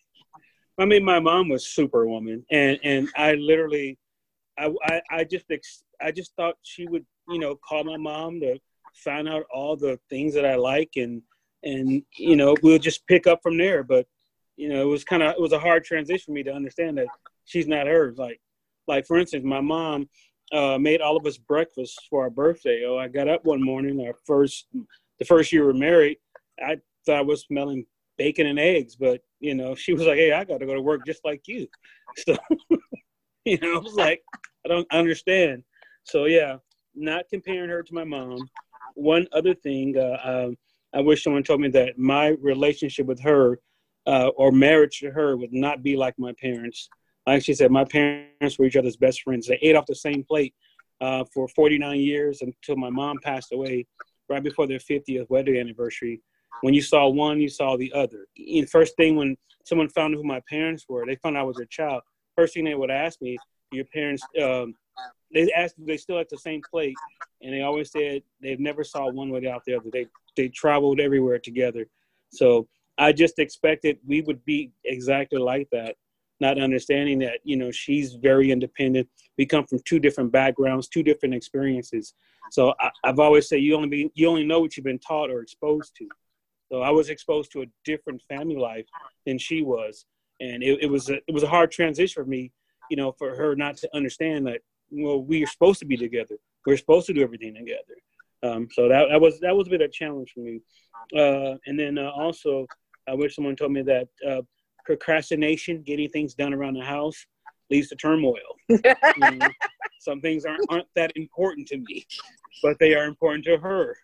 I 0.79 0.85
mean, 0.85 1.05
my 1.05 1.19
mom 1.19 1.49
was 1.49 1.67
superwoman, 1.67 2.45
and 2.51 2.79
and 2.85 3.09
I 3.17 3.35
literally, 3.35 3.99
I 4.59 4.73
I, 4.85 5.01
I 5.11 5.25
just 5.25 5.47
I 6.01 6.13
just 6.13 6.35
thought 6.37 6.55
she 6.63 6.87
would 6.87 7.05
you 7.29 7.39
know 7.39 7.57
call 7.57 7.85
my 7.85 7.97
mom 7.97 8.41
to 8.41 8.59
find 8.95 9.29
out 9.29 9.45
all 9.53 9.77
the 9.77 9.99
things 10.09 10.35
that 10.35 10.45
I 10.45 10.57
like 10.57 10.91
and 10.97 11.23
and 11.63 12.03
you 12.17 12.37
know 12.37 12.57
we'll 12.63 12.79
just 12.79 13.07
pick 13.07 13.27
up 13.27 13.41
from 13.43 13.59
there. 13.59 13.83
But 13.83 14.07
you 14.59 14.69
know, 14.69 14.83
it 14.83 14.91
was 14.91 15.05
kind 15.05 15.23
of 15.23 15.31
it 15.31 15.41
was 15.41 15.53
a 15.53 15.59
hard 15.59 15.85
transition 15.85 16.25
for 16.27 16.33
me 16.33 16.43
to 16.43 16.53
understand 16.53 16.99
that 16.99 17.07
she's 17.45 17.69
not 17.69 17.87
hers. 17.87 18.19
Like, 18.19 18.41
like 18.89 19.07
for 19.07 19.17
instance, 19.17 19.45
my 19.45 19.61
mom 19.61 20.09
uh, 20.53 20.77
made 20.79 21.01
all 21.01 21.17
of 21.17 21.25
us 21.27 21.39
breakfast 21.39 21.99
for 22.11 22.25
our 22.25 22.31
birthday. 22.31 22.85
Oh, 22.85 22.99
I 22.99 23.07
got 23.07 23.29
up 23.29 23.45
one 23.45 23.63
morning, 23.63 24.05
our 24.05 24.15
first, 24.27 24.67
the 25.21 25.25
first 25.25 25.53
year 25.53 25.63
we 25.63 25.69
were 25.69 25.79
married. 25.79 26.19
I 26.61 26.79
thought 27.07 27.19
I 27.19 27.23
was 27.23 27.43
smelling 27.43 27.87
bacon 28.17 28.49
and 28.49 28.59
eggs, 28.59 28.97
but 28.97 29.21
you 29.39 29.55
know, 29.55 29.77
she 29.77 29.93
was 29.93 30.03
like, 30.03 30.17
"Hey, 30.17 30.33
I 30.33 30.43
got 30.43 30.59
to 30.59 30.67
go 30.67 30.75
to 30.75 30.83
work 30.83 31.07
just 31.07 31.25
like 31.25 31.43
you." 31.47 31.67
So, 32.27 32.37
you 33.45 33.59
know, 33.59 33.77
I 33.77 33.79
was 33.79 33.95
like, 33.95 34.21
I 34.67 34.69
don't 34.69 34.93
understand. 34.93 35.63
So 36.03 36.25
yeah, 36.25 36.57
not 36.97 37.27
comparing 37.31 37.71
her 37.71 37.85
to 37.85 37.95
my 37.95 38.03
mom. 38.03 38.51
One 38.95 39.29
other 39.33 39.55
thing, 39.55 39.97
uh, 39.97 40.19
um, 40.25 40.57
I 40.93 41.01
wish 41.01 41.23
someone 41.23 41.45
told 41.45 41.61
me 41.61 41.69
that 41.69 41.97
my 41.97 42.29
relationship 42.41 43.07
with 43.07 43.21
her 43.21 43.61
uh, 44.07 44.29
or 44.37 44.53
marriage 44.53 45.01
to 45.01 45.11
her 45.11 45.37
would 45.37 45.53
not 45.53 45.83
be 45.83 45.97
like 45.97 46.15
my 46.19 46.33
parents. 46.41 46.91
Like 47.27 47.43
she 47.43 47.55
said, 47.55 47.71
my 47.71 47.85
parents 47.85 48.59
were 48.59 48.65
each 48.65 48.77
other's 48.77 48.97
best 48.97 49.23
friends. 49.23 49.47
They 49.47 49.59
ate 49.61 49.77
off 49.77 49.87
the 49.87 49.95
same 49.95 50.25
plate 50.25 50.55
uh, 51.01 51.25
for 51.33 51.49
49 51.49 52.01
years 52.01 52.43
until 52.43 52.77
my 52.77 52.91
mom 52.91 53.19
passed 53.23 53.53
away 53.53 53.87
right 54.29 54.43
before 54.43 54.67
their 54.67 54.79
50th 54.79 55.29
wedding 55.29 55.59
anniversary. 55.59 56.23
When 56.61 56.75
you 56.75 56.83
saw 56.83 57.09
one, 57.09 57.41
you 57.41 57.49
saw 57.49 57.77
the 57.77 57.93
other. 57.93 58.27
And 58.37 58.69
first 58.69 58.97
thing 58.97 59.17
when 59.17 59.37
someone 59.65 59.89
found 59.89 60.15
who 60.15 60.25
my 60.25 60.41
parents 60.49 60.87
were, 60.89 61.07
they 61.07 61.17
found 61.17 61.37
out 61.37 61.41
I 61.41 61.45
was 61.45 61.57
their 61.57 61.67
child. 61.67 62.03
First 62.37 62.55
thing 62.55 62.65
they 62.65 62.75
would 62.75 62.91
ask 62.91 63.21
me, 63.21 63.39
your 63.71 63.85
parents, 63.85 64.23
um, 64.43 64.75
they 65.33 65.53
asked 65.53 65.75
they 65.79 65.97
still 65.97 66.19
at 66.19 66.29
the 66.29 66.39
same 66.39 66.63
plate, 66.71 66.97
and 67.43 67.53
they 67.53 67.63
always 67.63 67.93
said 67.93 68.23
they've 68.41 68.61
never 68.61 68.83
saw 68.83 69.09
one 69.09 69.31
without 69.31 69.65
the 69.67 69.75
other. 69.75 69.91
They 69.93 70.07
they 70.37 70.49
traveled 70.49 71.01
everywhere 71.01 71.39
together. 71.39 71.87
So 72.31 72.69
I 72.99 73.13
just 73.13 73.39
expected 73.39 73.99
we 74.07 74.23
would 74.23 74.45
be 74.45 74.73
exactly 74.85 75.39
like 75.39 75.69
that, 75.73 75.97
not 76.41 76.59
understanding 76.59 77.21
that, 77.21 77.39
you 77.45 77.57
know, 77.57 77.71
she's 77.71 78.15
very 78.15 78.51
independent. 78.51 79.09
We 79.37 79.47
come 79.47 79.67
from 79.67 79.79
two 79.85 79.99
different 80.01 80.33
backgrounds, 80.33 80.89
two 80.89 81.03
different 81.03 81.35
experiences. 81.35 82.15
So 82.51 82.75
I, 82.81 82.91
have 83.05 83.21
always 83.21 83.49
said 83.49 83.61
you 83.61 83.77
only 83.77 83.89
be, 83.89 84.11
you 84.15 84.29
only 84.29 84.45
know 84.45 84.61
what 84.61 84.77
you've 84.77 84.85
been 84.85 84.99
taught 84.99 85.31
or 85.31 85.43
exposed 85.43 85.95
to. 85.97 86.09
So 86.71 86.83
I 86.83 86.91
was 86.91 87.09
exposed 87.09 87.53
to 87.53 87.63
a 87.63 87.67
different 87.85 88.21
family 88.29 88.57
life 88.57 88.87
than 89.25 89.39
she 89.39 89.63
was. 89.63 90.05
And 90.41 90.63
it, 90.63 90.83
it 90.83 90.91
was 90.91 91.09
a, 91.09 91.17
it 91.27 91.33
was 91.33 91.43
a 91.43 91.49
hard 91.49 91.71
transition 91.71 92.23
for 92.23 92.29
me, 92.29 92.53
you 92.91 92.97
know, 92.97 93.13
for 93.13 93.35
her 93.37 93.55
not 93.55 93.77
to 93.79 93.97
understand 93.97 94.47
that, 94.47 94.61
well, 94.91 95.23
we 95.23 95.43
are 95.43 95.47
supposed 95.47 95.79
to 95.81 95.87
be 95.87 95.97
together. 95.97 96.37
We're 96.67 96.77
supposed 96.77 97.07
to 97.07 97.13
do 97.13 97.23
everything 97.23 97.55
together. 97.55 97.95
Um, 98.43 98.69
so 98.71 98.89
that, 98.89 99.07
that 99.11 99.21
was 99.21 99.41
that 99.41 99.57
was 99.57 99.67
a 99.67 99.71
bit 99.71 99.81
of 99.81 99.89
a 99.89 99.93
challenge 99.93 100.33
for 100.33 100.41
me. 100.41 100.61
Uh, 101.15 101.57
and 101.67 101.79
then 101.79 101.99
uh, 101.99 102.11
also 102.11 102.67
I 103.09 103.15
wish 103.15 103.35
someone 103.35 103.57
told 103.57 103.73
me 103.73 103.83
that 103.83 104.09
uh, 104.29 104.43
procrastination, 104.85 105.83
getting 105.83 106.09
things 106.09 106.35
done 106.35 106.55
around 106.55 106.75
the 106.75 106.85
house, 106.85 107.27
leads 107.71 107.89
to 107.89 107.97
turmoil. 107.97 108.37
some 110.01 110.21
things 110.21 110.45
aren't, 110.45 110.65
aren't 110.69 110.89
that 110.97 111.13
important 111.17 111.67
to 111.69 111.79
me, 111.79 112.07
but 112.63 112.79
they 112.79 112.95
are 112.95 113.05
important 113.05 113.45
to 113.45 113.59
her. 113.59 113.97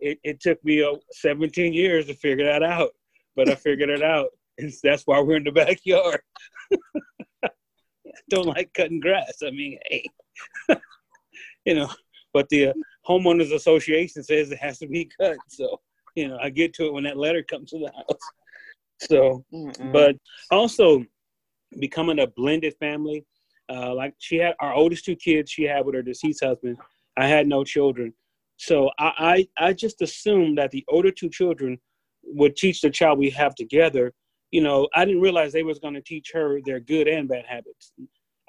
It, 0.00 0.18
it 0.24 0.40
took 0.40 0.62
me 0.64 0.82
uh, 0.82 0.96
17 1.12 1.72
years 1.72 2.06
to 2.06 2.14
figure 2.14 2.44
that 2.44 2.62
out, 2.62 2.90
but 3.36 3.48
I 3.48 3.54
figured 3.54 3.90
it 3.90 4.02
out. 4.02 4.28
And 4.58 4.72
that's 4.82 5.04
why 5.06 5.20
we're 5.20 5.36
in 5.36 5.44
the 5.44 5.52
backyard. 5.52 6.20
Don't 8.30 8.46
like 8.46 8.72
cutting 8.74 9.00
grass. 9.00 9.38
I 9.44 9.50
mean, 9.50 9.78
hey, 9.88 10.06
you 11.64 11.74
know, 11.74 11.90
but 12.32 12.48
the 12.48 12.68
uh, 12.68 12.72
homeowners 13.06 13.52
association 13.52 14.22
says 14.22 14.50
it 14.50 14.58
has 14.58 14.78
to 14.78 14.86
be 14.86 15.10
cut. 15.20 15.36
So 15.48 15.80
You 16.14 16.28
know, 16.28 16.38
I 16.40 16.50
get 16.50 16.74
to 16.74 16.86
it 16.86 16.92
when 16.92 17.04
that 17.04 17.16
letter 17.16 17.42
comes 17.42 17.70
to 17.70 17.78
the 17.78 17.92
house. 17.92 18.20
So, 19.08 19.44
Mm-mm. 19.52 19.92
but 19.92 20.16
also 20.50 21.04
becoming 21.78 22.20
a 22.20 22.26
blended 22.26 22.74
family. 22.78 23.24
Uh, 23.68 23.94
like 23.94 24.14
she 24.18 24.36
had 24.36 24.54
our 24.60 24.74
oldest 24.74 25.04
two 25.04 25.16
kids 25.16 25.50
she 25.50 25.64
had 25.64 25.84
with 25.84 25.94
her 25.94 26.02
deceased 26.02 26.44
husband. 26.44 26.76
I 27.16 27.26
had 27.26 27.46
no 27.46 27.64
children. 27.64 28.12
So 28.56 28.90
I, 28.98 29.46
I, 29.58 29.68
I 29.68 29.72
just 29.72 30.02
assumed 30.02 30.58
that 30.58 30.70
the 30.70 30.84
older 30.88 31.10
two 31.10 31.30
children 31.30 31.78
would 32.22 32.56
teach 32.56 32.80
the 32.80 32.90
child 32.90 33.18
we 33.18 33.30
have 33.30 33.54
together. 33.54 34.12
You 34.50 34.62
know, 34.62 34.88
I 34.94 35.04
didn't 35.04 35.22
realize 35.22 35.52
they 35.52 35.62
was 35.62 35.78
going 35.78 35.94
to 35.94 36.02
teach 36.02 36.30
her 36.34 36.60
their 36.64 36.80
good 36.80 37.08
and 37.08 37.28
bad 37.28 37.46
habits. 37.46 37.92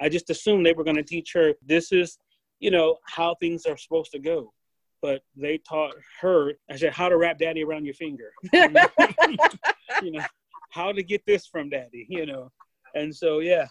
I 0.01 0.09
just 0.09 0.29
assumed 0.29 0.65
they 0.65 0.73
were 0.73 0.83
going 0.83 0.97
to 0.97 1.03
teach 1.03 1.31
her 1.33 1.53
this 1.65 1.91
is, 1.91 2.17
you 2.59 2.71
know, 2.71 2.97
how 3.05 3.35
things 3.35 3.65
are 3.65 3.77
supposed 3.77 4.11
to 4.11 4.19
go. 4.19 4.51
But 5.01 5.21
they 5.35 5.57
taught 5.57 5.95
her, 6.21 6.53
I 6.69 6.75
said, 6.75 6.93
how 6.93 7.09
to 7.09 7.17
wrap 7.17 7.37
daddy 7.37 7.63
around 7.63 7.85
your 7.85 7.93
finger. 7.93 8.31
you 8.53 10.11
know, 10.11 10.23
how 10.73 10.91
to 10.91 11.03
get 11.03 11.25
this 11.25 11.45
from 11.45 11.69
daddy, 11.69 12.05
you 12.09 12.25
know. 12.25 12.51
And 12.95 13.15
so, 13.15 13.39
yeah. 13.39 13.67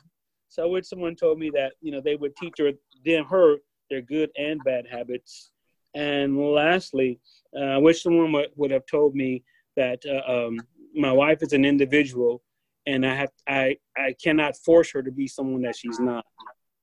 So 0.49 0.69
when 0.69 0.85
someone 0.85 1.17
told 1.17 1.39
me 1.39 1.51
that, 1.51 1.73
you 1.81 1.93
know, 1.93 2.01
they 2.01 2.17
would 2.17 2.37
teach 2.37 2.55
her, 2.59 2.73
them, 3.05 3.25
her, 3.25 3.57
their 3.91 4.03
good 4.03 4.31
and 4.37 4.63
bad 4.63 4.87
habits. 4.91 5.51
And 5.95 6.39
lastly, 6.39 7.21
uh, 7.57 7.65
I 7.65 7.79
wish 7.79 8.03
someone 8.03 8.33
would, 8.33 8.51
would 8.57 8.71
have 8.71 8.87
told 8.87 9.15
me 9.15 9.45
that 9.77 10.03
uh, 10.07 10.31
um, 10.31 10.59
my 10.95 11.13
wife 11.13 11.43
is 11.43 11.53
an 11.53 11.65
individual 11.65 12.43
and 12.87 13.07
I 13.07 13.15
have 13.15 13.31
I 13.47 13.77
I 13.97 14.15
cannot 14.23 14.57
force 14.57 14.91
her 14.93 15.03
to 15.03 15.11
be 15.11 15.27
someone 15.27 15.63
that 15.63 15.77
she's 15.77 16.01
not. 16.01 16.25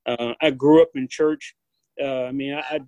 Uh, 0.06 0.32
I 0.40 0.50
grew 0.50 0.82
up 0.82 0.90
in 0.94 1.08
church. 1.08 1.54
Uh, 2.02 2.24
I 2.24 2.32
mean, 2.32 2.54
I, 2.54 2.60
I, 2.60 2.80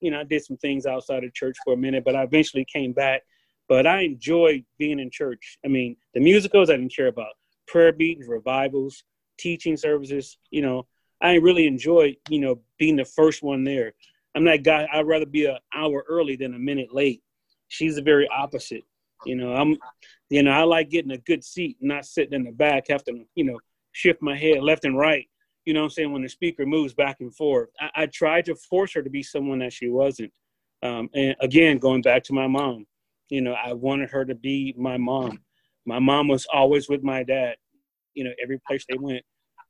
you 0.00 0.10
know 0.10 0.20
I 0.20 0.24
did 0.24 0.44
some 0.44 0.56
things 0.56 0.86
outside 0.86 1.24
of 1.24 1.32
church 1.34 1.56
for 1.64 1.74
a 1.74 1.76
minute, 1.76 2.04
but 2.04 2.16
I 2.16 2.22
eventually 2.22 2.64
came 2.64 2.92
back. 2.92 3.22
But 3.68 3.86
I 3.86 4.02
enjoy 4.02 4.64
being 4.78 5.00
in 5.00 5.10
church. 5.10 5.58
I 5.64 5.68
mean, 5.68 5.96
the 6.14 6.20
musicals 6.20 6.70
I 6.70 6.76
didn't 6.76 6.94
care 6.94 7.08
about, 7.08 7.32
prayer 7.66 7.92
meetings, 7.92 8.28
revivals, 8.28 9.02
teaching 9.38 9.76
services. 9.76 10.38
You 10.50 10.62
know, 10.62 10.86
I 11.20 11.34
really 11.34 11.66
enjoy 11.66 12.16
you 12.28 12.40
know 12.40 12.60
being 12.78 12.96
the 12.96 13.04
first 13.04 13.42
one 13.42 13.64
there. 13.64 13.94
I'm 14.34 14.44
that 14.44 14.62
guy. 14.62 14.86
I'd 14.92 15.06
rather 15.06 15.26
be 15.26 15.46
an 15.46 15.58
hour 15.74 16.04
early 16.08 16.36
than 16.36 16.54
a 16.54 16.58
minute 16.58 16.94
late. 16.94 17.22
She's 17.68 17.96
the 17.96 18.02
very 18.02 18.28
opposite. 18.28 18.84
You 19.24 19.34
know, 19.34 19.54
I'm, 19.54 19.76
you 20.28 20.42
know, 20.42 20.50
I 20.50 20.62
like 20.64 20.90
getting 20.90 21.10
a 21.10 21.18
good 21.18 21.42
seat, 21.42 21.78
not 21.80 22.04
sitting 22.04 22.34
in 22.34 22.44
the 22.44 22.52
back, 22.52 22.88
have 22.88 23.02
to, 23.04 23.24
you 23.34 23.44
know, 23.44 23.58
shift 23.92 24.20
my 24.20 24.36
head 24.36 24.62
left 24.62 24.84
and 24.84 24.96
right. 24.96 25.26
You 25.64 25.74
know 25.74 25.82
I'm 25.82 25.90
saying? 25.90 26.12
When 26.12 26.22
the 26.22 26.28
speaker 26.28 26.64
moves 26.64 26.94
back 26.94 27.16
and 27.20 27.34
forth, 27.34 27.70
I, 27.80 28.02
I 28.02 28.06
tried 28.06 28.44
to 28.44 28.54
force 28.54 28.92
her 28.94 29.02
to 29.02 29.10
be 29.10 29.22
someone 29.22 29.58
that 29.60 29.72
she 29.72 29.88
wasn't. 29.88 30.32
Um, 30.82 31.08
and 31.14 31.34
again, 31.40 31.78
going 31.78 32.02
back 32.02 32.22
to 32.24 32.34
my 32.34 32.46
mom, 32.46 32.86
you 33.28 33.40
know, 33.40 33.52
I 33.54 33.72
wanted 33.72 34.10
her 34.10 34.24
to 34.24 34.34
be 34.34 34.74
my 34.76 34.96
mom. 34.96 35.40
My 35.84 35.98
mom 35.98 36.28
was 36.28 36.46
always 36.52 36.88
with 36.88 37.02
my 37.02 37.22
dad. 37.22 37.56
You 38.14 38.24
know, 38.24 38.32
every 38.42 38.60
place 38.66 38.84
they 38.88 38.98
went, 38.98 39.24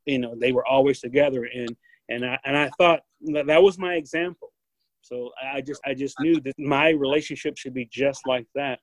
you 0.04 0.18
know, 0.18 0.34
they 0.38 0.52
were 0.52 0.66
always 0.66 1.00
together. 1.00 1.44
And 1.44 1.76
and 2.08 2.24
I 2.24 2.38
and 2.44 2.56
I 2.56 2.70
thought 2.78 3.00
that, 3.22 3.62
was 3.62 3.78
my 3.78 3.94
example. 3.94 4.52
So 5.02 5.30
I 5.52 5.60
just 5.60 5.80
I 5.84 5.94
just 5.94 6.18
knew 6.20 6.40
that 6.40 6.58
my 6.58 6.90
relationship 6.90 7.56
should 7.56 7.74
be 7.74 7.88
just 7.90 8.26
like 8.26 8.46
that 8.54 8.80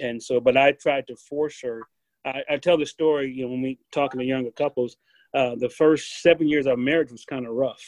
and 0.00 0.22
so 0.22 0.40
but 0.40 0.56
i 0.56 0.72
tried 0.72 1.06
to 1.06 1.16
force 1.16 1.60
her 1.62 1.82
i, 2.24 2.42
I 2.50 2.56
tell 2.56 2.76
the 2.76 2.86
story 2.86 3.32
you 3.32 3.44
know 3.44 3.50
when 3.50 3.62
we 3.62 3.78
talking 3.92 4.20
to 4.20 4.26
younger 4.26 4.50
couples 4.50 4.96
uh, 5.32 5.54
the 5.56 5.68
first 5.68 6.22
seven 6.22 6.48
years 6.48 6.66
of 6.66 6.78
marriage 6.78 7.12
was 7.12 7.24
kind 7.24 7.46
of 7.46 7.52
rough 7.52 7.84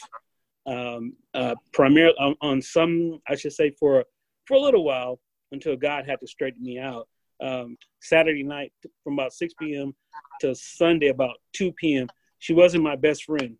um, 0.65 1.13
uh, 1.33 1.55
primarily 1.73 2.15
on, 2.19 2.35
on, 2.41 2.61
some 2.61 3.19
i 3.27 3.35
should 3.35 3.53
say 3.53 3.71
for 3.79 4.05
for 4.45 4.55
a 4.55 4.59
little 4.59 4.83
while 4.83 5.19
until 5.53 5.75
god 5.75 6.05
had 6.05 6.19
to 6.19 6.27
straighten 6.27 6.63
me 6.63 6.79
out 6.79 7.07
um, 7.41 7.77
saturday 8.01 8.43
night 8.43 8.73
from 9.03 9.13
about 9.13 9.33
6 9.33 9.53
p.m 9.59 9.95
to 10.41 10.53
sunday 10.53 11.07
about 11.07 11.37
2 11.53 11.71
p.m 11.73 12.07
she 12.39 12.53
wasn't 12.53 12.83
my 12.83 12.95
best 12.95 13.23
friend 13.23 13.55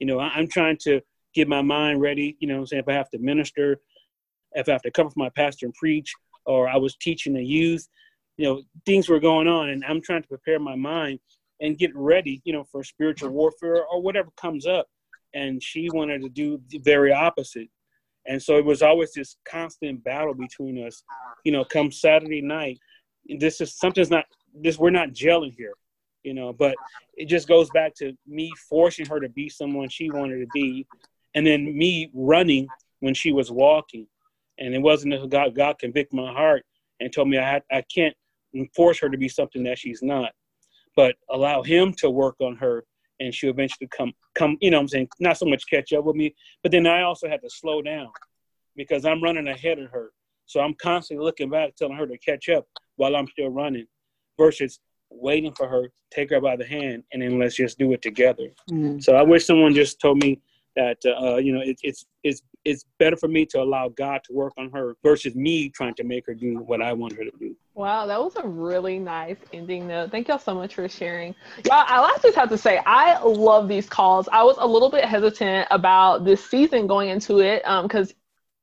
you 0.00 0.06
know 0.06 0.18
I, 0.18 0.28
i'm 0.28 0.48
trying 0.48 0.78
to 0.82 1.00
get 1.34 1.48
my 1.48 1.62
mind 1.62 2.00
ready 2.00 2.36
you 2.40 2.48
know 2.48 2.58
i'm 2.58 2.66
saying 2.66 2.82
if 2.82 2.88
i 2.88 2.92
have 2.92 3.10
to 3.10 3.18
minister 3.18 3.80
if 4.52 4.68
i 4.68 4.72
have 4.72 4.82
to 4.82 4.90
cover 4.90 5.10
for 5.10 5.20
my 5.20 5.30
pastor 5.30 5.66
and 5.66 5.74
preach 5.74 6.12
or 6.48 6.66
I 6.68 6.76
was 6.76 6.96
teaching 6.96 7.34
the 7.34 7.44
youth. 7.44 7.86
You 8.38 8.44
know, 8.46 8.62
things 8.86 9.08
were 9.08 9.20
going 9.20 9.46
on, 9.46 9.68
and 9.68 9.84
I'm 9.84 10.00
trying 10.00 10.22
to 10.22 10.28
prepare 10.28 10.58
my 10.58 10.74
mind 10.74 11.20
and 11.60 11.78
get 11.78 11.94
ready, 11.94 12.40
you 12.44 12.52
know, 12.52 12.64
for 12.64 12.82
spiritual 12.82 13.30
warfare 13.30 13.84
or 13.84 14.00
whatever 14.00 14.30
comes 14.36 14.66
up. 14.66 14.86
And 15.34 15.62
she 15.62 15.88
wanted 15.92 16.22
to 16.22 16.28
do 16.28 16.60
the 16.68 16.78
very 16.78 17.12
opposite. 17.12 17.68
And 18.28 18.40
so 18.42 18.58
it 18.58 18.64
was 18.64 18.82
always 18.82 19.12
this 19.12 19.36
constant 19.44 20.04
battle 20.04 20.34
between 20.34 20.86
us. 20.86 21.02
You 21.44 21.52
know, 21.52 21.64
come 21.64 21.90
Saturday 21.90 22.42
night, 22.42 22.78
this 23.38 23.60
is 23.60 23.76
something's 23.76 24.10
not 24.10 24.26
this 24.54 24.78
we're 24.78 24.90
not 24.90 25.10
gelling 25.10 25.54
here, 25.56 25.74
you 26.22 26.34
know, 26.34 26.52
but 26.52 26.76
it 27.14 27.26
just 27.26 27.48
goes 27.48 27.70
back 27.70 27.94
to 27.96 28.12
me 28.26 28.52
forcing 28.68 29.06
her 29.06 29.20
to 29.20 29.28
be 29.28 29.48
someone 29.48 29.88
she 29.88 30.10
wanted 30.10 30.40
to 30.40 30.46
be, 30.52 30.86
and 31.34 31.46
then 31.46 31.76
me 31.76 32.10
running 32.14 32.68
when 33.00 33.14
she 33.14 33.32
was 33.32 33.50
walking. 33.50 34.06
And 34.58 34.74
it 34.74 34.82
wasn't 34.82 35.14
until 35.14 35.28
God, 35.28 35.54
God 35.54 35.78
convicted 35.78 36.16
my 36.16 36.32
heart 36.32 36.64
and 37.00 37.12
told 37.12 37.28
me 37.28 37.38
I, 37.38 37.48
had, 37.48 37.62
I 37.70 37.82
can't 37.82 38.14
force 38.74 38.98
her 39.00 39.08
to 39.08 39.16
be 39.16 39.28
something 39.28 39.62
that 39.64 39.78
she's 39.78 40.02
not, 40.02 40.32
but 40.96 41.14
allow 41.30 41.62
Him 41.62 41.92
to 41.98 42.10
work 42.10 42.36
on 42.40 42.56
her 42.56 42.84
and 43.20 43.34
she'll 43.34 43.50
eventually 43.50 43.88
come, 43.88 44.12
come, 44.34 44.56
you 44.60 44.70
know 44.70 44.78
I'm 44.78 44.88
saying, 44.88 45.08
not 45.20 45.38
so 45.38 45.46
much 45.46 45.64
catch 45.68 45.92
up 45.92 46.04
with 46.04 46.16
me, 46.16 46.34
but 46.62 46.72
then 46.72 46.86
I 46.86 47.02
also 47.02 47.28
had 47.28 47.42
to 47.42 47.50
slow 47.50 47.82
down 47.82 48.08
because 48.76 49.04
I'm 49.04 49.22
running 49.22 49.48
ahead 49.48 49.78
of 49.78 49.90
her. 49.90 50.12
So 50.46 50.60
I'm 50.60 50.74
constantly 50.74 51.24
looking 51.24 51.50
back, 51.50 51.76
telling 51.76 51.96
her 51.96 52.06
to 52.06 52.18
catch 52.18 52.48
up 52.48 52.66
while 52.96 53.14
I'm 53.16 53.28
still 53.28 53.50
running 53.50 53.86
versus 54.38 54.80
waiting 55.10 55.52
for 55.54 55.68
her, 55.68 55.90
take 56.10 56.30
her 56.30 56.40
by 56.40 56.56
the 56.56 56.64
hand, 56.64 57.04
and 57.12 57.22
then 57.22 57.38
let's 57.38 57.56
just 57.56 57.78
do 57.78 57.92
it 57.92 58.02
together. 58.02 58.48
Mm-hmm. 58.70 59.00
So 59.00 59.14
I 59.14 59.22
wish 59.22 59.44
someone 59.44 59.74
just 59.74 60.00
told 60.00 60.22
me 60.22 60.40
that 60.76 60.98
uh, 61.04 61.36
you 61.36 61.52
know 61.52 61.60
it, 61.60 61.78
it's 61.82 62.06
it's 62.22 62.42
it's 62.68 62.84
better 62.98 63.16
for 63.16 63.28
me 63.28 63.46
to 63.46 63.62
allow 63.62 63.88
God 63.88 64.20
to 64.24 64.32
work 64.34 64.52
on 64.58 64.70
her 64.72 64.94
versus 65.02 65.34
me 65.34 65.70
trying 65.70 65.94
to 65.94 66.04
make 66.04 66.26
her 66.26 66.34
do 66.34 66.58
what 66.58 66.82
I 66.82 66.92
want 66.92 67.14
her 67.14 67.24
to 67.24 67.32
do. 67.38 67.56
Wow, 67.74 68.06
that 68.06 68.20
was 68.20 68.36
a 68.36 68.46
really 68.46 68.98
nice 68.98 69.38
ending 69.52 69.86
note. 69.86 70.10
Thank 70.10 70.28
y'all 70.28 70.38
so 70.38 70.54
much 70.54 70.74
for 70.74 70.86
sharing. 70.88 71.34
Y'all, 71.64 71.84
I 71.88 72.18
just 72.22 72.36
have 72.36 72.50
to 72.50 72.58
say, 72.58 72.80
I 72.84 73.22
love 73.22 73.68
these 73.68 73.88
calls. 73.88 74.28
I 74.32 74.42
was 74.42 74.56
a 74.58 74.66
little 74.66 74.90
bit 74.90 75.04
hesitant 75.04 75.66
about 75.70 76.24
this 76.24 76.44
season 76.44 76.86
going 76.86 77.08
into 77.08 77.38
it 77.38 77.62
because 77.82 78.10
um, 78.10 78.16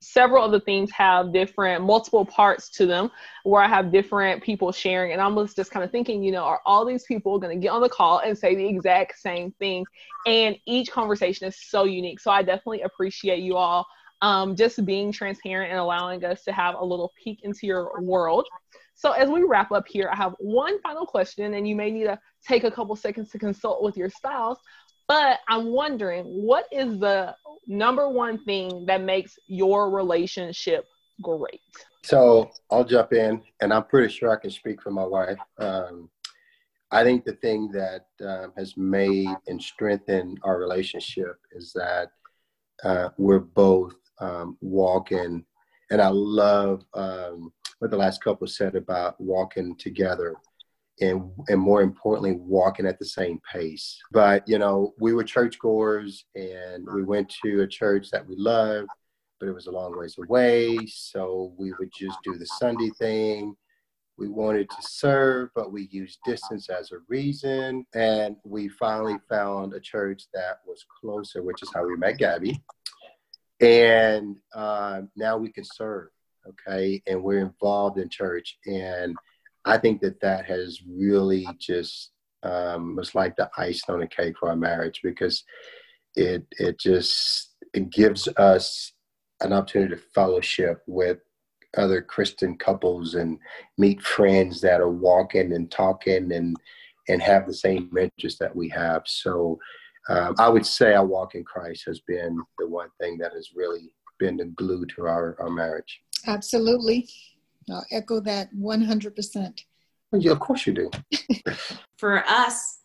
several 0.05 0.43
of 0.43 0.51
the 0.51 0.59
things 0.59 0.91
have 0.91 1.33
different 1.33 1.83
multiple 1.83 2.25
parts 2.25 2.69
to 2.69 2.85
them 2.85 3.11
where 3.43 3.61
I 3.61 3.67
have 3.67 3.91
different 3.91 4.43
people 4.43 4.71
sharing. 4.71 5.11
And 5.11 5.21
I 5.21 5.27
was 5.27 5.53
just 5.53 5.71
kind 5.71 5.83
of 5.83 5.91
thinking, 5.91 6.23
you 6.23 6.31
know, 6.31 6.43
are 6.43 6.61
all 6.65 6.85
these 6.85 7.03
people 7.03 7.39
going 7.39 7.57
to 7.57 7.61
get 7.61 7.69
on 7.69 7.81
the 7.81 7.89
call 7.89 8.19
and 8.19 8.37
say 8.37 8.55
the 8.55 8.67
exact 8.67 9.19
same 9.19 9.51
thing? 9.59 9.85
And 10.25 10.55
each 10.65 10.91
conversation 10.91 11.47
is 11.47 11.57
so 11.59 11.83
unique. 11.85 12.19
So 12.19 12.31
I 12.31 12.41
definitely 12.41 12.81
appreciate 12.81 13.39
you 13.39 13.57
all 13.57 13.85
um, 14.21 14.55
just 14.55 14.83
being 14.85 15.11
transparent 15.11 15.71
and 15.71 15.79
allowing 15.79 16.23
us 16.23 16.43
to 16.43 16.51
have 16.51 16.75
a 16.75 16.83
little 16.83 17.11
peek 17.21 17.39
into 17.43 17.67
your 17.67 18.01
world. 18.01 18.47
So 18.95 19.11
as 19.11 19.29
we 19.29 19.43
wrap 19.43 19.71
up 19.71 19.85
here, 19.87 20.09
I 20.11 20.15
have 20.15 20.35
one 20.39 20.81
final 20.81 21.05
question, 21.05 21.53
and 21.53 21.67
you 21.67 21.75
may 21.75 21.91
need 21.91 22.05
to 22.05 22.17
take 22.47 22.63
a 22.63 22.71
couple 22.71 22.95
seconds 22.95 23.29
to 23.31 23.39
consult 23.39 23.83
with 23.83 23.97
your 23.97 24.09
spouse. 24.09 24.57
But 25.07 25.39
I'm 25.47 25.67
wondering, 25.67 26.25
what 26.25 26.65
is 26.71 26.99
the 26.99 27.35
number 27.67 28.09
one 28.09 28.43
thing 28.43 28.85
that 28.87 29.03
makes 29.03 29.37
your 29.47 29.91
relationship 29.91 30.85
great? 31.21 31.61
So 32.03 32.51
I'll 32.71 32.83
jump 32.83 33.13
in, 33.13 33.41
and 33.61 33.73
I'm 33.73 33.85
pretty 33.85 34.13
sure 34.13 34.31
I 34.31 34.39
can 34.39 34.51
speak 34.51 34.81
for 34.81 34.91
my 34.91 35.03
wife. 35.03 35.37
Um, 35.59 36.09
I 36.91 37.03
think 37.03 37.25
the 37.25 37.33
thing 37.33 37.71
that 37.71 38.05
um, 38.25 38.53
has 38.57 38.77
made 38.77 39.27
and 39.47 39.61
strengthened 39.61 40.39
our 40.43 40.59
relationship 40.59 41.37
is 41.51 41.73
that 41.73 42.11
uh, 42.83 43.09
we're 43.17 43.39
both 43.39 43.95
um, 44.19 44.57
walking, 44.61 45.45
and 45.91 46.01
I 46.01 46.09
love 46.09 46.83
um, 46.93 47.51
what 47.79 47.91
the 47.91 47.97
last 47.97 48.23
couple 48.23 48.47
said 48.47 48.75
about 48.75 49.19
walking 49.19 49.75
together 49.77 50.35
and 51.01 51.29
and 51.47 51.59
more 51.59 51.81
importantly 51.81 52.33
walking 52.33 52.85
at 52.85 52.99
the 52.99 53.05
same 53.05 53.39
pace. 53.51 53.99
But 54.11 54.47
you 54.47 54.57
know 54.59 54.93
we 54.99 55.13
were 55.13 55.23
churchgoers 55.23 56.25
and 56.35 56.87
we 56.93 57.03
went 57.03 57.33
to 57.43 57.61
a 57.61 57.67
church 57.67 58.09
that 58.11 58.25
we 58.25 58.35
loved 58.37 58.89
but 59.39 59.49
it 59.49 59.53
was 59.53 59.67
a 59.67 59.71
long 59.71 59.97
ways 59.97 60.15
away. 60.17 60.77
So 60.87 61.53
we 61.57 61.73
would 61.77 61.91
just 61.93 62.17
do 62.23 62.37
the 62.37 62.45
sunday 62.45 62.89
thing. 62.97 63.53
We 64.17 64.29
wanted 64.29 64.69
to 64.69 64.77
serve 64.79 65.49
but 65.55 65.71
we 65.73 65.89
used 65.91 66.19
distance 66.25 66.69
as 66.69 66.91
a 66.91 66.97
reason. 67.09 67.85
And 67.93 68.37
we 68.45 68.69
finally 68.69 69.17
found 69.29 69.73
a 69.73 69.79
church 69.79 70.23
that 70.33 70.59
was 70.65 70.85
closer 71.01 71.43
which 71.43 71.61
is 71.61 71.71
how 71.73 71.85
we 71.85 71.97
met 71.97 72.17
gabby. 72.17 72.61
And 73.61 74.37
uh, 74.53 75.01
now 75.15 75.37
we 75.37 75.51
can 75.51 75.63
serve 75.63 76.09
okay? 76.47 77.01
And 77.07 77.23
we're 77.23 77.39
involved 77.39 77.97
in 77.97 78.09
church. 78.09 78.57
And 78.65 79.15
I 79.65 79.77
think 79.77 80.01
that 80.01 80.21
that 80.21 80.45
has 80.45 80.79
really 80.87 81.47
just 81.59 82.11
um, 82.43 82.95
was 82.95 83.15
like 83.15 83.35
the 83.35 83.49
icing 83.57 83.93
on 83.93 83.99
the 83.99 84.07
cake 84.07 84.35
for 84.39 84.49
our 84.49 84.55
marriage 84.55 85.01
because 85.03 85.43
it 86.15 86.45
it 86.59 86.79
just 86.79 87.55
it 87.73 87.89
gives 87.89 88.27
us 88.37 88.93
an 89.41 89.51
opportunity 89.51 89.95
to 89.95 90.01
fellowship 90.13 90.81
with 90.87 91.17
other 91.77 92.01
Christian 92.01 92.57
couples 92.57 93.15
and 93.15 93.37
meet 93.77 94.01
friends 94.01 94.61
that 94.61 94.79
are 94.79 94.89
walking 94.89 95.53
and 95.53 95.69
talking 95.69 96.31
and 96.31 96.55
and 97.07 97.21
have 97.21 97.45
the 97.45 97.53
same 97.53 97.89
interests 97.97 98.39
that 98.39 98.55
we 98.55 98.69
have. 98.69 99.03
So 99.05 99.59
um, 100.09 100.35
I 100.39 100.49
would 100.49 100.65
say 100.65 100.93
our 100.93 101.05
walk 101.05 101.35
in 101.35 101.43
Christ 101.43 101.83
has 101.87 101.99
been 102.01 102.39
the 102.57 102.67
one 102.67 102.89
thing 102.99 103.17
that 103.19 103.33
has 103.33 103.49
really 103.55 103.91
been 104.19 104.37
the 104.37 104.45
glue 104.45 104.85
to 104.95 105.03
our, 105.03 105.35
our 105.39 105.49
marriage. 105.49 106.01
Absolutely. 106.27 107.07
I'll 107.69 107.85
echo 107.91 108.19
that 108.21 108.53
100%. 108.55 109.63
Well, 110.11 110.21
yeah, 110.21 110.31
of 110.31 110.39
course 110.39 110.67
you 110.67 110.73
do. 110.73 110.91
For 111.97 112.23
us, 112.27 112.79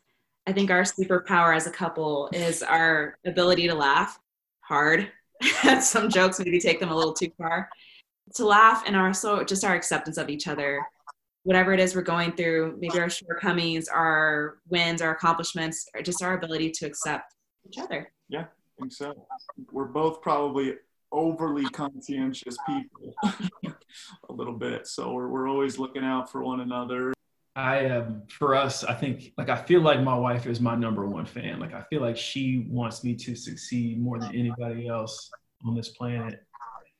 I 0.46 0.52
think 0.52 0.70
our 0.70 0.82
superpower 0.82 1.54
as 1.54 1.66
a 1.66 1.70
couple 1.70 2.30
is 2.32 2.62
our 2.62 3.18
ability 3.26 3.68
to 3.68 3.74
laugh 3.74 4.18
hard 4.62 5.10
at 5.64 5.80
some 5.84 6.08
jokes, 6.08 6.38
maybe 6.38 6.58
take 6.58 6.80
them 6.80 6.90
a 6.90 6.96
little 6.96 7.12
too 7.12 7.30
far. 7.36 7.68
To 8.36 8.46
laugh 8.46 8.84
and 8.86 8.96
also 8.96 9.44
just 9.44 9.64
our 9.64 9.74
acceptance 9.74 10.16
of 10.16 10.28
each 10.28 10.48
other. 10.48 10.80
Whatever 11.42 11.72
it 11.72 11.80
is 11.80 11.94
we're 11.94 12.02
going 12.02 12.32
through, 12.32 12.76
maybe 12.78 12.98
our 13.00 13.08
shortcomings, 13.08 13.88
our 13.88 14.58
wins, 14.68 15.00
our 15.00 15.12
accomplishments, 15.12 15.88
or 15.94 16.02
just 16.02 16.22
our 16.22 16.34
ability 16.34 16.70
to 16.70 16.86
accept 16.86 17.34
each 17.66 17.78
other. 17.78 18.12
Yeah, 18.28 18.42
I 18.42 18.80
think 18.80 18.92
so. 18.92 19.26
We're 19.72 19.86
both 19.86 20.20
probably 20.20 20.74
overly 21.12 21.64
conscientious 21.70 22.56
people 22.66 23.14
a 24.28 24.32
little 24.32 24.54
bit. 24.54 24.86
So 24.86 25.12
we're, 25.12 25.28
we're 25.28 25.48
always 25.48 25.78
looking 25.78 26.04
out 26.04 26.30
for 26.30 26.42
one 26.42 26.60
another. 26.60 27.12
I 27.56 27.86
um 27.86 28.22
for 28.28 28.54
us, 28.54 28.84
I 28.84 28.94
think 28.94 29.32
like 29.36 29.48
I 29.48 29.56
feel 29.56 29.80
like 29.80 30.00
my 30.02 30.16
wife 30.16 30.46
is 30.46 30.60
my 30.60 30.76
number 30.76 31.06
one 31.06 31.26
fan. 31.26 31.58
Like 31.58 31.74
I 31.74 31.82
feel 31.90 32.00
like 32.00 32.16
she 32.16 32.66
wants 32.68 33.02
me 33.02 33.14
to 33.16 33.34
succeed 33.34 34.00
more 34.00 34.18
than 34.20 34.34
anybody 34.34 34.86
else 34.86 35.30
on 35.66 35.74
this 35.74 35.88
planet, 35.88 36.44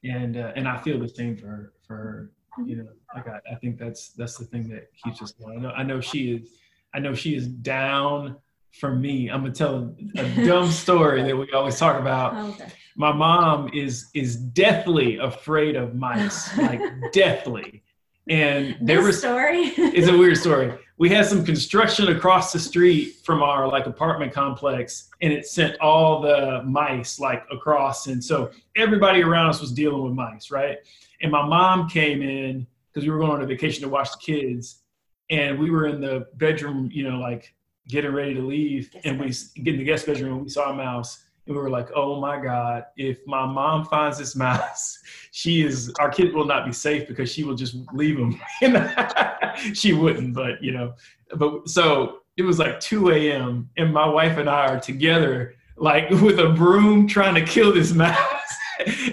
and 0.02 0.36
uh, 0.36 0.52
and 0.56 0.66
I 0.66 0.78
feel 0.78 0.98
the 0.98 1.08
same 1.08 1.36
for 1.36 1.46
her, 1.46 1.72
for 1.86 2.32
you 2.66 2.76
know 2.76 2.88
like 3.14 3.28
I, 3.28 3.38
I 3.52 3.54
think 3.56 3.78
that's 3.78 4.11
that's 4.11 4.38
the 4.38 4.44
thing 4.44 4.68
that 4.70 4.88
keeps 5.04 5.22
us 5.22 5.32
going. 5.32 5.58
I 5.58 5.61
know 5.62 5.70
I 5.70 5.82
know 5.84 6.00
she 6.00 6.32
is 6.32 6.48
I 6.92 6.98
know 6.98 7.14
she 7.14 7.36
is 7.36 7.46
down 7.46 8.36
for 8.72 8.94
me. 8.94 9.30
I'm 9.30 9.42
gonna 9.42 9.54
tell 9.54 9.94
a 10.16 10.44
dumb 10.44 10.70
story 10.70 11.22
that 11.22 11.36
we 11.36 11.50
always 11.52 11.78
talk 11.78 11.98
about. 11.98 12.61
My 12.97 13.12
mom 13.12 13.70
is 13.72 14.11
is 14.14 14.36
deathly 14.36 15.18
afraid 15.18 15.76
of 15.76 15.95
mice, 15.95 16.57
like 16.59 16.80
deathly. 17.12 17.82
And 18.28 18.76
there 18.80 19.03
was 19.03 19.18
story. 19.18 19.59
it's 19.76 20.09
a 20.09 20.16
weird 20.16 20.36
story. 20.36 20.72
We 20.99 21.09
had 21.09 21.26
some 21.26 21.45
construction 21.45 22.09
across 22.09 22.53
the 22.53 22.59
street 22.59 23.16
from 23.24 23.43
our 23.43 23.66
like 23.66 23.86
apartment 23.86 24.32
complex, 24.32 25.09
and 25.22 25.32
it 25.32 25.47
sent 25.47 25.80
all 25.80 26.20
the 26.20 26.62
mice 26.64 27.18
like 27.18 27.45
across, 27.51 28.07
and 28.07 28.22
so 28.22 28.51
everybody 28.76 29.22
around 29.22 29.51
us 29.51 29.61
was 29.61 29.72
dealing 29.72 30.03
with 30.03 30.12
mice, 30.12 30.51
right? 30.51 30.78
And 31.22 31.32
my 31.32 31.45
mom 31.45 31.88
came 31.88 32.22
in 32.22 32.66
because 32.93 33.07
we 33.07 33.12
were 33.12 33.18
going 33.18 33.32
on 33.32 33.43
a 33.43 33.47
vacation 33.47 33.82
to 33.82 33.88
watch 33.88 34.11
the 34.12 34.18
kids, 34.18 34.82
and 35.30 35.59
we 35.59 35.70
were 35.70 35.86
in 35.86 36.01
the 36.01 36.26
bedroom, 36.34 36.91
you 36.93 37.09
know, 37.09 37.18
like 37.18 37.55
getting 37.88 38.12
ready 38.12 38.34
to 38.34 38.43
leave, 38.43 38.95
and 39.05 39.18
we 39.18 39.28
get 39.62 39.74
in 39.74 39.78
the 39.78 39.84
guest 39.84 40.07
bedroom, 40.07 40.34
and 40.34 40.43
we 40.43 40.49
saw 40.49 40.70
a 40.70 40.74
mouse, 40.74 41.24
and 41.47 41.57
we 41.57 41.62
were 41.62 41.70
like, 41.70 41.88
"Oh 41.95 42.20
my 42.20 42.43
God! 42.43 42.84
If 42.97 43.18
my 43.26 43.47
mom 43.47 43.84
finds 43.84 44.18
this 44.18 44.36
mouse, 44.36 44.99
she 45.32 45.62
is 45.62 45.93
our 45.99 46.11
kid 46.11 46.34
will 46.34 46.45
not 46.45 46.64
be 46.66 46.72
safe 46.72 47.09
because 47.09 47.32
she 47.32 47.45
will 47.45 47.55
just 47.55 47.76
leave 47.93 48.18
him." 48.18 48.41
she 49.74 49.93
wouldn't, 49.93 50.34
but 50.34 50.62
you 50.62 50.72
know, 50.72 50.95
but 51.36 51.68
so 51.68 52.20
it 52.36 52.43
was 52.43 52.59
like 52.59 52.80
2 52.80 53.11
a.m. 53.11 53.68
and 53.76 53.93
my 53.93 54.07
wife 54.07 54.38
and 54.38 54.49
I 54.49 54.66
are 54.66 54.80
together, 54.80 55.55
like 55.76 56.11
with 56.22 56.38
a 56.38 56.51
broom, 56.51 57.07
trying 57.07 57.34
to 57.34 57.45
kill 57.45 57.72
this 57.72 57.93
mouse, 57.93 58.55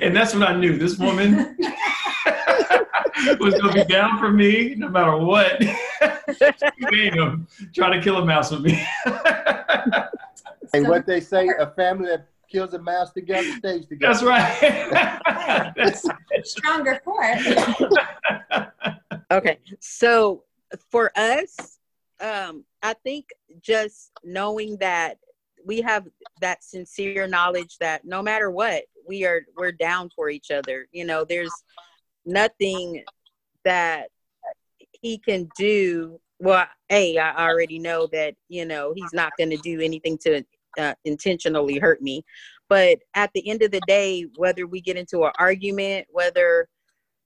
and 0.01 0.15
that's 0.15 0.33
when 0.33 0.43
I 0.43 0.55
knew 0.55 0.77
this 0.77 0.97
woman 0.97 1.57
was 3.39 3.55
going 3.55 3.73
to 3.73 3.85
be 3.85 3.93
down 3.93 4.19
for 4.19 4.31
me 4.31 4.75
no 4.75 4.89
matter 4.89 5.17
what. 5.17 5.61
trying 7.73 7.93
to 7.93 8.01
kill 8.01 8.17
a 8.17 8.25
mouse 8.25 8.51
with 8.51 8.61
me. 8.61 8.85
And 10.73 10.87
what 10.87 11.05
they 11.05 11.19
say, 11.19 11.47
a 11.59 11.67
family 11.71 12.07
that 12.07 12.27
kills 12.49 12.73
a 12.73 12.79
mouse 12.79 13.11
together 13.11 13.47
stays 13.57 13.85
together. 13.85 14.13
That's 14.13 14.23
right. 14.23 15.73
That's 15.75 16.05
stronger 16.43 17.01
for 17.03 17.17
it. 17.21 18.67
okay, 19.31 19.59
so 19.79 20.43
for 20.89 21.11
us, 21.17 21.79
um, 22.19 22.63
I 22.81 22.93
think 22.93 23.29
just 23.61 24.11
knowing 24.23 24.77
that 24.77 25.17
we 25.65 25.81
have 25.81 26.07
that 26.41 26.63
sincere 26.63 27.27
knowledge 27.27 27.77
that 27.79 28.05
no 28.05 28.21
matter 28.21 28.49
what, 28.49 28.83
we 29.07 29.25
are 29.25 29.41
we're 29.55 29.71
down 29.71 30.09
for 30.15 30.29
each 30.29 30.51
other. 30.51 30.87
You 30.91 31.05
know, 31.05 31.25
there's 31.25 31.51
nothing 32.25 33.03
that 33.63 34.09
he 35.01 35.17
can 35.17 35.49
do 35.57 36.19
well 36.39 36.67
a 36.91 37.17
i 37.17 37.47
already 37.47 37.79
know 37.79 38.07
that 38.07 38.35
you 38.47 38.65
know 38.65 38.93
he's 38.95 39.13
not 39.13 39.31
going 39.37 39.49
to 39.49 39.57
do 39.57 39.81
anything 39.81 40.17
to 40.17 40.43
uh, 40.77 40.93
intentionally 41.05 41.77
hurt 41.77 42.01
me. 42.01 42.23
But 42.69 42.99
at 43.13 43.31
the 43.33 43.47
end 43.49 43.61
of 43.61 43.71
the 43.71 43.81
day 43.81 44.25
whether 44.35 44.67
we 44.67 44.81
get 44.81 44.97
into 44.97 45.23
an 45.23 45.31
argument 45.39 46.07
whether 46.11 46.67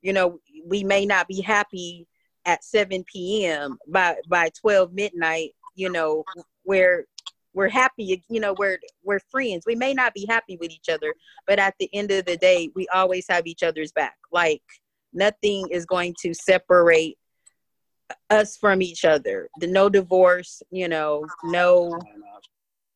you 0.02 0.14
know 0.14 0.40
we 0.66 0.84
may 0.84 1.06
not 1.06 1.28
be 1.28 1.42
happy 1.42 2.08
at 2.46 2.64
7 2.64 3.04
p.m 3.12 3.78
by 3.88 4.16
by 4.28 4.50
12 4.60 4.94
midnight 4.94 5.52
you 5.76 5.90
know 5.90 6.24
where 6.64 7.06
we're 7.54 7.70
happy 7.70 8.24
you 8.30 8.40
know 8.40 8.54
we're 8.58 8.80
we're 9.04 9.20
friends. 9.32 9.64
We 9.66 9.76
may 9.76 9.94
not 9.94 10.14
be 10.14 10.26
happy 10.28 10.58
with 10.58 10.72
each 10.72 10.90
other 10.90 11.14
but 11.48 11.60
at 11.60 11.76
the 11.80 11.90
end 11.94 12.12
of 12.12 12.26
the 12.26 12.38
day 12.38 12.70
we 12.76 12.88
always 12.90 13.26
have 13.30 13.48
each 13.48 13.64
other's 13.64 13.92
back. 13.92 14.18
Like 14.32 14.64
nothing 15.14 15.68
is 15.70 15.86
going 15.86 16.16
to 16.22 16.34
separate 16.34 17.18
us 18.30 18.58
from 18.58 18.82
each 18.82 19.06
other. 19.06 19.50
The 19.60 19.68
no 19.68 19.90
divorce, 19.90 20.62
you 20.72 20.88
know, 20.88 21.26
no 21.44 22.00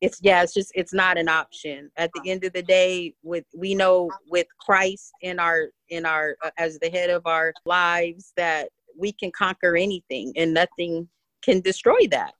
it's 0.05 0.19
yeah, 0.21 0.43
it's 0.43 0.53
just 0.53 0.71
it's 0.75 0.93
not 0.93 1.17
an 1.17 1.27
option. 1.27 1.89
At 1.97 2.11
the 2.13 2.29
end 2.29 2.43
of 2.43 2.53
the 2.53 2.61
day, 2.61 3.13
with 3.23 3.45
we 3.55 3.73
know 3.73 4.11
with 4.29 4.47
Christ 4.59 5.11
in 5.21 5.39
our 5.39 5.69
in 5.89 6.05
our 6.05 6.37
uh, 6.43 6.51
as 6.57 6.77
the 6.79 6.89
head 6.89 7.09
of 7.09 7.25
our 7.25 7.53
lives 7.65 8.31
that 8.37 8.69
we 8.97 9.11
can 9.11 9.31
conquer 9.31 9.75
anything 9.75 10.31
and 10.35 10.53
nothing 10.53 11.09
can 11.41 11.59
destroy 11.59 12.07
that. 12.11 12.33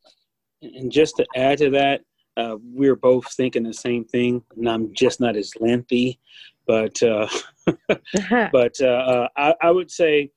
And 0.61 0.91
just 0.91 1.17
to 1.17 1.25
add 1.35 1.57
to 1.59 1.69
that, 1.71 2.01
uh, 2.37 2.57
we're 2.61 2.95
both 2.95 3.31
thinking 3.33 3.63
the 3.63 3.73
same 3.73 4.05
thing, 4.05 4.43
and 4.55 4.69
I'm 4.69 4.93
just 4.93 5.19
not 5.19 5.35
as 5.35 5.51
lengthy, 5.59 6.19
but 6.67 7.01
uh, 7.01 7.27
but 8.51 8.75
uh, 8.79 8.85
uh, 8.85 9.27
I, 9.35 9.55
I, 9.61 9.71
would 9.71 9.89
say, 9.89 10.31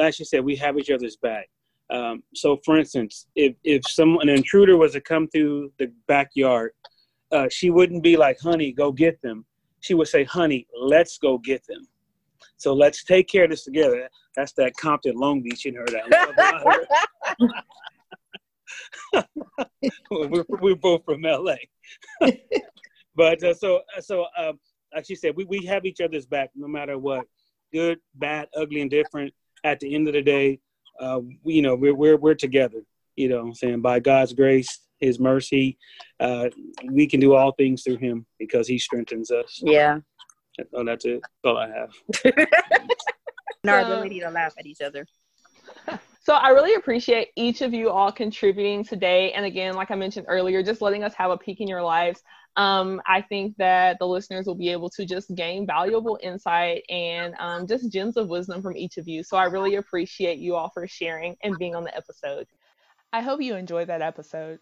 as 0.00 0.18
you 0.18 0.24
said, 0.24 0.44
we 0.44 0.56
have 0.56 0.78
each 0.78 0.90
other's 0.90 1.16
back. 1.16 1.48
Um, 1.90 2.22
so, 2.34 2.58
for 2.64 2.78
instance, 2.78 3.26
if 3.34 3.54
if 3.64 3.82
someone 3.88 4.28
an 4.28 4.36
intruder 4.36 4.76
was 4.76 4.92
to 4.92 5.00
come 5.00 5.28
through 5.28 5.72
the 5.78 5.92
backyard, 6.06 6.72
uh, 7.32 7.48
she 7.50 7.70
wouldn't 7.70 8.02
be 8.02 8.16
like, 8.16 8.38
"Honey, 8.40 8.72
go 8.72 8.92
get 8.92 9.20
them." 9.22 9.44
She 9.80 9.94
would 9.94 10.08
say, 10.08 10.24
"Honey, 10.24 10.66
let's 10.78 11.18
go 11.18 11.38
get 11.38 11.66
them." 11.66 11.86
So 12.56 12.74
let's 12.74 13.04
take 13.04 13.26
care 13.28 13.44
of 13.44 13.50
this 13.50 13.64
together. 13.64 14.08
That's 14.36 14.52
that 14.52 14.76
Compton 14.76 15.16
Long 15.16 15.42
Beach 15.42 15.66
in 15.66 15.74
her. 15.74 15.86
That 15.86 17.64
we're, 20.10 20.44
we're 20.48 20.76
both 20.76 21.04
from 21.04 21.22
LA, 21.22 21.56
but 23.16 23.42
uh, 23.42 23.54
so 23.54 23.80
so 24.00 24.26
uh, 24.36 24.52
like 24.94 25.06
she 25.06 25.16
said, 25.16 25.34
we 25.36 25.44
we 25.44 25.64
have 25.66 25.84
each 25.84 26.00
other's 26.00 26.26
back 26.26 26.50
no 26.54 26.68
matter 26.68 26.98
what, 26.98 27.24
good, 27.72 27.98
bad, 28.14 28.48
ugly, 28.56 28.80
and 28.80 28.90
different. 28.90 29.32
At 29.62 29.78
the 29.80 29.94
end 29.94 30.08
of 30.08 30.14
the 30.14 30.22
day, 30.22 30.58
uh, 31.00 31.20
you 31.44 31.62
know, 31.62 31.74
we're, 31.74 31.94
we're, 31.94 32.16
we're 32.16 32.34
together, 32.34 32.82
you 33.16 33.28
know 33.28 33.40
I'm 33.40 33.54
saying? 33.54 33.80
By 33.80 34.00
God's 34.00 34.32
grace, 34.32 34.80
his 34.98 35.18
mercy, 35.18 35.78
uh, 36.20 36.48
we 36.90 37.06
can 37.06 37.20
do 37.20 37.34
all 37.34 37.52
things 37.52 37.82
through 37.82 37.96
him 37.96 38.26
because 38.38 38.68
he 38.68 38.78
strengthens 38.78 39.30
us. 39.30 39.60
Yeah. 39.62 39.98
Oh, 40.74 40.84
that's 40.84 41.04
it. 41.06 41.22
That's 41.22 41.32
all 41.44 41.56
I 41.56 41.68
have. 41.68 41.90
and 43.62 43.70
our 43.70 43.80
ability 43.80 44.20
to 44.20 44.30
laugh 44.30 44.54
at 44.58 44.66
each 44.66 44.80
other. 44.80 45.06
So 46.22 46.34
I 46.34 46.50
really 46.50 46.74
appreciate 46.74 47.28
each 47.34 47.62
of 47.62 47.72
you 47.72 47.88
all 47.88 48.12
contributing 48.12 48.84
today. 48.84 49.32
And 49.32 49.46
again, 49.46 49.74
like 49.74 49.90
I 49.90 49.94
mentioned 49.94 50.26
earlier, 50.28 50.62
just 50.62 50.82
letting 50.82 51.02
us 51.02 51.14
have 51.14 51.30
a 51.30 51.36
peek 51.36 51.60
in 51.60 51.66
your 51.66 51.82
lives. 51.82 52.22
Um, 52.56 53.00
I 53.06 53.22
think 53.22 53.56
that 53.58 53.98
the 53.98 54.06
listeners 54.06 54.46
will 54.46 54.56
be 54.56 54.70
able 54.70 54.90
to 54.90 55.06
just 55.06 55.34
gain 55.34 55.66
valuable 55.66 56.18
insight 56.22 56.82
and 56.90 57.34
um, 57.38 57.66
just 57.66 57.92
gems 57.92 58.16
of 58.16 58.28
wisdom 58.28 58.60
from 58.62 58.76
each 58.76 58.98
of 58.98 59.08
you. 59.08 59.22
So 59.22 59.36
I 59.36 59.44
really 59.44 59.76
appreciate 59.76 60.38
you 60.38 60.56
all 60.56 60.70
for 60.74 60.86
sharing 60.86 61.36
and 61.42 61.56
being 61.58 61.74
on 61.74 61.84
the 61.84 61.96
episode. 61.96 62.46
I 63.12 63.22
hope 63.22 63.40
you 63.40 63.54
enjoyed 63.54 63.88
that 63.88 64.02
episode. 64.02 64.60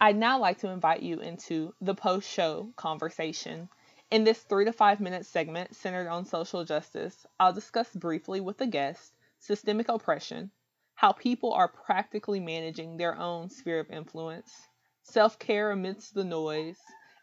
I'd 0.00 0.16
now 0.16 0.38
like 0.38 0.58
to 0.58 0.68
invite 0.68 1.02
you 1.02 1.20
into 1.20 1.74
the 1.80 1.94
post 1.94 2.28
show 2.30 2.72
conversation. 2.76 3.68
In 4.10 4.24
this 4.24 4.42
three 4.42 4.64
to 4.66 4.72
five 4.72 5.00
minute 5.00 5.26
segment 5.26 5.74
centered 5.74 6.08
on 6.08 6.24
social 6.24 6.64
justice, 6.64 7.26
I'll 7.40 7.52
discuss 7.52 7.90
briefly 7.94 8.40
with 8.40 8.58
the 8.58 8.66
guest 8.66 9.14
systemic 9.38 9.88
oppression, 9.88 10.50
how 10.94 11.12
people 11.12 11.52
are 11.52 11.68
practically 11.68 12.40
managing 12.40 12.96
their 12.96 13.16
own 13.16 13.48
sphere 13.50 13.80
of 13.80 13.90
influence, 13.90 14.68
self 15.02 15.38
care 15.38 15.70
amidst 15.70 16.14
the 16.14 16.24
noise, 16.24 16.78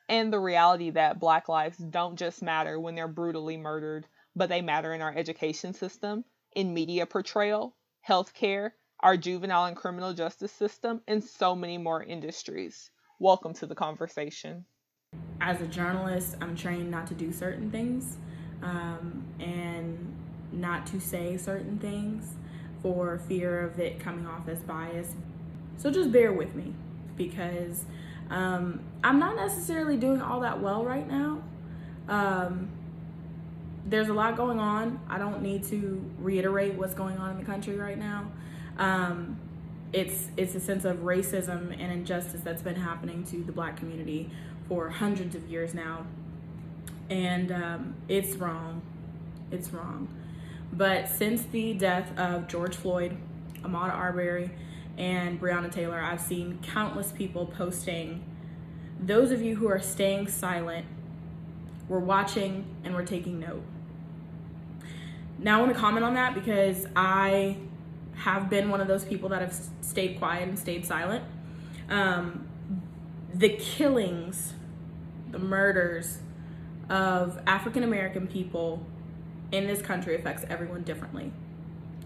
and 0.09 0.31
the 0.31 0.39
reality 0.39 0.89
that 0.91 1.19
Black 1.19 1.49
lives 1.49 1.77
don't 1.77 2.17
just 2.17 2.41
matter 2.41 2.79
when 2.79 2.95
they're 2.95 3.07
brutally 3.07 3.57
murdered, 3.57 4.07
but 4.35 4.49
they 4.49 4.61
matter 4.61 4.93
in 4.93 5.01
our 5.01 5.15
education 5.15 5.73
system 5.73 6.25
in 6.55 6.73
media 6.73 7.05
portrayal, 7.05 7.75
healthcare, 8.07 8.71
our 8.99 9.17
juvenile 9.17 9.65
and 9.65 9.75
criminal 9.75 10.13
justice 10.13 10.51
system, 10.51 11.01
and 11.07 11.23
so 11.23 11.55
many 11.55 11.77
more 11.77 12.03
industries. 12.03 12.91
Welcome 13.19 13.53
to 13.55 13.65
the 13.65 13.75
conversation. 13.75 14.65
As 15.41 15.61
a 15.61 15.67
journalist, 15.67 16.35
I'm 16.41 16.55
trained 16.55 16.89
not 16.89 17.07
to 17.07 17.13
do 17.13 17.31
certain 17.31 17.69
things 17.71 18.17
um, 18.61 19.23
and 19.39 20.15
not 20.51 20.85
to 20.87 20.99
say 20.99 21.37
certain 21.37 21.79
things 21.79 22.35
for 22.81 23.17
fear 23.17 23.61
of 23.61 23.79
it 23.79 23.99
coming 23.99 24.25
off 24.25 24.47
as 24.47 24.59
bias. 24.59 25.15
So 25.77 25.89
just 25.89 26.11
bear 26.11 26.31
with 26.31 26.55
me 26.55 26.73
because 27.17 27.85
um, 28.29 28.79
I'm 29.03 29.19
not 29.19 29.35
necessarily 29.35 29.97
doing 29.97 30.21
all 30.21 30.41
that 30.41 30.61
well 30.61 30.83
right 30.83 31.07
now. 31.07 31.43
Um, 32.07 32.69
there's 33.85 34.09
a 34.09 34.13
lot 34.13 34.37
going 34.37 34.59
on. 34.59 34.99
I 35.09 35.17
don't 35.17 35.41
need 35.41 35.63
to 35.65 36.03
reiterate 36.19 36.75
what's 36.75 36.93
going 36.93 37.17
on 37.17 37.31
in 37.31 37.37
the 37.37 37.45
country 37.45 37.75
right 37.75 37.97
now. 37.97 38.31
Um, 38.77 39.39
it's 39.91 40.27
it's 40.37 40.55
a 40.55 40.59
sense 40.59 40.85
of 40.85 40.97
racism 40.97 41.71
and 41.71 41.91
injustice 41.91 42.41
that's 42.43 42.63
been 42.63 42.75
happening 42.75 43.23
to 43.25 43.43
the 43.43 43.51
black 43.51 43.77
community 43.77 44.31
for 44.67 44.89
hundreds 44.89 45.35
of 45.35 45.47
years 45.47 45.73
now, 45.73 46.07
and 47.09 47.51
um, 47.51 47.95
it's 48.07 48.35
wrong. 48.35 48.81
It's 49.51 49.71
wrong. 49.71 50.07
But 50.71 51.09
since 51.09 51.43
the 51.43 51.73
death 51.73 52.17
of 52.17 52.47
George 52.47 52.75
Floyd, 52.75 53.15
Ahmaud 53.61 53.93
Arbery, 53.93 54.49
and 54.97 55.39
Breonna 55.39 55.71
Taylor, 55.71 55.99
I've 55.99 56.21
seen 56.21 56.59
countless 56.61 57.11
people 57.11 57.45
posting. 57.45 58.23
Those 58.99 59.31
of 59.31 59.41
you 59.41 59.55
who 59.55 59.67
are 59.67 59.79
staying 59.79 60.27
silent, 60.27 60.85
we're 61.87 61.99
watching 61.99 62.65
and 62.83 62.93
we're 62.93 63.05
taking 63.05 63.39
note. 63.39 63.63
Now, 65.39 65.57
I 65.57 65.61
want 65.61 65.73
to 65.73 65.79
comment 65.79 66.05
on 66.05 66.13
that 66.13 66.35
because 66.35 66.85
I 66.95 67.57
have 68.15 68.49
been 68.49 68.69
one 68.69 68.79
of 68.79 68.87
those 68.87 69.03
people 69.03 69.29
that 69.29 69.41
have 69.41 69.59
stayed 69.81 70.19
quiet 70.19 70.47
and 70.47 70.57
stayed 70.57 70.85
silent. 70.85 71.23
Um, 71.89 72.47
the 73.33 73.49
killings, 73.49 74.53
the 75.31 75.39
murders 75.39 76.19
of 76.89 77.39
African 77.47 77.83
American 77.83 78.27
people 78.27 78.85
in 79.51 79.67
this 79.67 79.81
country 79.81 80.15
affects 80.15 80.45
everyone 80.49 80.83
differently. 80.83 81.31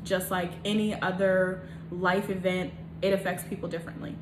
Just 0.07 0.31
like 0.31 0.51
any 0.63 0.99
other 0.99 1.61
life 1.91 2.29
event, 2.29 2.71
it 3.01 3.13
affects 3.13 3.43
people 3.43 3.67
differently. 3.67 4.15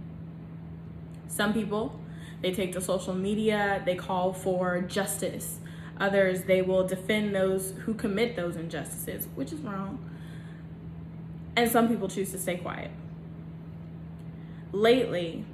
Some 1.27 1.53
people, 1.53 1.99
they 2.41 2.51
take 2.51 2.73
to 2.73 2.81
social 2.81 3.13
media, 3.13 3.81
they 3.85 3.95
call 3.95 4.33
for 4.33 4.81
justice. 4.81 5.59
Others, 5.99 6.43
they 6.43 6.61
will 6.61 6.85
defend 6.85 7.33
those 7.35 7.73
who 7.85 7.93
commit 7.93 8.35
those 8.35 8.55
injustices, 8.55 9.27
which 9.35 9.53
is 9.53 9.59
wrong. 9.61 10.09
And 11.55 11.71
some 11.71 11.87
people 11.87 12.07
choose 12.09 12.31
to 12.31 12.37
stay 12.37 12.57
quiet. 12.57 12.91
Lately, 14.71 15.45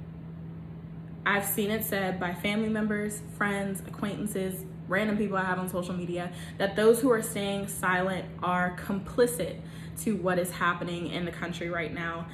I've 1.24 1.44
seen 1.44 1.70
it 1.70 1.84
said 1.84 2.18
by 2.18 2.34
family 2.34 2.68
members, 2.68 3.20
friends, 3.36 3.80
acquaintances, 3.86 4.64
random 4.88 5.16
people 5.16 5.36
I 5.36 5.44
have 5.44 5.60
on 5.60 5.68
social 5.68 5.94
media 5.94 6.32
that 6.58 6.74
those 6.74 7.00
who 7.00 7.10
are 7.12 7.22
staying 7.22 7.68
silent 7.68 8.24
are 8.42 8.76
complicit 8.76 9.60
to 9.98 10.16
what 10.16 10.38
is 10.38 10.50
happening 10.52 11.08
in 11.08 11.24
the 11.24 11.32
country 11.32 11.68
right 11.68 11.92
now. 11.92 12.26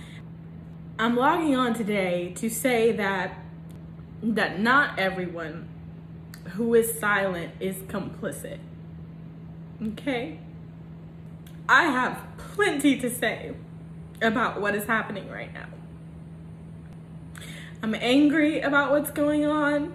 I'm 0.98 1.16
logging 1.16 1.54
on 1.54 1.74
today 1.74 2.32
to 2.36 2.48
say 2.48 2.92
that 2.92 3.38
that 4.22 4.60
not 4.60 4.98
everyone 4.98 5.68
who 6.54 6.74
is 6.74 6.98
silent 6.98 7.52
is 7.60 7.76
complicit. 7.82 8.58
Okay? 9.82 10.40
I 11.68 11.84
have 11.84 12.20
plenty 12.36 12.98
to 12.98 13.10
say 13.10 13.54
about 14.20 14.60
what 14.60 14.74
is 14.74 14.86
happening 14.86 15.28
right 15.30 15.52
now. 15.52 15.66
I'm 17.82 17.94
angry 17.94 18.60
about 18.60 18.90
what's 18.90 19.10
going 19.10 19.46
on. 19.46 19.94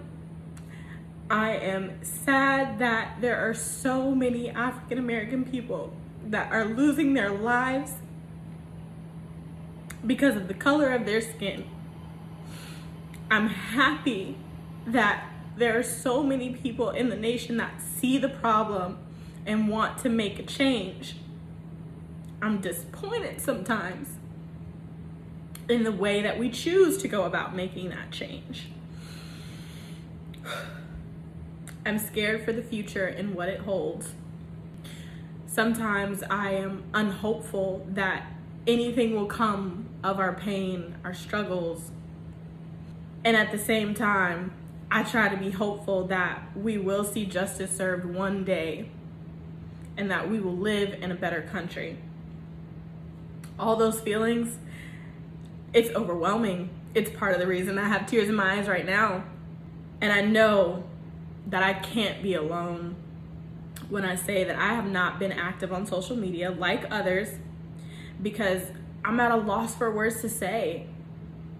I 1.28 1.50
am 1.50 2.02
sad 2.02 2.78
that 2.78 3.20
there 3.20 3.36
are 3.48 3.52
so 3.54 4.14
many 4.14 4.48
African 4.48 4.98
American 4.98 5.44
people 5.44 5.94
that 6.30 6.52
are 6.52 6.64
losing 6.64 7.14
their 7.14 7.30
lives 7.30 7.92
because 10.06 10.36
of 10.36 10.48
the 10.48 10.54
color 10.54 10.92
of 10.92 11.06
their 11.06 11.20
skin. 11.20 11.64
I'm 13.30 13.48
happy 13.48 14.36
that 14.86 15.30
there 15.56 15.78
are 15.78 15.82
so 15.82 16.22
many 16.22 16.50
people 16.50 16.90
in 16.90 17.08
the 17.08 17.16
nation 17.16 17.56
that 17.56 17.80
see 17.80 18.18
the 18.18 18.28
problem 18.28 18.98
and 19.46 19.68
want 19.68 19.98
to 19.98 20.08
make 20.08 20.38
a 20.38 20.42
change. 20.42 21.16
I'm 22.42 22.60
disappointed 22.60 23.40
sometimes 23.40 24.08
in 25.68 25.84
the 25.84 25.92
way 25.92 26.22
that 26.22 26.38
we 26.38 26.50
choose 26.50 26.98
to 26.98 27.08
go 27.08 27.24
about 27.24 27.54
making 27.54 27.90
that 27.90 28.10
change. 28.10 28.68
I'm 31.86 31.98
scared 31.98 32.44
for 32.44 32.52
the 32.52 32.62
future 32.62 33.06
and 33.06 33.34
what 33.34 33.48
it 33.48 33.60
holds. 33.60 34.12
Sometimes 35.54 36.24
I 36.24 36.50
am 36.50 36.82
unhopeful 36.94 37.86
that 37.90 38.26
anything 38.66 39.14
will 39.14 39.26
come 39.26 39.86
of 40.02 40.18
our 40.18 40.32
pain, 40.32 40.96
our 41.04 41.14
struggles. 41.14 41.92
And 43.24 43.36
at 43.36 43.52
the 43.52 43.58
same 43.58 43.94
time, 43.94 44.52
I 44.90 45.04
try 45.04 45.28
to 45.28 45.36
be 45.36 45.50
hopeful 45.50 46.08
that 46.08 46.42
we 46.56 46.76
will 46.76 47.04
see 47.04 47.24
justice 47.24 47.70
served 47.70 48.04
one 48.04 48.42
day 48.42 48.88
and 49.96 50.10
that 50.10 50.28
we 50.28 50.40
will 50.40 50.56
live 50.56 51.00
in 51.00 51.12
a 51.12 51.14
better 51.14 51.42
country. 51.42 51.98
All 53.56 53.76
those 53.76 54.00
feelings, 54.00 54.58
it's 55.72 55.90
overwhelming. 55.90 56.70
It's 56.96 57.10
part 57.10 57.32
of 57.32 57.38
the 57.38 57.46
reason 57.46 57.78
I 57.78 57.86
have 57.86 58.06
tears 58.06 58.28
in 58.28 58.34
my 58.34 58.58
eyes 58.58 58.66
right 58.66 58.84
now. 58.84 59.22
And 60.00 60.12
I 60.12 60.20
know 60.20 60.82
that 61.46 61.62
I 61.62 61.74
can't 61.74 62.24
be 62.24 62.34
alone 62.34 62.96
when 63.88 64.04
I 64.04 64.14
say 64.14 64.44
that 64.44 64.56
I 64.56 64.74
have 64.74 64.86
not 64.86 65.18
been 65.18 65.32
active 65.32 65.72
on 65.72 65.86
social 65.86 66.16
media 66.16 66.50
like 66.50 66.86
others 66.90 67.28
because 68.22 68.62
I'm 69.04 69.20
at 69.20 69.30
a 69.30 69.36
loss 69.36 69.74
for 69.74 69.90
words 69.90 70.20
to 70.22 70.28
say. 70.28 70.86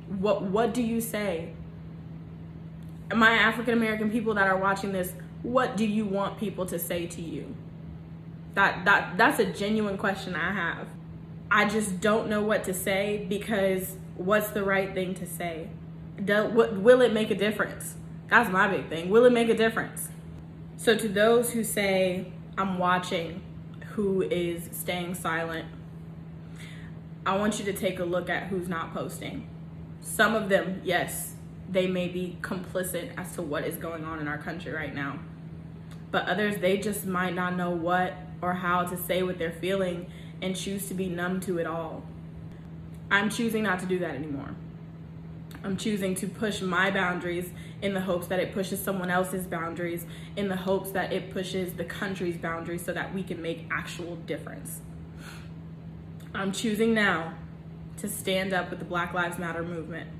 What 0.08 0.42
what 0.42 0.74
do 0.74 0.82
you 0.82 1.00
say? 1.00 1.52
My 3.14 3.32
African 3.32 3.74
American 3.74 4.10
people 4.10 4.34
that 4.34 4.46
are 4.46 4.56
watching 4.56 4.92
this, 4.92 5.12
what 5.42 5.76
do 5.76 5.86
you 5.86 6.04
want 6.04 6.38
people 6.38 6.66
to 6.66 6.78
say 6.78 7.06
to 7.06 7.22
you? 7.22 7.54
That 8.54 8.84
that 8.84 9.16
that's 9.16 9.38
a 9.38 9.46
genuine 9.46 9.98
question 9.98 10.34
I 10.34 10.52
have. 10.52 10.88
I 11.50 11.68
just 11.68 12.00
don't 12.00 12.28
know 12.28 12.42
what 12.42 12.64
to 12.64 12.74
say 12.74 13.26
because 13.28 13.96
what's 14.16 14.48
the 14.48 14.62
right 14.62 14.92
thing 14.94 15.14
to 15.14 15.26
say? 15.26 15.68
Do, 16.22 16.46
what, 16.46 16.76
will 16.76 17.00
it 17.00 17.12
make 17.12 17.30
a 17.30 17.34
difference? 17.34 17.96
That's 18.28 18.50
my 18.50 18.68
big 18.68 18.88
thing. 18.88 19.10
Will 19.10 19.24
it 19.24 19.32
make 19.32 19.48
a 19.48 19.56
difference? 19.56 20.08
So 20.76 20.96
to 20.96 21.08
those 21.08 21.52
who 21.52 21.64
say 21.64 22.32
I'm 22.58 22.78
watching, 22.78 23.42
who 23.92 24.22
is 24.22 24.68
staying 24.72 25.14
silent, 25.14 25.66
I 27.24 27.36
want 27.36 27.58
you 27.58 27.64
to 27.66 27.72
take 27.72 28.00
a 28.00 28.04
look 28.04 28.28
at 28.28 28.48
who's 28.48 28.68
not 28.68 28.92
posting. 28.92 29.48
Some 30.00 30.34
of 30.34 30.48
them, 30.48 30.82
yes, 30.84 31.34
they 31.70 31.86
may 31.86 32.08
be 32.08 32.36
complicit 32.42 33.12
as 33.16 33.34
to 33.36 33.42
what 33.42 33.66
is 33.66 33.76
going 33.76 34.04
on 34.04 34.18
in 34.18 34.28
our 34.28 34.36
country 34.36 34.72
right 34.72 34.94
now. 34.94 35.18
But 36.10 36.28
others, 36.28 36.58
they 36.58 36.76
just 36.78 37.06
might 37.06 37.34
not 37.34 37.56
know 37.56 37.70
what 37.70 38.14
or 38.42 38.52
how 38.52 38.84
to 38.84 38.96
say 38.96 39.22
what 39.22 39.38
they're 39.38 39.50
feeling 39.50 40.06
and 40.42 40.54
choose 40.54 40.86
to 40.88 40.94
be 40.94 41.08
numb 41.08 41.40
to 41.40 41.58
it 41.58 41.66
all. 41.66 42.04
I'm 43.10 43.30
choosing 43.30 43.62
not 43.62 43.80
to 43.80 43.86
do 43.86 43.98
that 44.00 44.14
anymore. 44.14 44.54
I'm 45.64 45.78
choosing 45.78 46.14
to 46.16 46.28
push 46.28 46.60
my 46.60 46.90
boundaries 46.90 47.50
in 47.80 47.94
the 47.94 48.00
hopes 48.02 48.26
that 48.26 48.38
it 48.38 48.52
pushes 48.52 48.80
someone 48.80 49.08
else's 49.08 49.46
boundaries, 49.46 50.04
in 50.36 50.48
the 50.48 50.56
hopes 50.56 50.90
that 50.90 51.10
it 51.10 51.30
pushes 51.32 51.72
the 51.72 51.84
country's 51.84 52.36
boundaries 52.36 52.84
so 52.84 52.92
that 52.92 53.14
we 53.14 53.22
can 53.22 53.40
make 53.40 53.66
actual 53.70 54.16
difference. 54.16 54.82
I'm 56.34 56.52
choosing 56.52 56.92
now 56.92 57.32
to 57.96 58.08
stand 58.08 58.52
up 58.52 58.68
with 58.68 58.78
the 58.78 58.84
Black 58.84 59.14
Lives 59.14 59.38
Matter 59.38 59.62
movement. 59.62 60.10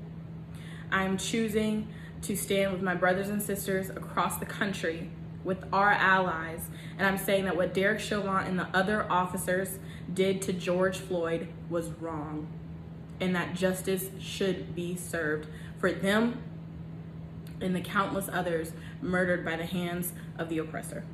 I'm 0.91 1.15
choosing 1.15 1.89
to 2.23 2.35
stand 2.35 2.71
with 2.71 2.81
my 2.81 2.95
brothers 2.95 3.29
and 3.29 3.41
sisters 3.41 3.91
across 3.91 4.37
the 4.37 4.45
country, 4.47 5.11
with 5.43 5.63
our 5.71 5.91
allies, 5.91 6.69
and 6.97 7.05
I'm 7.05 7.19
saying 7.19 7.45
that 7.45 7.55
what 7.55 7.75
Derek 7.75 7.99
Chauvin 7.99 8.47
and 8.47 8.57
the 8.57 8.67
other 8.75 9.05
officers 9.11 9.77
did 10.11 10.41
to 10.43 10.53
George 10.53 10.97
Floyd 10.97 11.49
was 11.69 11.89
wrong, 12.01 12.47
and 13.19 13.35
that 13.35 13.53
justice 13.53 14.09
should 14.19 14.75
be 14.75 14.95
served 14.95 15.47
for 15.79 15.91
them 15.91 16.41
and 17.61 17.75
the 17.75 17.81
countless 17.81 18.29
others 18.31 18.73
murdered 19.01 19.45
by 19.45 19.55
the 19.55 19.65
hands 19.65 20.13
of 20.37 20.49
the 20.49 20.57
oppressor. 20.57 21.05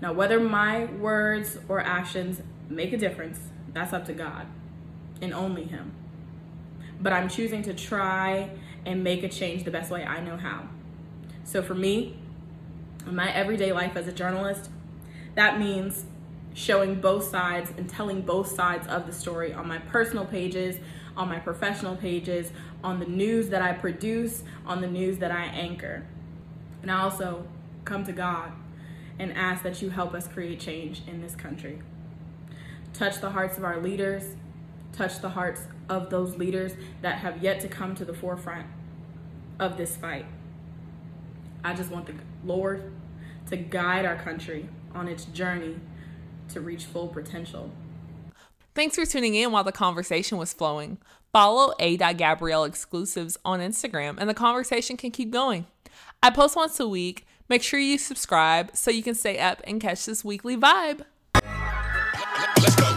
Now, 0.00 0.12
whether 0.12 0.38
my 0.38 0.84
words 0.84 1.58
or 1.68 1.80
actions 1.80 2.42
make 2.68 2.92
a 2.92 2.98
difference, 2.98 3.40
that's 3.72 3.92
up 3.92 4.04
to 4.06 4.12
God 4.12 4.46
and 5.22 5.32
only 5.32 5.64
Him. 5.64 5.92
But 7.00 7.12
I'm 7.12 7.28
choosing 7.28 7.62
to 7.62 7.74
try 7.74 8.50
and 8.84 9.02
make 9.02 9.22
a 9.22 9.28
change 9.28 9.64
the 9.64 9.70
best 9.70 9.90
way 9.90 10.04
I 10.04 10.20
know 10.20 10.36
how. 10.36 10.68
So 11.44 11.62
for 11.62 11.74
me, 11.74 12.16
in 13.06 13.14
my 13.14 13.32
everyday 13.32 13.72
life 13.72 13.96
as 13.96 14.06
a 14.06 14.12
journalist, 14.12 14.70
that 15.34 15.58
means 15.58 16.04
showing 16.56 16.98
both 16.98 17.28
sides 17.28 17.70
and 17.76 17.86
telling 17.86 18.22
both 18.22 18.48
sides 18.48 18.88
of 18.88 19.06
the 19.06 19.12
story 19.12 19.52
on 19.52 19.68
my 19.68 19.76
personal 19.78 20.24
pages, 20.24 20.78
on 21.14 21.28
my 21.28 21.38
professional 21.38 21.94
pages, 21.94 22.50
on 22.82 22.98
the 22.98 23.04
news 23.04 23.50
that 23.50 23.60
I 23.60 23.74
produce, 23.74 24.42
on 24.64 24.80
the 24.80 24.86
news 24.86 25.18
that 25.18 25.30
I 25.30 25.44
anchor. 25.44 26.06
And 26.80 26.90
I 26.90 27.00
also 27.00 27.46
come 27.84 28.06
to 28.06 28.12
God 28.12 28.52
and 29.18 29.34
ask 29.34 29.62
that 29.64 29.82
you 29.82 29.90
help 29.90 30.14
us 30.14 30.26
create 30.26 30.58
change 30.58 31.02
in 31.06 31.20
this 31.20 31.34
country. 31.34 31.78
Touch 32.94 33.20
the 33.20 33.30
hearts 33.30 33.58
of 33.58 33.64
our 33.64 33.78
leaders, 33.78 34.24
touch 34.94 35.20
the 35.20 35.28
hearts 35.28 35.60
of 35.90 36.08
those 36.08 36.38
leaders 36.38 36.72
that 37.02 37.18
have 37.18 37.42
yet 37.42 37.60
to 37.60 37.68
come 37.68 37.94
to 37.96 38.04
the 38.06 38.14
forefront 38.14 38.66
of 39.58 39.76
this 39.76 39.94
fight. 39.94 40.24
I 41.62 41.74
just 41.74 41.90
want 41.90 42.06
the 42.06 42.14
Lord 42.46 42.92
to 43.50 43.58
guide 43.58 44.06
our 44.06 44.16
country 44.16 44.70
on 44.94 45.06
its 45.06 45.26
journey 45.26 45.76
to 46.50 46.60
reach 46.60 46.84
full 46.84 47.08
potential. 47.08 47.70
Thanks 48.74 48.96
for 48.96 49.06
tuning 49.06 49.34
in 49.34 49.52
while 49.52 49.64
the 49.64 49.72
conversation 49.72 50.36
was 50.36 50.52
flowing. 50.52 50.98
Follow 51.32 51.74
A. 51.78 51.96
Gabrielle 51.96 52.64
exclusives 52.64 53.38
on 53.44 53.60
Instagram 53.60 54.16
and 54.18 54.28
the 54.28 54.34
conversation 54.34 54.96
can 54.96 55.10
keep 55.10 55.30
going. 55.30 55.66
I 56.22 56.30
post 56.30 56.56
once 56.56 56.78
a 56.80 56.88
week. 56.88 57.26
Make 57.48 57.62
sure 57.62 57.78
you 57.78 57.96
subscribe 57.96 58.76
so 58.76 58.90
you 58.90 59.02
can 59.02 59.14
stay 59.14 59.38
up 59.38 59.62
and 59.64 59.80
catch 59.80 60.04
this 60.06 60.24
weekly 60.24 60.56
vibe. 60.56 61.02
Let's 62.58 62.76
go. 62.76 62.95